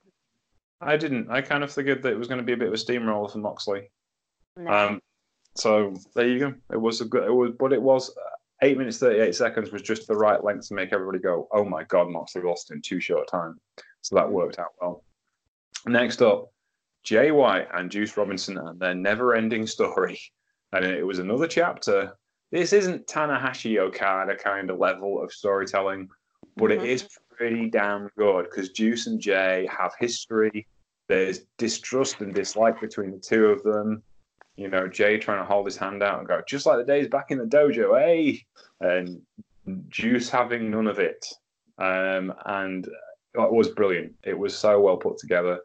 I, 0.80 0.92
I, 0.92 0.96
didn't. 0.96 1.30
I 1.30 1.40
kind 1.40 1.64
of 1.64 1.72
figured 1.72 2.02
that 2.02 2.12
it 2.12 2.18
was 2.18 2.28
going 2.28 2.38
to 2.38 2.44
be 2.44 2.52
a 2.52 2.56
bit 2.56 2.68
of 2.68 2.74
a 2.74 2.78
steamroller 2.78 3.28
for 3.28 3.38
Moxley. 3.38 3.90
No. 4.56 4.70
Um, 4.70 5.00
so 5.54 5.94
there 6.14 6.28
you 6.28 6.38
go. 6.38 6.54
It 6.72 6.80
was 6.80 7.00
a 7.00 7.04
good. 7.04 7.24
It 7.24 7.32
was, 7.32 7.52
but 7.58 7.72
it 7.72 7.82
was 7.82 8.14
eight 8.62 8.78
minutes 8.78 8.98
thirty 8.98 9.20
eight 9.20 9.34
seconds 9.34 9.70
was 9.70 9.82
just 9.82 10.06
the 10.06 10.16
right 10.16 10.42
length 10.42 10.68
to 10.68 10.74
make 10.74 10.92
everybody 10.92 11.18
go, 11.18 11.48
"Oh 11.52 11.64
my 11.64 11.84
God, 11.84 12.08
Moxley 12.08 12.42
lost 12.42 12.70
in 12.70 12.80
too 12.80 13.00
short 13.00 13.28
time." 13.28 13.58
So 14.02 14.16
that 14.16 14.30
worked 14.30 14.58
out 14.58 14.72
well. 14.80 15.04
Next 15.86 16.22
up, 16.22 16.52
Jay 17.02 17.30
White 17.30 17.68
and 17.74 17.90
Juice 17.90 18.16
Robinson 18.16 18.56
and 18.58 18.78
their 18.78 18.94
never 18.94 19.34
ending 19.34 19.66
story, 19.66 20.18
and 20.72 20.84
it 20.84 21.06
was 21.06 21.18
another 21.18 21.46
chapter. 21.46 22.16
This 22.50 22.72
isn't 22.72 23.06
Tanahashi 23.06 23.78
Okada 23.78 24.36
kind 24.36 24.70
of 24.70 24.78
level 24.78 25.22
of 25.22 25.32
storytelling, 25.32 26.08
but 26.56 26.70
mm-hmm. 26.70 26.84
it 26.84 26.90
is 26.90 27.08
pretty 27.36 27.70
damn 27.70 28.08
good 28.16 28.46
because 28.50 28.70
Juice 28.70 29.06
and 29.06 29.20
Jay 29.20 29.68
have 29.70 29.92
history. 29.98 30.66
There's 31.08 31.40
distrust 31.58 32.20
and 32.20 32.34
dislike 32.34 32.80
between 32.80 33.10
the 33.10 33.18
two 33.18 33.46
of 33.46 33.62
them 33.62 34.02
you 34.56 34.68
know, 34.68 34.86
Jay 34.86 35.18
trying 35.18 35.38
to 35.38 35.44
hold 35.44 35.66
his 35.66 35.76
hand 35.76 36.02
out 36.02 36.18
and 36.18 36.28
go, 36.28 36.42
just 36.46 36.66
like 36.66 36.78
the 36.78 36.84
days 36.84 37.08
back 37.08 37.30
in 37.30 37.38
the 37.38 37.44
dojo, 37.44 37.98
hey, 37.98 38.44
and 38.80 39.20
Juice 39.88 40.28
having 40.28 40.70
none 40.70 40.86
of 40.86 40.98
it. 40.98 41.26
Um, 41.78 42.34
and 42.44 42.86
it 42.86 43.52
was 43.52 43.70
brilliant. 43.70 44.12
It 44.24 44.38
was 44.38 44.56
so 44.56 44.78
well 44.80 44.98
put 44.98 45.18
together. 45.18 45.58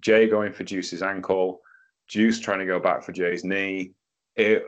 Jay 0.00 0.26
going 0.26 0.52
for 0.52 0.64
Juice's 0.64 1.02
ankle, 1.02 1.60
Juice 2.08 2.40
trying 2.40 2.60
to 2.60 2.66
go 2.66 2.80
back 2.80 3.02
for 3.02 3.12
Jay's 3.12 3.44
knee. 3.44 3.92
It 4.36 4.64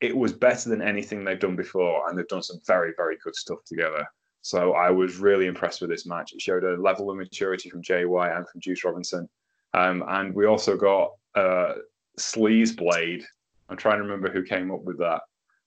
it 0.00 0.16
was 0.16 0.32
better 0.32 0.68
than 0.68 0.82
anything 0.82 1.24
they've 1.24 1.38
done 1.38 1.56
before, 1.56 2.08
and 2.08 2.16
they've 2.16 2.28
done 2.28 2.42
some 2.42 2.60
very 2.66 2.92
very 2.96 3.16
good 3.24 3.34
stuff 3.34 3.58
together. 3.66 4.06
So 4.46 4.74
I 4.74 4.90
was 4.90 5.16
really 5.16 5.46
impressed 5.46 5.80
with 5.80 5.90
this 5.90 6.06
match. 6.06 6.32
It 6.32 6.40
showed 6.40 6.62
a 6.62 6.80
level 6.80 7.10
of 7.10 7.16
maturity 7.16 7.68
from 7.68 7.82
JY 7.82 8.36
and 8.36 8.48
from 8.48 8.60
Juice 8.60 8.84
Robinson, 8.84 9.28
um, 9.74 10.04
and 10.06 10.32
we 10.32 10.46
also 10.46 10.76
got 10.76 11.14
uh, 11.34 11.72
Sleaze 12.16 12.76
Blade. 12.76 13.24
I'm 13.68 13.76
trying 13.76 13.96
to 13.96 14.04
remember 14.04 14.30
who 14.30 14.44
came 14.44 14.70
up 14.70 14.84
with 14.84 14.98
that. 14.98 15.22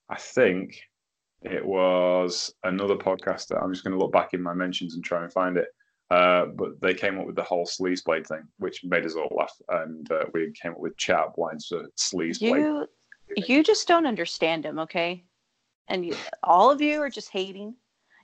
I 0.07 0.15
think 0.15 0.79
it 1.41 1.65
was 1.65 2.53
another 2.63 2.95
podcaster. 2.95 3.61
I'm 3.61 3.73
just 3.73 3.83
going 3.83 3.97
to 3.97 3.99
look 3.99 4.13
back 4.13 4.33
in 4.33 4.41
my 4.41 4.53
mentions 4.53 4.95
and 4.95 5.03
try 5.03 5.23
and 5.23 5.33
find 5.33 5.57
it. 5.57 5.67
Uh, 6.09 6.45
but 6.45 6.79
they 6.79 6.93
came 6.93 7.19
up 7.19 7.25
with 7.25 7.35
the 7.35 7.43
whole 7.43 7.65
sleaze 7.65 8.01
blade 8.01 8.25
thing, 8.27 8.43
which 8.59 8.85
made 8.85 9.05
us 9.05 9.15
all 9.15 9.35
laugh, 9.37 9.53
and 9.67 10.09
uh, 10.09 10.23
we 10.33 10.53
came 10.53 10.71
up 10.71 10.79
with 10.79 10.95
chat 10.95 11.37
lines 11.37 11.67
for 11.67 11.85
sleaze 11.97 12.39
blade. 12.39 12.61
You, 12.61 12.87
you 13.35 13.61
just 13.61 13.89
don't 13.89 14.07
understand 14.07 14.65
him, 14.65 14.79
okay? 14.79 15.25
And 15.89 16.05
you, 16.05 16.15
all 16.43 16.71
of 16.71 16.79
you 16.79 17.01
are 17.01 17.09
just 17.09 17.29
hating. 17.29 17.75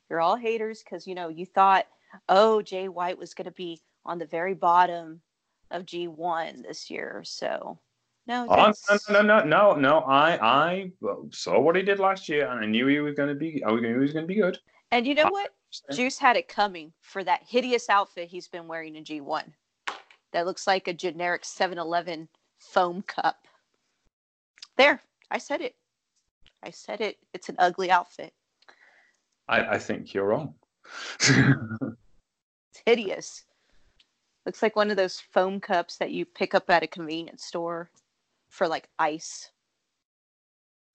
You're 0.09 0.21
all 0.21 0.35
haters 0.35 0.83
because 0.83 1.07
you 1.07 1.15
know 1.15 1.29
you 1.29 1.45
thought, 1.45 1.85
oh, 2.29 2.61
Jay 2.61 2.87
White 2.87 3.17
was 3.17 3.33
going 3.33 3.45
to 3.45 3.51
be 3.51 3.81
on 4.05 4.19
the 4.19 4.25
very 4.25 4.53
bottom 4.53 5.21
of 5.71 5.85
G1 5.85 6.63
this 6.63 6.89
year, 6.89 7.21
so 7.25 7.79
no, 8.27 8.47
oh, 8.49 8.73
no, 8.89 8.97
no, 9.09 9.21
no, 9.21 9.43
no, 9.43 9.73
no. 9.75 9.99
I, 9.99 10.37
I 10.41 10.91
saw 11.31 11.59
what 11.59 11.75
he 11.75 11.83
did 11.83 11.99
last 11.99 12.27
year, 12.27 12.49
and 12.49 12.59
I 12.59 12.65
knew 12.65 12.87
he 12.87 12.99
was 12.99 13.13
going 13.13 13.29
to 13.29 13.35
be. 13.35 13.63
I 13.63 13.71
knew 13.71 13.93
he 13.93 13.99
was 13.99 14.13
going 14.13 14.23
to 14.23 14.27
be 14.27 14.41
good. 14.41 14.57
And 14.91 15.05
you 15.05 15.13
know 15.13 15.29
what? 15.29 15.53
Juice 15.91 16.17
had 16.17 16.37
it 16.37 16.47
coming 16.47 16.93
for 17.01 17.23
that 17.23 17.41
hideous 17.47 17.89
outfit 17.89 18.29
he's 18.29 18.47
been 18.47 18.67
wearing 18.67 18.95
in 18.95 19.03
G1. 19.03 19.43
That 20.31 20.45
looks 20.45 20.67
like 20.67 20.87
a 20.87 20.93
generic 20.93 21.43
7-Eleven 21.43 22.29
foam 22.59 23.01
cup. 23.03 23.45
There, 24.77 25.01
I 25.29 25.37
said 25.37 25.61
it. 25.61 25.75
I 26.63 26.71
said 26.71 27.01
it. 27.01 27.17
It's 27.33 27.49
an 27.49 27.55
ugly 27.59 27.91
outfit. 27.91 28.33
I, 29.47 29.61
I 29.75 29.79
think 29.79 30.13
you're 30.13 30.25
wrong. 30.25 30.55
it's 31.19 32.81
hideous. 32.85 33.45
Looks 34.45 34.61
like 34.61 34.75
one 34.75 34.91
of 34.91 34.97
those 34.97 35.19
foam 35.19 35.59
cups 35.59 35.97
that 35.97 36.11
you 36.11 36.25
pick 36.25 36.53
up 36.53 36.69
at 36.69 36.83
a 36.83 36.87
convenience 36.87 37.43
store 37.43 37.89
for 38.49 38.67
like 38.67 38.87
ice. 38.99 39.51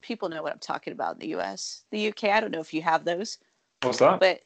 People 0.03 0.29
know 0.29 0.43
what 0.43 0.53
I'm 0.53 0.59
talking 0.59 0.93
about 0.93 1.15
in 1.15 1.21
the 1.21 1.39
US. 1.39 1.83
The 1.91 2.09
UK, 2.09 2.25
I 2.25 2.41
don't 2.41 2.53
know 2.53 2.61
if 2.61 2.73
you 2.73 2.83
have 2.83 3.05
those. 3.05 3.39
What's 3.83 3.99
that? 3.99 4.21
But 4.21 4.41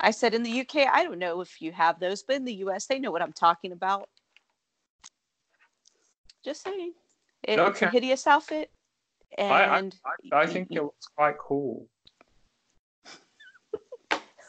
I 0.00 0.10
said 0.10 0.34
in 0.34 0.42
the 0.42 0.60
UK, 0.60 0.88
I 0.92 1.04
don't 1.04 1.18
know 1.18 1.40
if 1.40 1.60
you 1.60 1.72
have 1.72 2.00
those, 2.00 2.22
but 2.22 2.36
in 2.36 2.44
the 2.44 2.54
US, 2.66 2.86
they 2.86 2.98
know 2.98 3.10
what 3.10 3.22
I'm 3.22 3.32
talking 3.32 3.72
about. 3.72 4.08
Just 6.44 6.62
saying. 6.62 6.92
It, 7.42 7.58
okay. 7.58 7.70
It's 7.70 7.82
a 7.82 7.90
hideous 7.90 8.26
outfit. 8.26 8.70
And 9.36 9.94
I, 10.32 10.36
I, 10.36 10.42
I 10.42 10.46
think 10.46 10.68
it 10.70 10.82
looks 10.82 11.08
quite 11.16 11.38
cool. 11.38 11.88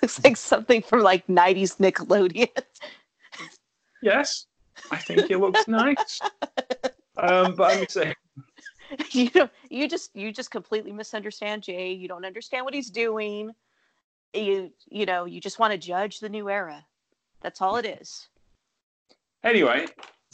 Looks 0.06 0.24
like 0.24 0.38
something 0.38 0.82
from 0.84 1.02
like 1.02 1.26
90s 1.26 1.78
Nickelodeon. 1.78 2.50
yes, 4.04 4.46
I 4.92 4.98
think 4.98 5.32
it 5.32 5.40
looks 5.40 5.68
nice. 5.68 6.22
Um, 7.18 7.56
but 7.56 7.78
I'm 7.78 7.88
saying 7.88 8.14
you 9.12 9.32
know, 9.34 9.50
you 9.70 9.88
just 9.88 10.16
you 10.16 10.32
just 10.32 10.52
completely 10.52 10.92
misunderstand 10.92 11.64
Jay. 11.64 11.92
You 11.92 12.08
don't 12.08 12.26
understand 12.26 12.66
what 12.66 12.74
he's 12.74 12.92
doing. 12.92 13.52
You 14.34 14.72
you 14.90 15.06
know, 15.06 15.26
you 15.26 15.42
just 15.42 15.58
want 15.58 15.72
to 15.72 15.78
judge 15.78 16.20
the 16.20 16.30
new 16.30 16.50
era. 16.50 16.86
That's 17.42 17.62
all 17.62 17.78
it 17.78 17.86
is. 17.86 18.28
Anyway, 19.44 19.86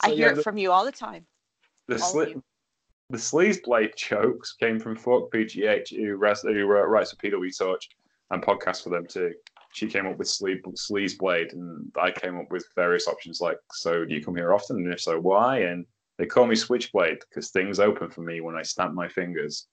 so 0.04 0.10
I 0.10 0.14
hear 0.14 0.32
yeah, 0.32 0.38
it 0.38 0.42
from 0.42 0.58
you 0.58 0.70
all 0.70 0.84
the 0.84 0.92
time. 0.92 1.24
The 1.88 1.98
slit, 1.98 2.36
the 3.10 3.18
sleaze 3.18 3.62
blade 3.62 3.94
chokes 3.96 4.54
came 4.54 4.78
from 4.78 4.96
Fork 4.96 5.32
PGH, 5.32 5.96
who, 5.96 6.16
res, 6.16 6.42
who 6.42 6.64
writes 6.66 7.12
a 7.12 7.16
PW 7.16 7.56
Torch 7.56 7.88
and 8.30 8.42
podcast 8.42 8.82
for 8.82 8.90
them 8.90 9.06
too. 9.06 9.32
She 9.72 9.86
came 9.88 10.06
up 10.06 10.18
with 10.18 10.28
sleaze 10.28 11.18
blade, 11.18 11.52
and 11.52 11.90
I 12.00 12.10
came 12.10 12.38
up 12.38 12.50
with 12.50 12.66
various 12.76 13.08
options 13.08 13.40
like, 13.40 13.58
"So 13.72 14.04
do 14.04 14.14
you 14.14 14.22
come 14.22 14.36
here 14.36 14.52
often? 14.52 14.76
And 14.76 14.92
if 14.92 15.00
so, 15.00 15.18
why?" 15.18 15.60
and 15.60 15.86
they 16.18 16.26
call 16.26 16.46
me 16.46 16.54
Switchblade 16.54 17.20
because 17.28 17.50
things 17.50 17.80
open 17.80 18.10
for 18.10 18.20
me 18.20 18.40
when 18.40 18.54
I 18.54 18.62
snap 18.62 18.92
my 18.92 19.08
fingers. 19.08 19.66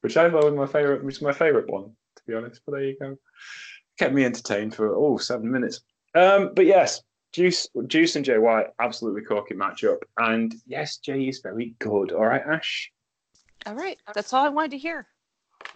Which 0.00 0.16
I 0.16 0.30
thought 0.30 0.44
was 0.44 0.54
my 0.54 0.66
favorite, 0.66 1.04
which 1.04 1.16
is 1.16 1.22
my 1.22 1.32
favorite 1.32 1.70
one, 1.70 1.96
to 2.16 2.22
be 2.26 2.34
honest. 2.34 2.60
But 2.66 2.72
there 2.72 2.84
you 2.84 2.96
go. 3.00 3.16
Kept 3.98 4.12
me 4.12 4.24
entertained 4.24 4.74
for 4.74 4.94
oh 4.94 5.16
seven 5.16 5.50
minutes. 5.50 5.80
Um, 6.14 6.50
but 6.54 6.66
yes, 6.66 7.02
Juice, 7.32 7.68
Juice 7.86 8.16
and 8.16 8.24
Jay 8.24 8.38
White, 8.38 8.66
absolutely 8.80 9.22
corking 9.22 9.56
matchup. 9.56 9.98
And 10.18 10.54
yes, 10.66 10.98
Jay 10.98 11.28
is 11.28 11.40
very 11.40 11.74
good. 11.78 12.12
All 12.12 12.26
right, 12.26 12.42
Ash. 12.46 12.92
All 13.66 13.74
right, 13.74 13.98
that's 14.14 14.32
all 14.32 14.44
I 14.44 14.50
wanted 14.50 14.72
to 14.72 14.78
hear. 14.78 15.06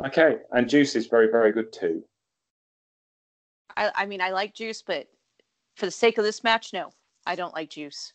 Okay, 0.05 0.39
and 0.53 0.69
Juice 0.69 0.95
is 0.95 1.07
very, 1.07 1.31
very 1.31 1.53
good 1.53 1.73
too. 1.73 2.05
I, 3.79 3.91
I 3.95 4.07
mean, 4.07 4.21
I 4.21 4.31
like 4.31 4.55
Juice, 4.55 4.83
but 4.83 5.09
for 5.77 5.87
the 5.87 5.93
sake 5.93 6.19
of 6.19 6.25
this 6.25 6.45
match, 6.45 6.73
no, 6.73 6.91
I 7.27 7.35
don't 7.35 7.55
like 7.55 7.71
Juice 7.71 8.13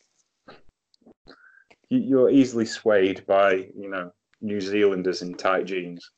you're 1.89 2.29
easily 2.29 2.65
swayed 2.65 3.25
by 3.25 3.53
you 3.77 3.89
know 3.89 4.11
New 4.41 4.59
Zealanders 4.59 5.21
in 5.21 5.35
tight 5.35 5.65
jeans. 5.65 6.11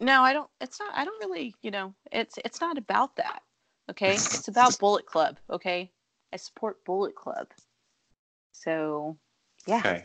No, 0.00 0.22
I 0.22 0.32
don't. 0.32 0.48
It's 0.60 0.80
not. 0.80 0.94
I 0.94 1.04
don't 1.04 1.20
really. 1.20 1.54
You 1.62 1.70
know, 1.70 1.94
it's 2.10 2.38
it's 2.44 2.60
not 2.60 2.78
about 2.78 3.16
that. 3.16 3.42
Okay, 3.90 4.14
it's 4.14 4.48
about 4.48 4.78
Bullet 4.78 5.06
Club. 5.06 5.38
Okay, 5.50 5.90
I 6.32 6.36
support 6.36 6.84
Bullet 6.84 7.14
Club. 7.14 7.48
So, 8.52 9.16
yeah, 9.66 9.78
okay. 9.78 10.04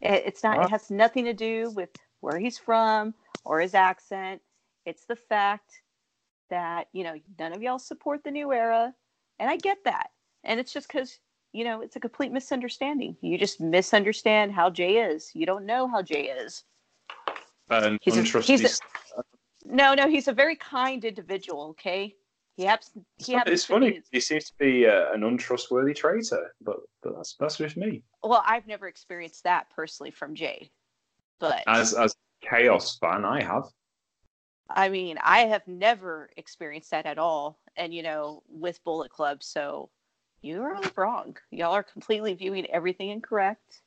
it, 0.00 0.22
it's 0.26 0.42
not. 0.42 0.64
It 0.64 0.70
has 0.70 0.90
nothing 0.90 1.24
to 1.24 1.34
do 1.34 1.70
with 1.70 1.90
where 2.20 2.38
he's 2.38 2.58
from 2.58 3.14
or 3.44 3.60
his 3.60 3.74
accent. 3.74 4.40
It's 4.86 5.04
the 5.04 5.16
fact 5.16 5.81
that 6.50 6.88
you 6.92 7.04
know 7.04 7.14
none 7.38 7.52
of 7.52 7.62
y'all 7.62 7.78
support 7.78 8.24
the 8.24 8.30
new 8.30 8.52
era, 8.52 8.94
and 9.38 9.50
I 9.50 9.56
get 9.56 9.78
that. 9.84 10.10
And 10.44 10.58
it's 10.58 10.72
just 10.72 10.88
because 10.88 11.18
you 11.52 11.64
know, 11.64 11.82
it's 11.82 11.96
a 11.96 12.00
complete 12.00 12.32
misunderstanding. 12.32 13.16
You 13.20 13.38
just 13.38 13.60
misunderstand 13.60 14.52
how 14.52 14.70
Jay 14.70 14.96
is. 14.96 15.30
You 15.34 15.46
don't 15.46 15.66
know 15.66 15.86
how 15.86 16.02
Jay 16.02 16.24
is. 16.24 16.64
And 17.68 17.98
he's 18.02 18.16
a, 18.16 18.40
he's 18.40 18.64
a, 18.64 19.22
no, 19.64 19.94
no, 19.94 20.08
he's 20.08 20.28
a 20.28 20.32
very 20.32 20.56
kind 20.56 21.04
individual. 21.04 21.68
Okay, 21.70 22.14
he 22.56 22.64
happens. 22.64 22.90
He 23.18 23.32
happens 23.32 23.54
it's 23.54 23.64
funny. 23.64 23.90
Be, 23.92 24.02
he 24.12 24.20
seems 24.20 24.46
to 24.46 24.52
be 24.58 24.86
uh, 24.86 25.12
an 25.12 25.24
untrustworthy 25.24 25.94
traitor, 25.94 26.52
but, 26.60 26.76
but 27.02 27.16
that's 27.16 27.36
that's 27.38 27.56
just 27.56 27.76
me. 27.76 28.02
Well, 28.22 28.42
I've 28.46 28.66
never 28.66 28.88
experienced 28.88 29.44
that 29.44 29.70
personally 29.70 30.10
from 30.10 30.34
Jay, 30.34 30.70
but 31.38 31.62
as 31.66 31.94
as 31.94 32.14
chaos 32.42 32.98
fan, 32.98 33.24
I 33.24 33.42
have. 33.42 33.64
I 34.70 34.88
mean, 34.88 35.18
I 35.22 35.40
have 35.40 35.66
never 35.66 36.30
experienced 36.36 36.90
that 36.90 37.06
at 37.06 37.18
all. 37.18 37.58
And, 37.76 37.94
you 37.94 38.02
know, 38.02 38.42
with 38.48 38.82
Bullet 38.84 39.10
Club. 39.10 39.42
So 39.42 39.90
you 40.42 40.62
are 40.62 40.80
wrong. 40.96 41.36
Y'all 41.50 41.72
are 41.72 41.82
completely 41.82 42.34
viewing 42.34 42.66
everything 42.66 43.10
incorrect. 43.10 43.80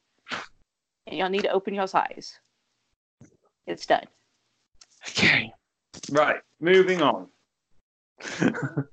And 1.07 1.17
y'all 1.17 1.29
need 1.29 1.43
to 1.43 1.51
open 1.51 1.73
y'all's 1.73 1.93
eyes. 1.93 2.39
It's 3.67 3.85
done. 3.85 4.05
Okay. 5.09 5.51
Right. 6.11 6.37
Moving 6.59 7.01
on 7.01 7.27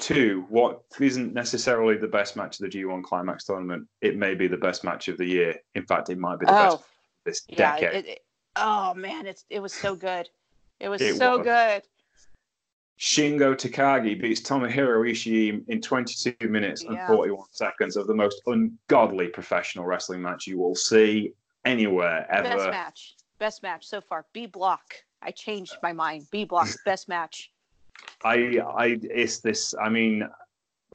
to 0.00 0.44
what 0.48 0.82
isn't 0.98 1.32
necessarily 1.32 1.96
the 1.96 2.08
best 2.08 2.36
match 2.36 2.60
of 2.60 2.70
the 2.70 2.78
G1 2.78 3.02
Climax 3.02 3.44
tournament. 3.44 3.86
It 4.02 4.16
may 4.16 4.34
be 4.34 4.48
the 4.48 4.56
best 4.56 4.84
match 4.84 5.08
of 5.08 5.16
the 5.16 5.26
year. 5.26 5.56
In 5.74 5.86
fact, 5.86 6.10
it 6.10 6.18
might 6.18 6.40
be 6.40 6.46
the 6.46 6.52
oh, 6.52 6.76
best 6.76 6.84
this 7.24 7.42
yeah, 7.48 7.78
decade. 7.78 8.04
It, 8.04 8.08
it, 8.08 8.20
oh 8.56 8.94
man, 8.94 9.26
it's 9.26 9.44
it 9.50 9.60
was 9.60 9.72
so 9.72 9.94
good. 9.94 10.28
It 10.80 10.88
was 10.88 11.00
it 11.02 11.16
so 11.16 11.38
was. 11.38 11.44
good. 11.44 11.82
Shingo 12.98 13.54
Takagi 13.54 14.20
beats 14.20 14.42
Tomohiro 14.42 15.10
Ishii 15.10 15.64
in 15.68 15.80
22 15.80 16.48
minutes 16.48 16.82
yeah. 16.84 16.90
and 16.90 17.06
41 17.06 17.46
seconds 17.50 17.96
of 17.96 18.06
the 18.06 18.14
most 18.14 18.42
ungodly 18.46 19.28
professional 19.28 19.86
wrestling 19.86 20.20
match 20.20 20.46
you 20.46 20.58
will 20.58 20.74
see 20.74 21.32
anywhere 21.64 22.26
ever. 22.30 22.56
Best 22.56 22.70
match. 22.70 23.14
Best 23.38 23.62
match 23.62 23.86
so 23.86 24.02
far. 24.02 24.26
B 24.34 24.44
block. 24.44 24.94
I 25.22 25.30
changed 25.30 25.76
my 25.82 25.94
mind. 25.94 26.26
B 26.30 26.44
block. 26.44 26.68
Best 26.84 27.08
match. 27.08 27.50
I, 28.22 28.58
I, 28.76 28.98
it's 29.02 29.40
this. 29.40 29.74
I 29.82 29.88
mean, 29.88 30.28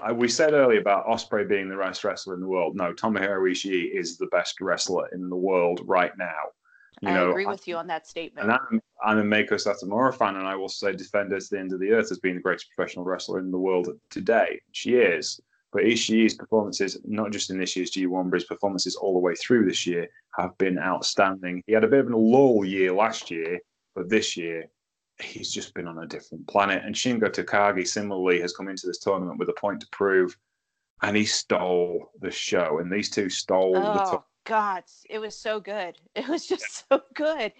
I, 0.02 0.12
we 0.12 0.28
said 0.28 0.54
earlier 0.54 0.80
about 0.80 1.08
Ospreay 1.08 1.48
being 1.48 1.70
the 1.70 1.78
best 1.78 2.04
wrestler 2.04 2.34
in 2.34 2.42
the 2.42 2.48
world. 2.48 2.76
No, 2.76 2.94
Tomohiro 2.94 3.50
Ishii 3.50 3.92
is 3.94 4.18
the 4.18 4.28
best 4.28 4.60
wrestler 4.62 5.08
in 5.14 5.30
the 5.30 5.36
world 5.36 5.82
right 5.86 6.16
now. 6.18 6.52
You 7.02 7.10
I 7.10 7.14
know, 7.14 7.30
agree 7.30 7.46
with 7.46 7.62
I, 7.62 7.64
you 7.72 7.78
on 7.78 7.88
that 7.88 8.08
statement. 8.08 8.50
And 8.50 8.58
I'm, 8.58 8.82
I'm 9.04 9.20
a 9.20 9.24
Meiko 9.24 9.54
Satomura 9.54 10.14
fan, 10.14 10.36
and 10.36 10.48
I 10.48 10.56
will 10.56 10.70
say 10.70 10.94
Defender 10.94 11.40
to 11.40 11.48
the 11.50 11.60
End 11.60 11.74
of 11.74 11.80
the 11.80 11.92
Earth 11.92 12.10
has 12.10 12.20
been 12.20 12.36
the 12.36 12.42
greatest 12.42 12.70
professional 12.76 13.06
wrestler 13.06 13.40
in 13.40 13.52
the 13.52 13.58
world 13.58 13.90
today. 14.10 14.62
She 14.72 14.96
is. 14.96 15.40
But 15.72 15.84
Ishii's 15.84 16.36
performances, 16.36 16.98
not 17.04 17.34
just 17.34 17.50
in 17.50 17.58
this 17.58 17.76
year's 17.76 17.92
G1, 17.92 18.30
but 18.30 18.38
his 18.40 18.46
performances 18.46 18.96
all 18.96 19.14
the 19.14 19.20
way 19.20 19.36
through 19.36 19.66
this 19.66 19.86
year 19.86 20.08
have 20.38 20.58
been 20.58 20.80
outstanding. 20.80 21.62
He 21.68 21.74
had 21.74 21.84
a 21.84 21.90
bit 21.90 22.06
of 22.06 22.12
a 22.12 22.18
lull 22.18 22.64
year 22.64 22.94
last 22.94 23.30
year, 23.30 23.60
but 23.94 24.10
this 24.10 24.38
year 24.38 24.68
he's 25.22 25.52
just 25.52 25.74
been 25.74 25.88
on 25.88 25.98
a 25.98 26.08
different 26.08 26.48
planet. 26.48 26.84
And 26.86 26.96
Shingo 26.96 27.30
Takagi 27.30 27.86
similarly 27.86 28.40
has 28.40 28.56
come 28.56 28.70
into 28.70 28.88
this 28.88 29.00
tournament 29.00 29.38
with 29.38 29.50
a 29.50 29.54
point 29.54 29.82
to 29.82 29.88
prove, 29.92 30.38
and 31.02 31.18
he 31.18 31.26
stole 31.26 32.10
the 32.22 32.32
show. 32.32 32.80
And 32.80 32.90
these 32.90 33.10
two 33.10 33.30
stole 33.30 33.76
oh, 33.76 33.82
the. 33.82 34.18
Oh 34.18 34.26
God, 34.46 34.84
it 35.10 35.20
was 35.20 35.38
so 35.38 35.60
good. 35.60 35.98
It 36.16 36.28
was 36.28 36.48
just 36.48 36.88
so 36.90 37.02
good. 37.14 37.52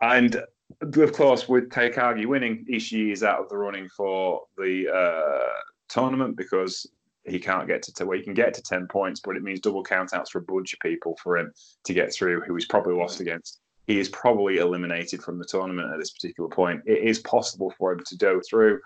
And 0.00 0.36
of 0.80 1.12
course, 1.12 1.48
with 1.48 1.70
Takagi 1.70 2.26
winning, 2.26 2.64
Ishii 2.70 3.12
is 3.12 3.24
out 3.24 3.40
of 3.40 3.48
the 3.48 3.56
running 3.56 3.88
for 3.88 4.42
the 4.56 4.88
uh, 4.88 5.52
tournament 5.88 6.36
because 6.36 6.86
he 7.24 7.38
can't 7.38 7.66
get 7.66 7.82
to 7.82 8.06
well, 8.06 8.16
he 8.16 8.24
can 8.24 8.34
get 8.34 8.54
to 8.54 8.62
ten 8.62 8.86
points, 8.86 9.20
but 9.20 9.36
it 9.36 9.42
means 9.42 9.60
double 9.60 9.82
countouts 9.82 10.30
for 10.30 10.38
a 10.38 10.42
bunch 10.42 10.72
of 10.72 10.80
people 10.80 11.18
for 11.22 11.36
him 11.36 11.52
to 11.84 11.92
get 11.92 12.12
through, 12.12 12.42
who 12.42 12.54
he's 12.54 12.66
probably 12.66 12.94
lost 12.94 13.20
against 13.20 13.60
he 13.88 13.98
is 13.98 14.10
probably 14.10 14.58
eliminated 14.58 15.22
from 15.22 15.38
the 15.38 15.46
tournament 15.46 15.90
at 15.92 15.98
this 15.98 16.12
particular 16.12 16.48
point. 16.48 16.82
It 16.86 16.98
is 16.98 17.18
possible 17.20 17.72
for 17.78 17.92
him 17.92 18.00
to 18.06 18.16
go 18.16 18.40
through, 18.48 18.80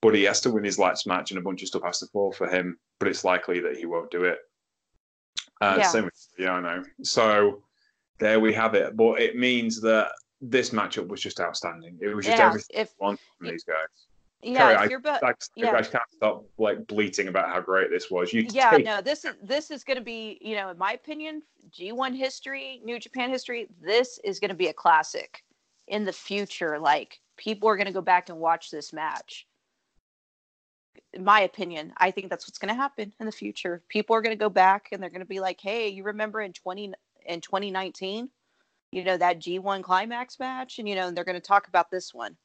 but 0.00 0.14
he 0.14 0.24
has 0.24 0.40
to 0.40 0.50
win 0.50 0.64
his 0.64 0.78
last 0.78 1.06
match 1.06 1.30
and 1.30 1.38
a 1.38 1.42
bunch 1.42 1.60
of 1.60 1.68
stuff 1.68 1.82
has 1.84 1.98
to 1.98 2.06
fall 2.06 2.32
for 2.32 2.48
him. 2.48 2.78
But 2.98 3.08
it's 3.08 3.22
likely 3.22 3.60
that 3.60 3.76
he 3.76 3.84
won't 3.84 4.10
do 4.10 4.24
it. 4.24 4.38
Uh, 5.60 5.76
yeah. 5.78 5.88
Same 5.88 6.04
with, 6.04 6.28
I 6.40 6.60
know. 6.60 6.82
So 7.02 7.62
there 8.18 8.40
we 8.40 8.52
have 8.54 8.74
it. 8.74 8.96
But 8.96 9.20
it 9.20 9.36
means 9.36 9.80
that 9.82 10.12
this 10.40 10.70
matchup 10.70 11.08
was 11.08 11.20
just 11.20 11.40
outstanding. 11.40 11.98
It 12.00 12.14
was 12.14 12.24
just 12.24 12.38
yeah, 12.38 12.46
everything 12.46 12.80
if, 12.80 12.90
from 12.98 13.18
these 13.40 13.64
guys. 13.64 14.06
Yeah, 14.42 14.74
Carrie, 14.74 14.90
you're 14.90 15.02
I, 15.04 15.18
I, 15.22 15.32
yeah. 15.54 15.72
I 15.72 15.82
can't 15.82 16.02
stop 16.16 16.46
like 16.56 16.86
bleating 16.86 17.28
about 17.28 17.50
how 17.50 17.60
great 17.60 17.90
this 17.90 18.10
was. 18.10 18.32
You 18.32 18.46
yeah, 18.50 18.70
take... 18.70 18.86
no, 18.86 19.02
this 19.02 19.26
is 19.26 19.34
this 19.42 19.70
is 19.70 19.84
going 19.84 19.98
to 19.98 20.04
be, 20.04 20.38
you 20.40 20.54
know, 20.54 20.70
in 20.70 20.78
my 20.78 20.92
opinion, 20.92 21.42
G1 21.70 22.16
history, 22.16 22.80
New 22.82 22.98
Japan 22.98 23.28
history. 23.28 23.68
This 23.82 24.18
is 24.24 24.40
going 24.40 24.48
to 24.48 24.54
be 24.54 24.68
a 24.68 24.72
classic 24.72 25.44
in 25.88 26.06
the 26.06 26.12
future. 26.12 26.78
Like 26.78 27.20
people 27.36 27.68
are 27.68 27.76
going 27.76 27.86
to 27.86 27.92
go 27.92 28.00
back 28.00 28.30
and 28.30 28.38
watch 28.38 28.70
this 28.70 28.94
match. 28.94 29.46
In 31.12 31.24
my 31.24 31.40
opinion, 31.40 31.92
I 31.96 32.10
think 32.10 32.30
that's 32.30 32.46
what's 32.46 32.58
going 32.58 32.74
to 32.74 32.80
happen 32.80 33.12
in 33.18 33.26
the 33.26 33.32
future. 33.32 33.82
People 33.88 34.16
are 34.16 34.22
going 34.22 34.36
to 34.36 34.40
go 34.40 34.48
back 34.48 34.88
and 34.92 35.02
they're 35.02 35.10
going 35.10 35.20
to 35.20 35.26
be 35.26 35.40
like, 35.40 35.60
"Hey, 35.60 35.88
you 35.88 36.04
remember 36.04 36.40
in 36.40 36.52
twenty 36.52 36.92
in 37.26 37.40
2019, 37.40 38.30
you 38.92 39.04
know 39.04 39.16
that 39.16 39.40
G1 39.40 39.82
climax 39.82 40.38
match?" 40.38 40.78
And 40.78 40.88
you 40.88 40.94
know, 40.94 41.08
and 41.08 41.16
they're 41.16 41.24
going 41.24 41.34
to 41.34 41.40
talk 41.40 41.68
about 41.68 41.90
this 41.90 42.14
one. 42.14 42.36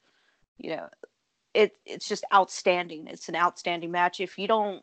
You 0.58 0.76
know, 0.76 0.88
it 1.54 1.76
it's 1.84 2.08
just 2.08 2.24
outstanding. 2.34 3.06
It's 3.06 3.28
an 3.28 3.36
outstanding 3.36 3.90
match. 3.90 4.20
If 4.20 4.38
you 4.38 4.48
don't 4.48 4.82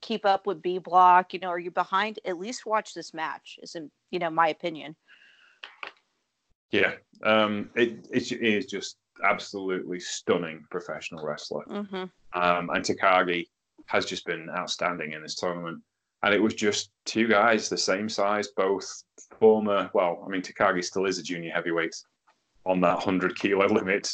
keep 0.00 0.26
up 0.26 0.46
with 0.46 0.62
B 0.62 0.78
Block, 0.78 1.32
you 1.32 1.40
know, 1.40 1.48
or 1.48 1.58
you're 1.58 1.72
behind, 1.72 2.18
at 2.24 2.38
least 2.38 2.66
watch 2.66 2.92
this 2.92 3.14
match. 3.14 3.58
Is 3.62 3.74
in 3.74 3.90
you 4.10 4.18
know 4.18 4.30
my 4.30 4.48
opinion. 4.48 4.96
Yeah, 6.70 6.94
um, 7.22 7.68
it, 7.76 8.08
it 8.10 8.32
is 8.32 8.66
just 8.66 8.96
absolutely 9.24 10.00
stunning 10.00 10.64
professional 10.70 11.24
wrestler. 11.24 11.64
Mm-hmm. 11.66 12.04
Um, 12.34 12.70
and 12.70 12.84
Takagi 12.84 13.46
has 13.86 14.06
just 14.06 14.24
been 14.26 14.48
outstanding 14.50 15.12
in 15.12 15.22
this 15.22 15.36
tournament. 15.36 15.82
And 16.22 16.34
it 16.34 16.42
was 16.42 16.54
just 16.54 16.90
two 17.04 17.26
guys 17.26 17.68
the 17.68 17.76
same 17.76 18.08
size, 18.08 18.48
both 18.56 18.86
former. 19.38 19.90
Well, 19.92 20.22
I 20.24 20.28
mean, 20.28 20.42
Takagi 20.42 20.84
still 20.84 21.06
is 21.06 21.18
a 21.18 21.22
junior 21.22 21.52
heavyweight 21.52 21.94
on 22.64 22.80
that 22.80 22.94
100 22.94 23.36
kilo 23.36 23.66
limit 23.72 24.12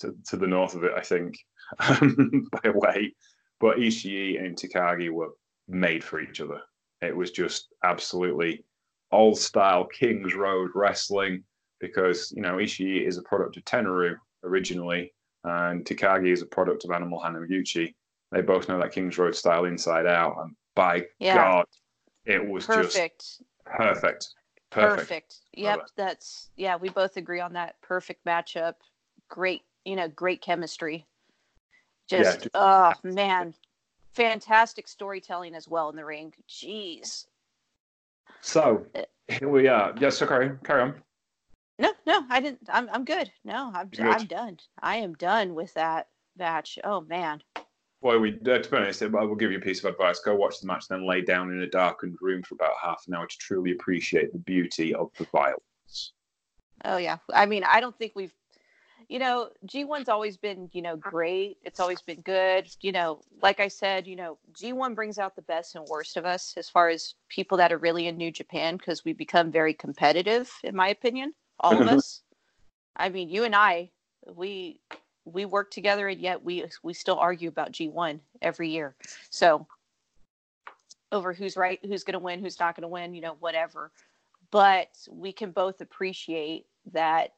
to, 0.00 0.14
to 0.28 0.36
the 0.36 0.46
north 0.46 0.74
of 0.74 0.84
it, 0.84 0.92
I 0.96 1.00
think, 1.00 1.36
by 1.78 2.70
way. 2.70 3.14
But 3.60 3.78
Ishii 3.78 4.44
and 4.44 4.56
Takagi 4.56 5.10
were 5.10 5.30
made 5.68 6.02
for 6.02 6.20
each 6.20 6.40
other. 6.40 6.60
It 7.00 7.16
was 7.16 7.30
just 7.30 7.68
absolutely 7.84 8.64
old 9.12 9.38
style 9.38 9.84
Kings 9.86 10.34
Road 10.34 10.70
wrestling 10.74 11.44
because, 11.80 12.32
you 12.34 12.42
know, 12.42 12.56
Ishii 12.56 13.06
is 13.06 13.16
a 13.16 13.22
product 13.22 13.56
of 13.56 13.64
Tenryu 13.64 14.16
originally, 14.42 15.12
and 15.44 15.84
Takagi 15.84 16.32
is 16.32 16.42
a 16.42 16.46
product 16.46 16.84
of 16.84 16.90
Animal 16.90 17.20
Hamaguchi. 17.20 17.94
They 18.32 18.40
both 18.40 18.68
know 18.68 18.80
that 18.80 18.92
Kings 18.92 19.18
Road 19.18 19.36
style 19.36 19.66
inside 19.66 20.06
out. 20.06 20.36
And 20.40 20.56
by 20.74 21.04
yeah. 21.18 21.36
God, 21.36 21.66
it 22.24 22.44
was 22.44 22.66
perfect. 22.66 23.20
just 23.20 23.42
perfect. 23.64 24.28
Perfect. 24.70 24.98
Perfect. 24.98 25.36
Yep, 25.52 25.88
that's 25.96 26.48
yeah, 26.56 26.76
we 26.76 26.88
both 26.88 27.16
agree 27.16 27.40
on 27.40 27.52
that 27.52 27.80
perfect 27.80 28.24
matchup. 28.24 28.74
Great 29.28 29.62
you 29.84 29.96
know, 29.96 30.08
great 30.08 30.40
chemistry. 30.40 31.06
Just, 32.08 32.44
yeah. 32.44 32.48
oh 32.54 32.92
man, 33.02 33.54
fantastic 34.12 34.88
storytelling 34.88 35.54
as 35.54 35.68
well 35.68 35.88
in 35.90 35.96
the 35.96 36.04
ring. 36.04 36.32
Jeez. 36.48 37.26
So 38.40 38.86
uh, 38.94 39.02
here 39.28 39.48
we 39.48 39.68
are. 39.68 39.94
Yes, 39.98 40.18
so 40.18 40.26
carry, 40.26 40.50
carry 40.64 40.82
on. 40.82 40.94
No, 41.78 41.92
no, 42.06 42.24
I 42.30 42.40
didn't. 42.40 42.68
I'm, 42.68 42.88
I'm 42.92 43.04
good. 43.04 43.30
No, 43.44 43.72
I'm, 43.74 43.88
good. 43.88 44.06
I'm 44.06 44.26
done. 44.26 44.58
I 44.80 44.96
am 44.96 45.14
done 45.14 45.54
with 45.54 45.74
that 45.74 46.08
match. 46.36 46.78
Oh 46.84 47.00
man. 47.00 47.42
Well, 48.00 48.20
we 48.20 48.38
uh, 48.46 48.58
to 48.58 48.70
be 48.70 48.76
honest, 48.76 49.02
I 49.02 49.06
will 49.06 49.34
give 49.34 49.50
you 49.50 49.58
a 49.58 49.62
piece 49.62 49.82
of 49.82 49.90
advice. 49.90 50.20
Go 50.20 50.34
watch 50.36 50.60
the 50.60 50.66
match, 50.66 50.86
then 50.88 51.08
lay 51.08 51.22
down 51.22 51.50
in 51.50 51.60
a 51.62 51.66
darkened 51.66 52.16
room 52.20 52.42
for 52.42 52.54
about 52.54 52.74
half 52.82 53.02
an 53.08 53.14
hour 53.14 53.26
to 53.26 53.38
truly 53.38 53.72
appreciate 53.72 54.32
the 54.32 54.38
beauty 54.38 54.94
of 54.94 55.10
the 55.18 55.26
violence. 55.32 56.12
Oh 56.84 56.98
yeah, 56.98 57.18
I 57.32 57.46
mean, 57.46 57.64
I 57.64 57.80
don't 57.80 57.96
think 57.96 58.12
we've 58.14 58.34
you 59.08 59.18
know, 59.18 59.50
G1's 59.66 60.08
always 60.08 60.36
been, 60.36 60.68
you 60.72 60.82
know, 60.82 60.96
great. 60.96 61.58
It's 61.62 61.80
always 61.80 62.00
been 62.00 62.20
good. 62.22 62.68
You 62.80 62.92
know, 62.92 63.20
like 63.42 63.60
I 63.60 63.68
said, 63.68 64.06
you 64.06 64.16
know, 64.16 64.38
G1 64.52 64.94
brings 64.94 65.18
out 65.18 65.36
the 65.36 65.42
best 65.42 65.74
and 65.74 65.86
worst 65.88 66.16
of 66.16 66.24
us 66.24 66.54
as 66.56 66.70
far 66.70 66.88
as 66.88 67.14
people 67.28 67.58
that 67.58 67.72
are 67.72 67.78
really 67.78 68.06
in 68.06 68.16
New 68.16 68.30
Japan 68.30 68.76
because 68.76 69.04
we 69.04 69.12
become 69.12 69.50
very 69.50 69.74
competitive, 69.74 70.50
in 70.62 70.74
my 70.74 70.88
opinion, 70.88 71.34
all 71.60 71.80
of 71.80 71.88
us. 71.88 72.22
I 72.96 73.08
mean, 73.08 73.28
you 73.28 73.44
and 73.44 73.54
I, 73.54 73.90
we 74.34 74.80
we 75.24 75.44
work 75.46 75.70
together 75.70 76.08
and 76.08 76.20
yet 76.20 76.44
we 76.44 76.64
we 76.82 76.92
still 76.92 77.18
argue 77.18 77.48
about 77.48 77.72
G1 77.72 78.20
every 78.42 78.68
year. 78.70 78.94
So 79.30 79.66
over 81.12 81.32
who's 81.32 81.56
right, 81.56 81.78
who's 81.84 82.04
going 82.04 82.14
to 82.14 82.18
win, 82.18 82.40
who's 82.40 82.60
not 82.60 82.76
going 82.76 82.82
to 82.82 82.88
win, 82.88 83.14
you 83.14 83.20
know, 83.20 83.36
whatever. 83.40 83.90
But 84.50 84.90
we 85.10 85.32
can 85.32 85.50
both 85.50 85.80
appreciate 85.80 86.66
that 86.92 87.34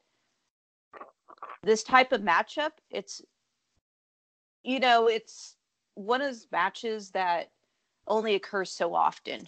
this 1.63 1.83
type 1.83 2.11
of 2.11 2.21
matchup, 2.21 2.71
it's 2.89 3.21
you 4.63 4.79
know, 4.79 5.07
it's 5.07 5.55
one 5.95 6.21
of 6.21 6.27
those 6.27 6.47
matches 6.51 7.11
that 7.11 7.51
only 8.07 8.35
occurs 8.35 8.71
so 8.71 8.93
often. 8.93 9.47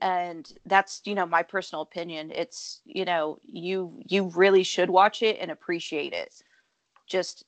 And 0.00 0.50
that's, 0.66 1.00
you 1.04 1.14
know, 1.14 1.26
my 1.26 1.42
personal 1.42 1.82
opinion. 1.82 2.32
It's, 2.34 2.80
you 2.84 3.04
know, 3.04 3.38
you 3.42 4.00
you 4.06 4.30
really 4.34 4.62
should 4.62 4.90
watch 4.90 5.22
it 5.22 5.38
and 5.40 5.50
appreciate 5.50 6.12
it. 6.12 6.34
Just 7.06 7.44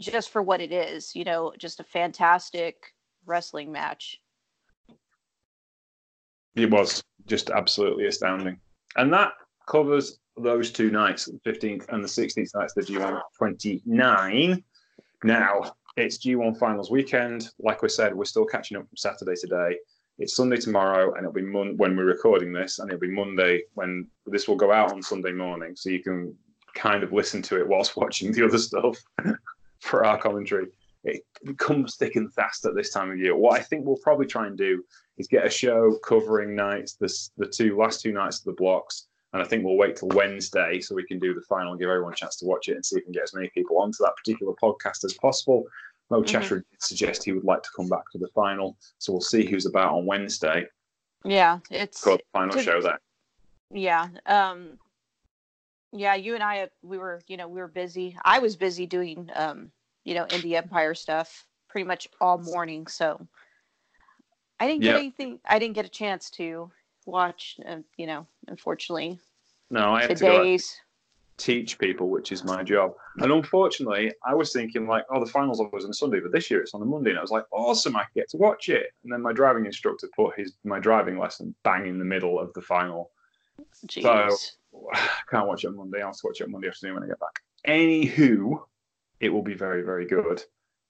just 0.00 0.30
for 0.30 0.42
what 0.42 0.60
it 0.60 0.72
is, 0.72 1.14
you 1.14 1.24
know, 1.24 1.52
just 1.58 1.80
a 1.80 1.84
fantastic 1.84 2.94
wrestling 3.26 3.70
match. 3.70 4.20
It 6.56 6.70
was 6.70 7.02
just 7.26 7.50
absolutely 7.50 8.06
astounding. 8.06 8.58
And 8.96 9.12
that 9.12 9.32
covers 9.66 10.18
those 10.36 10.70
two 10.70 10.90
nights, 10.90 11.26
the 11.26 11.38
15th 11.50 11.88
and 11.90 12.02
the 12.02 12.08
16th 12.08 12.54
nights, 12.54 12.74
the 12.74 12.82
G1 12.82 13.20
29. 13.38 14.64
Now, 15.22 15.74
it's 15.96 16.18
G1 16.18 16.58
finals 16.58 16.90
weekend. 16.90 17.50
Like 17.58 17.82
we 17.82 17.88
said, 17.88 18.14
we're 18.14 18.24
still 18.24 18.44
catching 18.44 18.76
up 18.76 18.86
from 18.88 18.96
Saturday 18.96 19.34
today. 19.40 19.78
It's 20.18 20.36
Sunday 20.36 20.56
tomorrow, 20.56 21.14
and 21.14 21.20
it'll 21.20 21.32
be 21.32 21.42
mon- 21.42 21.76
when 21.76 21.96
we're 21.96 22.04
recording 22.04 22.52
this, 22.52 22.78
and 22.78 22.88
it'll 22.88 23.00
be 23.00 23.10
Monday 23.10 23.62
when 23.74 24.06
this 24.26 24.46
will 24.46 24.56
go 24.56 24.72
out 24.72 24.92
on 24.92 25.02
Sunday 25.02 25.32
morning. 25.32 25.74
So 25.74 25.90
you 25.90 26.02
can 26.02 26.36
kind 26.74 27.02
of 27.02 27.12
listen 27.12 27.42
to 27.42 27.58
it 27.58 27.66
whilst 27.66 27.96
watching 27.96 28.32
the 28.32 28.44
other 28.44 28.58
stuff 28.58 28.96
for 29.80 30.04
our 30.04 30.18
commentary. 30.18 30.68
It 31.02 31.22
becomes 31.44 31.96
thick 31.96 32.16
and 32.16 32.32
fast 32.32 32.64
at 32.64 32.74
this 32.74 32.90
time 32.90 33.10
of 33.10 33.18
year. 33.18 33.36
What 33.36 33.60
I 33.60 33.62
think 33.62 33.84
we'll 33.84 33.98
probably 33.98 34.26
try 34.26 34.46
and 34.46 34.56
do 34.56 34.82
is 35.18 35.26
get 35.26 35.44
a 35.44 35.50
show 35.50 35.98
covering 36.06 36.54
nights, 36.54 36.94
this, 36.94 37.30
the 37.36 37.46
two 37.46 37.76
last 37.76 38.00
two 38.00 38.12
nights 38.12 38.38
of 38.38 38.44
the 38.44 38.52
blocks, 38.52 39.08
and 39.32 39.42
I 39.42 39.44
think 39.44 39.64
we'll 39.64 39.76
wait 39.76 39.96
till 39.96 40.08
Wednesday 40.08 40.80
so 40.80 40.94
we 40.94 41.06
can 41.06 41.18
do 41.18 41.34
the 41.34 41.42
final 41.42 41.72
and 41.72 41.80
give 41.80 41.90
everyone 41.90 42.12
a 42.12 42.16
chance 42.16 42.36
to 42.36 42.46
watch 42.46 42.68
it 42.68 42.76
and 42.76 42.86
see 42.86 42.96
if 42.96 43.00
we 43.00 43.04
can 43.04 43.12
get 43.12 43.24
as 43.24 43.34
many 43.34 43.50
people 43.52 43.78
onto 43.78 43.98
that 44.00 44.16
particular 44.16 44.54
podcast 44.62 45.04
as 45.04 45.14
possible. 45.20 45.64
Mo 46.10 46.18
mm-hmm. 46.18 46.26
Cheshire 46.26 46.64
did 46.70 46.82
suggest 46.82 47.24
he 47.24 47.32
would 47.32 47.44
like 47.44 47.62
to 47.62 47.70
come 47.76 47.88
back 47.88 48.02
to 48.12 48.18
the 48.18 48.28
final, 48.34 48.76
so 48.98 49.12
we'll 49.12 49.20
see 49.20 49.46
who's 49.46 49.66
about 49.66 49.94
on 49.94 50.06
Wednesday. 50.06 50.66
Yeah, 51.24 51.60
it's 51.70 52.02
the 52.02 52.18
final 52.32 52.54
to, 52.54 52.62
show 52.62 52.80
there. 52.82 53.00
Yeah, 53.70 54.08
um, 54.26 54.78
yeah. 55.92 56.14
You 56.14 56.34
and 56.34 56.42
I, 56.42 56.68
we 56.82 56.98
were, 56.98 57.22
you 57.26 57.36
know, 57.36 57.48
we 57.48 57.60
were 57.60 57.68
busy. 57.68 58.16
I 58.24 58.38
was 58.38 58.56
busy 58.56 58.86
doing, 58.86 59.30
um, 59.34 59.70
you 60.04 60.14
know, 60.14 60.26
Indie 60.26 60.54
Empire 60.54 60.94
stuff 60.94 61.46
pretty 61.68 61.86
much 61.86 62.06
all 62.20 62.38
morning, 62.38 62.86
so 62.86 63.26
I 64.60 64.66
didn't 64.66 64.82
get 64.82 64.96
anything. 64.96 65.40
I 65.46 65.58
didn't 65.58 65.74
get 65.74 65.86
a 65.86 65.90
chance 65.90 66.28
to 66.32 66.70
watch. 67.06 67.58
Uh, 67.66 67.78
you 67.96 68.06
know, 68.06 68.26
unfortunately. 68.48 69.18
No, 69.70 69.94
I 69.94 70.02
had 70.02 70.16
to 70.18 70.58
teach 71.36 71.78
people, 71.78 72.10
which 72.10 72.32
is 72.32 72.44
my 72.44 72.62
job. 72.62 72.92
And 73.18 73.32
unfortunately, 73.32 74.12
I 74.24 74.34
was 74.34 74.52
thinking 74.52 74.86
like, 74.86 75.04
oh, 75.10 75.20
the 75.20 75.30
finals 75.30 75.60
always 75.60 75.84
on 75.84 75.92
Sunday, 75.92 76.20
but 76.20 76.32
this 76.32 76.50
year 76.50 76.60
it's 76.60 76.74
on 76.74 76.82
a 76.82 76.84
Monday, 76.84 77.10
and 77.10 77.18
I 77.18 77.22
was 77.22 77.30
like, 77.30 77.44
awesome, 77.50 77.96
I 77.96 78.04
get 78.14 78.28
to 78.30 78.36
watch 78.36 78.68
it. 78.68 78.86
And 79.02 79.12
then 79.12 79.22
my 79.22 79.32
driving 79.32 79.66
instructor 79.66 80.08
put 80.14 80.38
his 80.38 80.54
my 80.64 80.78
driving 80.78 81.18
lesson 81.18 81.54
bang 81.64 81.86
in 81.86 81.98
the 81.98 82.04
middle 82.04 82.38
of 82.38 82.52
the 82.54 82.62
final. 82.62 83.10
Jeez. 83.86 84.02
So 84.02 84.36
I 84.92 85.08
can't 85.30 85.46
watch 85.46 85.64
it 85.64 85.68
on 85.68 85.76
Monday. 85.76 86.00
I'll 86.00 86.08
have 86.08 86.16
to 86.16 86.26
watch 86.26 86.40
it 86.40 86.44
on 86.44 86.52
Monday 86.52 86.68
afternoon 86.68 86.94
when 86.94 87.04
I 87.04 87.08
get 87.08 87.20
back. 87.20 87.40
Anywho, 87.66 88.62
it 89.20 89.30
will 89.30 89.42
be 89.42 89.54
very, 89.54 89.82
very 89.82 90.06
good. 90.06 90.42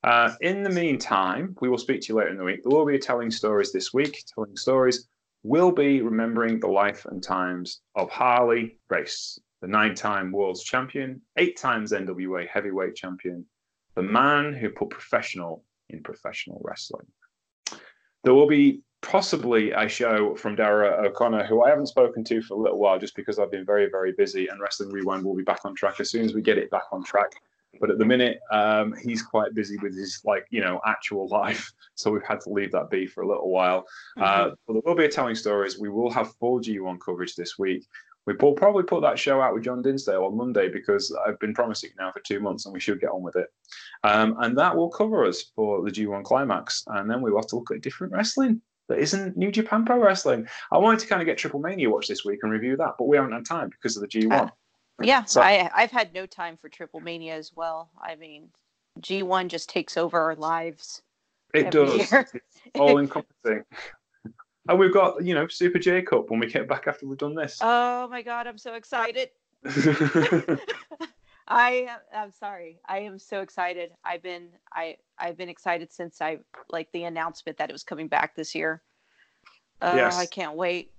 Uh, 0.03 0.34
in 0.42 0.62
the 0.62 0.70
meantime, 0.70 1.57
we 1.61 1.68
will 1.68 1.78
speak 1.78 2.03
to 2.03 2.09
you 2.09 2.18
later 2.18 2.30
in 2.30 2.36
the 2.36 2.45
week. 2.45 2.61
There 2.62 2.76
will 2.76 2.84
be 2.84 2.97
a 2.97 2.99
telling 2.99 3.30
stories 3.30 3.72
this 3.72 3.95
week. 3.95 4.22
Telling 4.34 4.55
stories 4.57 5.09
will 5.45 5.70
be 5.70 6.03
remembering 6.03 6.59
the 6.59 6.66
life 6.66 7.07
and 7.07 7.22
times 7.22 7.80
of 7.95 8.11
Harley 8.11 8.78
Race, 8.90 9.38
the 9.64 9.70
nine 9.70 9.94
time 9.94 10.30
world's 10.30 10.62
champion, 10.62 11.22
eight 11.38 11.56
times 11.56 11.92
NWA 11.92 12.46
heavyweight 12.46 12.94
champion, 12.94 13.46
the 13.94 14.02
man 14.02 14.52
who 14.52 14.68
put 14.68 14.90
professional 14.90 15.64
in 15.88 16.02
professional 16.02 16.60
wrestling. 16.62 17.06
There 18.24 18.34
will 18.34 18.46
be 18.46 18.82
possibly 19.00 19.70
a 19.70 19.88
show 19.88 20.34
from 20.34 20.54
Dara 20.54 21.06
O'Connor, 21.06 21.46
who 21.46 21.64
I 21.64 21.70
haven't 21.70 21.86
spoken 21.86 22.22
to 22.24 22.42
for 22.42 22.52
a 22.52 22.60
little 22.60 22.78
while 22.78 22.98
just 22.98 23.16
because 23.16 23.38
I've 23.38 23.50
been 23.50 23.64
very, 23.64 23.88
very 23.90 24.12
busy, 24.12 24.48
and 24.48 24.60
Wrestling 24.60 24.90
Rewind 24.90 25.24
will 25.24 25.34
be 25.34 25.42
back 25.42 25.64
on 25.64 25.74
track 25.74 25.98
as 25.98 26.10
soon 26.10 26.26
as 26.26 26.34
we 26.34 26.42
get 26.42 26.58
it 26.58 26.70
back 26.70 26.84
on 26.92 27.02
track. 27.02 27.32
But 27.80 27.90
at 27.90 27.96
the 27.96 28.04
minute, 28.04 28.40
um, 28.52 28.94
he's 29.02 29.22
quite 29.22 29.54
busy 29.54 29.78
with 29.78 29.96
his 29.96 30.20
like 30.26 30.46
you 30.50 30.60
know 30.60 30.78
actual 30.86 31.26
life, 31.28 31.72
so 31.94 32.10
we've 32.10 32.22
had 32.22 32.40
to 32.42 32.50
leave 32.50 32.72
that 32.72 32.90
be 32.90 33.06
for 33.06 33.22
a 33.22 33.28
little 33.28 33.50
while. 33.50 33.86
Uh, 34.18 34.20
mm-hmm. 34.20 34.50
Uh, 34.50 34.54
but 34.66 34.72
there 34.74 34.82
will 34.84 34.94
be 34.94 35.06
a 35.06 35.08
telling 35.08 35.34
stories. 35.34 35.78
We 35.78 35.88
will 35.88 36.10
have 36.10 36.34
full 36.34 36.60
G1 36.60 36.98
coverage 37.00 37.34
this 37.34 37.58
week. 37.58 37.86
We 38.27 38.35
will 38.35 38.55
probably 38.55 38.85
put 38.85 39.03
that 39.03 39.18
show 39.18 39.41
out 39.41 39.55
with 39.55 39.64
John 39.64 39.83
Dinsdale 39.83 40.25
on 40.25 40.37
Monday 40.37 40.68
because 40.68 41.14
I've 41.27 41.39
been 41.39 41.55
promising 41.55 41.91
now 41.99 42.11
for 42.11 42.20
two 42.20 42.41
months, 42.41 42.64
and 42.64 42.72
we 42.72 42.81
should 42.81 43.01
get 43.01 43.11
on 43.11 43.22
with 43.22 43.37
it. 43.37 43.49
Um, 44.03 44.37
and 44.41 44.57
that 44.57 44.75
will 44.75 44.89
cover 44.89 45.25
us 45.25 45.43
for 45.55 45.83
the 45.83 45.91
G1 45.91 46.25
climax, 46.25 46.85
and 46.87 47.11
then 47.11 47.20
we 47.20 47.31
will 47.31 47.41
have 47.41 47.49
to 47.49 47.57
look 47.57 47.70
at 47.70 47.83
different 47.83 48.12
wrestling 48.12 48.62
that 48.89 48.99
isn't 48.99 49.37
New 49.37 49.51
Japan 49.51 49.85
Pro 49.85 49.99
Wrestling. 49.99 50.47
I 50.72 50.79
wanted 50.79 51.01
to 51.01 51.07
kind 51.07 51.22
of 51.22 51.27
get 51.27 51.39
Triple 51.39 51.61
Mania 51.61 51.91
watch 51.91 52.09
this 52.09 52.25
week 52.25 52.41
and 52.43 52.53
review 52.53 52.77
that, 52.77 52.95
but 52.99 53.07
we 53.07 53.16
haven't 53.16 53.33
had 53.33 53.45
time 53.45 53.68
because 53.70 53.97
of 53.97 54.03
the 54.03 54.09
G1. 54.09 54.33
Uh, 54.33 54.51
yeah, 55.03 55.25
so, 55.25 55.43
I 55.43 55.68
I've 55.75 55.91
had 55.91 56.14
no 56.14 56.27
time 56.27 56.57
for 56.57 56.68
Triple 56.68 57.01
Mania 57.01 57.35
as 57.35 57.53
well. 57.55 57.91
I 58.01 58.14
mean, 58.14 58.49
G1 59.01 59.49
just 59.49 59.68
takes 59.68 59.97
over 59.97 60.20
our 60.20 60.37
lives. 60.37 61.03
It 61.53 61.70
does. 61.70 62.12
All 62.79 62.99
encompassing. 62.99 63.64
and 64.68 64.78
we've 64.78 64.92
got, 64.92 65.24
you 65.24 65.34
know, 65.34 65.46
Super 65.48 65.78
J 65.78 66.02
Cup 66.02 66.30
when 66.30 66.40
we 66.40 66.46
get 66.46 66.68
back 66.68 66.86
after 66.86 67.06
we've 67.06 67.18
done 67.18 67.34
this. 67.34 67.58
Oh 67.60 68.08
my 68.08 68.22
god, 68.22 68.46
I'm 68.46 68.58
so 68.58 68.74
excited. 68.74 69.30
I 71.46 71.88
I'm 72.14 72.32
sorry. 72.32 72.80
I 72.86 73.00
am 73.00 73.18
so 73.18 73.40
excited. 73.40 73.90
I've 74.04 74.22
been 74.22 74.48
I 74.72 74.96
I've 75.18 75.36
been 75.36 75.48
excited 75.48 75.92
since 75.92 76.20
I 76.20 76.38
like 76.70 76.90
the 76.92 77.04
announcement 77.04 77.58
that 77.58 77.68
it 77.68 77.72
was 77.72 77.82
coming 77.82 78.08
back 78.08 78.34
this 78.34 78.54
year. 78.54 78.82
Uh, 79.82 79.92
yes. 79.96 80.16
I 80.16 80.26
can't 80.26 80.56
wait. 80.56 80.90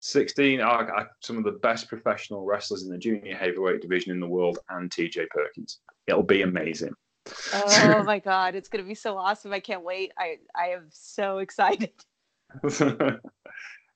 16 0.00 0.60
are, 0.60 1.10
some 1.20 1.38
of 1.38 1.44
the 1.44 1.52
best 1.52 1.88
professional 1.88 2.44
wrestlers 2.44 2.82
in 2.84 2.90
the 2.90 2.98
junior 2.98 3.34
heavyweight 3.34 3.80
division 3.80 4.12
in 4.12 4.20
the 4.20 4.28
world 4.28 4.58
and 4.68 4.90
TJ 4.90 5.28
Perkins. 5.30 5.80
It'll 6.06 6.22
be 6.22 6.42
amazing. 6.42 6.94
Oh 7.54 8.02
my 8.06 8.18
god, 8.18 8.54
it's 8.54 8.68
going 8.68 8.84
to 8.84 8.88
be 8.88 8.94
so 8.94 9.16
awesome. 9.16 9.52
I 9.52 9.60
can't 9.60 9.82
wait. 9.82 10.12
I 10.18 10.36
I 10.54 10.68
am 10.68 10.88
so 10.90 11.38
excited. 11.46 11.92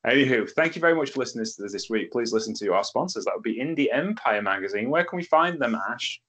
Anywho, 0.06 0.50
thank 0.52 0.74
you 0.74 0.80
very 0.80 0.94
much 0.94 1.10
for 1.10 1.20
listening 1.20 1.44
to 1.44 1.62
this 1.62 1.72
this 1.72 1.90
week. 1.90 2.10
Please 2.10 2.32
listen 2.32 2.54
to 2.54 2.72
our 2.72 2.84
sponsors. 2.84 3.26
That 3.26 3.34
would 3.34 3.42
be 3.42 3.58
Indie 3.58 3.92
Empire 3.92 4.40
magazine. 4.40 4.88
Where 4.88 5.04
can 5.04 5.18
we 5.18 5.24
find 5.24 5.60
them, 5.60 5.76
Ash? 5.90 6.20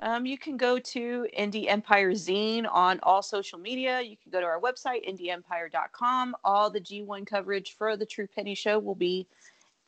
Um, 0.00 0.26
you 0.26 0.36
can 0.36 0.56
go 0.56 0.78
to 0.78 1.26
Indie 1.38 1.68
Empire 1.68 2.12
Zine 2.12 2.66
on 2.70 3.00
all 3.02 3.22
social 3.22 3.58
media. 3.58 4.02
You 4.02 4.16
can 4.22 4.30
go 4.30 4.40
to 4.40 4.46
our 4.46 4.60
website, 4.60 5.08
indieempire.com. 5.08 6.36
All 6.44 6.68
the 6.68 6.80
G1 6.80 7.26
coverage 7.26 7.76
for 7.76 7.96
the 7.96 8.04
True 8.04 8.26
Penny 8.26 8.54
Show 8.54 8.78
will 8.78 8.96
be 8.96 9.26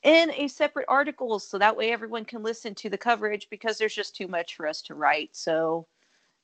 in 0.03 0.31
a 0.31 0.49
separate 0.49 0.87
article. 0.89 1.39
So 1.39 1.59
that 1.59 1.77
way 1.77 1.93
everyone 1.93 2.25
can 2.25 2.43
listen 2.43 2.75
to 2.77 2.89
the 2.89 2.97
coverage 2.97 3.49
because 3.51 3.77
there's 3.77 3.95
just 3.95 4.17
too 4.17 4.29
much 4.29 4.55
for 4.55 4.67
us 4.67 4.81
to 4.83 4.95
write. 4.95 5.31
So 5.33 5.87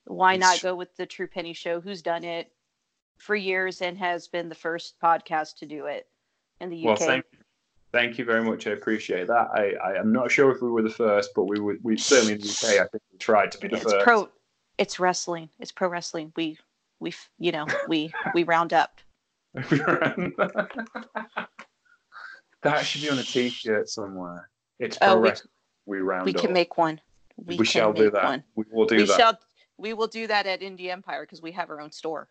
why 0.05 0.35
not 0.35 0.61
go 0.61 0.75
with 0.75 0.95
the 0.97 1.05
True 1.05 1.27
Penny 1.27 1.53
Show, 1.53 1.81
who's 1.81 2.01
done 2.01 2.23
it 2.23 2.51
for 3.23 3.35
years 3.35 3.81
and 3.81 3.97
has 3.97 4.27
been 4.27 4.49
the 4.49 4.55
first 4.55 4.95
podcast 5.01 5.55
to 5.59 5.65
do 5.65 5.85
it 5.85 6.07
in 6.59 6.69
the 6.69 6.87
UK? 6.87 6.99
Well, 6.99 7.21
Thank 7.93 8.17
you 8.17 8.25
very 8.25 8.43
much. 8.43 8.65
I 8.65 8.71
appreciate 8.71 9.27
that. 9.27 9.49
I, 9.53 9.73
I 9.75 9.99
am 9.99 10.11
not 10.11 10.31
sure 10.31 10.51
if 10.51 10.63
we 10.63 10.69
were 10.71 10.81
the 10.81 10.89
first, 10.89 11.29
but 11.35 11.43
we 11.43 11.59
were 11.59 11.77
we 11.83 11.95
certainly 11.95 12.33
in 12.33 12.41
the 12.41 12.49
UK. 12.49 12.81
I 12.81 12.87
think 12.87 13.03
we 13.11 13.19
tried 13.19 13.51
to 13.51 13.59
be 13.59 13.67
the 13.67 13.75
it's 13.75 13.83
first. 13.83 14.03
Pro, 14.03 14.29
it's 14.79 14.99
wrestling. 14.99 15.47
It's 15.59 15.71
pro 15.71 15.89
wrestling. 15.89 16.33
We 16.35 16.57
we 16.99 17.13
you 17.37 17.51
know 17.51 17.67
we 17.87 18.11
we 18.33 18.45
round 18.45 18.73
up. 18.73 18.99
that 19.53 19.77
should 22.81 23.01
be 23.03 23.11
on 23.11 23.19
a 23.19 23.23
T-shirt 23.23 23.87
somewhere. 23.87 24.49
It's 24.79 24.97
pro 24.97 25.09
oh, 25.09 25.19
we, 25.19 25.29
wrestling. 25.29 25.51
We 25.85 25.99
round. 25.99 26.25
We 26.25 26.33
up. 26.33 26.41
can 26.41 26.51
make 26.51 26.79
one. 26.79 26.99
We, 27.37 27.57
we 27.57 27.65
shall 27.65 27.93
do 27.93 28.09
that. 28.09 28.23
One. 28.23 28.43
We 28.55 28.65
will 28.71 28.87
do 28.87 28.97
that. 28.97 29.01
we 29.03 29.07
that. 29.07 29.17
Shall, 29.17 29.39
we 29.77 29.93
will 29.93 30.07
do 30.07 30.25
that 30.25 30.47
at 30.47 30.61
Indie 30.61 30.89
Empire 30.89 31.21
because 31.21 31.43
we 31.43 31.51
have 31.51 31.69
our 31.69 31.79
own 31.79 31.91
store. 31.91 32.27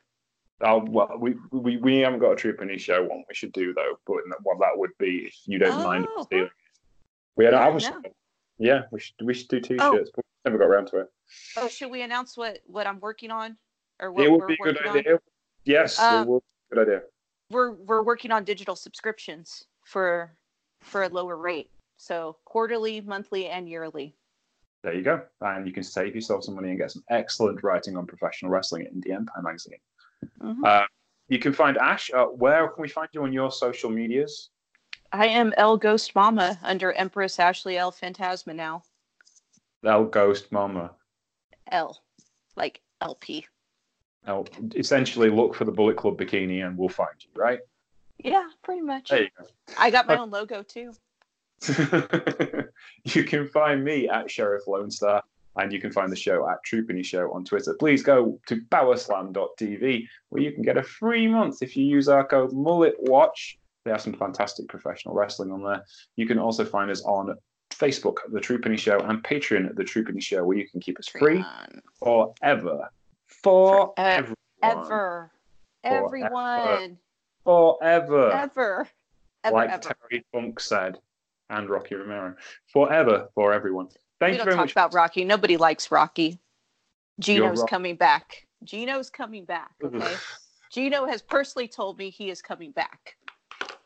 Oh 0.63 0.85
well, 0.89 1.17
we, 1.19 1.35
we 1.51 1.77
we 1.79 1.99
haven't 1.99 2.21
got 2.21 2.33
a 2.33 2.37
True 2.37 2.55
Penny 2.55 2.79
show 2.79 3.03
one. 3.03 3.25
We 3.29 3.35
should 3.35 3.53
do 3.53 3.75
though, 3.75 3.99
but 4.07 4.19
what 4.43 4.59
that 4.61 4.77
would 4.77 4.91
be 4.99 5.25
if 5.27 5.35
you 5.45 5.59
don't 5.59 5.81
oh. 5.81 5.85
mind 5.85 6.07
stealing 6.23 6.47
it. 6.47 6.53
We 7.37 7.45
had 7.47 7.55
yeah, 7.55 7.91
no. 7.91 8.03
yeah, 8.59 8.83
we 8.93 9.01
should 9.01 9.15
we 9.23 9.35
should 9.35 9.49
do 9.49 9.61
t-shirts, 9.61 10.11
oh. 10.17 10.23
never 10.45 10.59
got 10.59 10.67
around 10.67 10.87
to 10.89 10.99
it. 10.99 11.13
Oh, 11.57 11.69
should 11.69 11.91
we 11.91 12.03
announce 12.03 12.37
what 12.37 12.61
what 12.67 12.87
I'm 12.87 13.01
working 13.01 13.31
on, 13.31 13.57
or 14.01 14.13
what 14.13 14.25
it 14.25 14.31
would 14.31 14.47
be 14.47 14.55
a 14.55 14.57
good 14.57 14.87
idea. 14.87 15.13
On? 15.15 15.19
Yes, 15.65 15.99
um, 15.99 16.27
will, 16.27 16.45
good 16.73 16.83
idea. 16.83 17.03
We're 17.51 17.73
we're 17.73 18.03
working 18.03 18.31
on 18.31 18.45
digital 18.45 18.77
subscriptions 18.77 19.65
for 19.85 20.33
for 20.81 21.05
a 21.05 21.09
lower 21.09 21.37
rate, 21.37 21.71
so 21.97 22.37
quarterly, 22.45 23.01
monthly, 23.01 23.49
and 23.49 23.69
yearly. 23.69 24.15
There 24.85 24.95
you 24.95 25.03
go, 25.03 25.23
and 25.41 25.67
you 25.67 25.73
can 25.73 25.83
save 25.83 26.15
yourself 26.15 26.45
some 26.45 26.55
money 26.55 26.71
and 26.71 26.79
get 26.79 26.91
some 26.91 27.05
excellent 27.09 27.63
writing 27.63 27.97
on 27.97 28.07
professional 28.07 28.51
wrestling 28.51 28.87
in 28.93 29.01
the 29.01 29.13
Empire 29.13 29.43
magazine. 29.43 29.79
Mm-hmm. 30.43 30.65
Uh, 30.65 30.85
you 31.29 31.39
can 31.39 31.53
find 31.53 31.77
Ash. 31.79 32.11
Uh, 32.13 32.27
where 32.27 32.69
can 32.69 32.83
we 32.83 32.89
find 32.89 33.09
you 33.13 33.23
on 33.23 33.33
your 33.33 33.51
social 33.51 33.91
medias? 33.91 34.51
I 35.13 35.27
am 35.27 35.53
L 35.57 35.77
Ghost 35.77 36.15
Mama 36.15 36.59
under 36.63 36.93
Empress 36.93 37.39
Ashley 37.39 37.77
L 37.77 37.91
Phantasma 37.91 38.55
now. 38.55 38.83
L 39.85 40.05
Ghost 40.05 40.51
Mama. 40.53 40.93
L, 41.71 42.03
like 42.57 42.81
LP. 43.01 43.47
L. 44.27 44.47
Essentially, 44.77 45.31
look 45.31 45.55
for 45.55 45.65
the 45.65 45.73
Bullet 45.73 45.97
Club 45.97 46.19
bikini 46.19 46.65
and 46.65 46.79
we'll 46.79 46.89
find 46.89 47.15
you, 47.21 47.31
right? 47.35 47.61
Yeah, 48.19 48.49
pretty 48.63 48.83
much. 48.83 49.11
There 49.11 49.23
you 49.23 49.29
go. 49.39 49.47
I 49.79 49.91
got 49.91 50.07
my 50.07 50.17
own 50.19 50.31
logo 50.31 50.63
too. 50.63 50.93
you 53.05 53.25
can 53.25 53.49
find 53.49 53.85
me 53.85 54.09
at 54.09 54.31
Sheriff 54.31 54.67
Lone 54.67 54.91
Star 54.91 55.23
and 55.57 55.73
you 55.73 55.81
can 55.81 55.93
find 55.93 56.11
the 56.11 56.17
show 56.17 56.49
at 56.49 56.63
True 56.65 56.85
Penny 56.87 57.03
Show 57.03 57.33
on 57.33 57.45
Twitter. 57.45 57.75
Please 57.79 58.03
go 58.03 58.39
to 58.47 58.57
powerslam.tv 58.71 60.07
where 60.31 60.43
you 60.43 60.53
can 60.53 60.63
get 60.63 60.77
a 60.77 60.83
free 60.83 61.27
month 61.29 61.63
if 61.63 61.77
you 61.77 61.85
use 61.85 62.09
our 62.09 62.27
code 62.27 62.53
MulletWatch. 62.53 63.57
They 63.85 63.91
have 63.91 64.01
some 64.01 64.15
fantastic 64.15 64.69
professional 64.69 65.15
wrestling 65.15 65.51
on 65.53 65.63
there. 65.63 65.85
You 66.17 66.27
can 66.27 66.39
also 66.39 66.65
find 66.65 66.91
us 66.91 67.03
on 67.03 67.35
Facebook 67.71 68.17
The 68.31 68.41
True 68.41 68.61
Penny 68.61 68.77
Show, 68.77 68.99
and 69.01 69.23
Patreon 69.25 69.75
The 69.75 69.85
True 69.85 70.05
Penny 70.05 70.21
Show, 70.21 70.45
where 70.45 70.57
you 70.57 70.69
can 70.69 70.81
keep 70.81 70.99
us 70.99 71.09
free 71.09 71.45
forever. 71.99 72.89
For 73.27 73.93
Ever. 73.97 74.35
Ever. 74.63 75.31
Everyone. 75.83 76.99
Forever. 77.45 78.31
Ever. 78.33 78.89
Ever. 79.45 79.53
like 79.53 79.71
ever. 79.71 79.83
Terry 79.83 80.25
Funk 80.33 80.61
said, 80.61 80.99
and 81.51 81.69
Rocky 81.69 81.97
Romero. 81.97 82.37
Forever 82.73 83.29
for 83.35 83.53
everyone. 83.53 83.89
Thank 84.23 84.35
we 84.35 84.39
don't 84.39 84.47
talk 84.51 84.57
much. 84.57 84.73
about 84.73 84.95
Rocky. 84.95 85.25
Nobody 85.25 85.57
likes 85.57 85.91
Rocky. 85.91 86.39
Gino's 87.19 87.59
Rock- 87.59 87.71
coming 87.71 87.97
back. 87.97 88.47
Gino's 88.63 89.11
coming 89.11 89.45
back. 89.45 89.73
Okay. 89.83 90.15
Gino 90.73 91.07
has 91.07 91.21
personally 91.21 91.67
told 91.67 91.99
me 91.99 92.09
he 92.09 92.31
is 92.31 92.41
coming 92.41 92.71
back. 92.71 93.17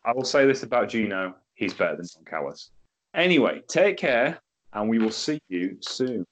I 0.05 0.13
will 0.13 0.25
say 0.25 0.47
this 0.47 0.63
about 0.63 0.91
Gino: 0.91 1.35
he's 1.55 1.73
better 1.73 1.97
than 1.97 2.07
Don 2.15 2.25
Callis. 2.25 2.71
Anyway, 3.15 3.63
take 3.67 3.97
care, 3.97 4.39
and 4.75 4.91
we 4.91 4.99
will 4.99 5.11
see 5.11 5.39
you 5.49 5.79
soon. 5.81 6.25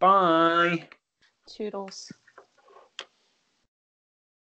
Bye. 0.00 0.88
Toodles. 1.46 2.10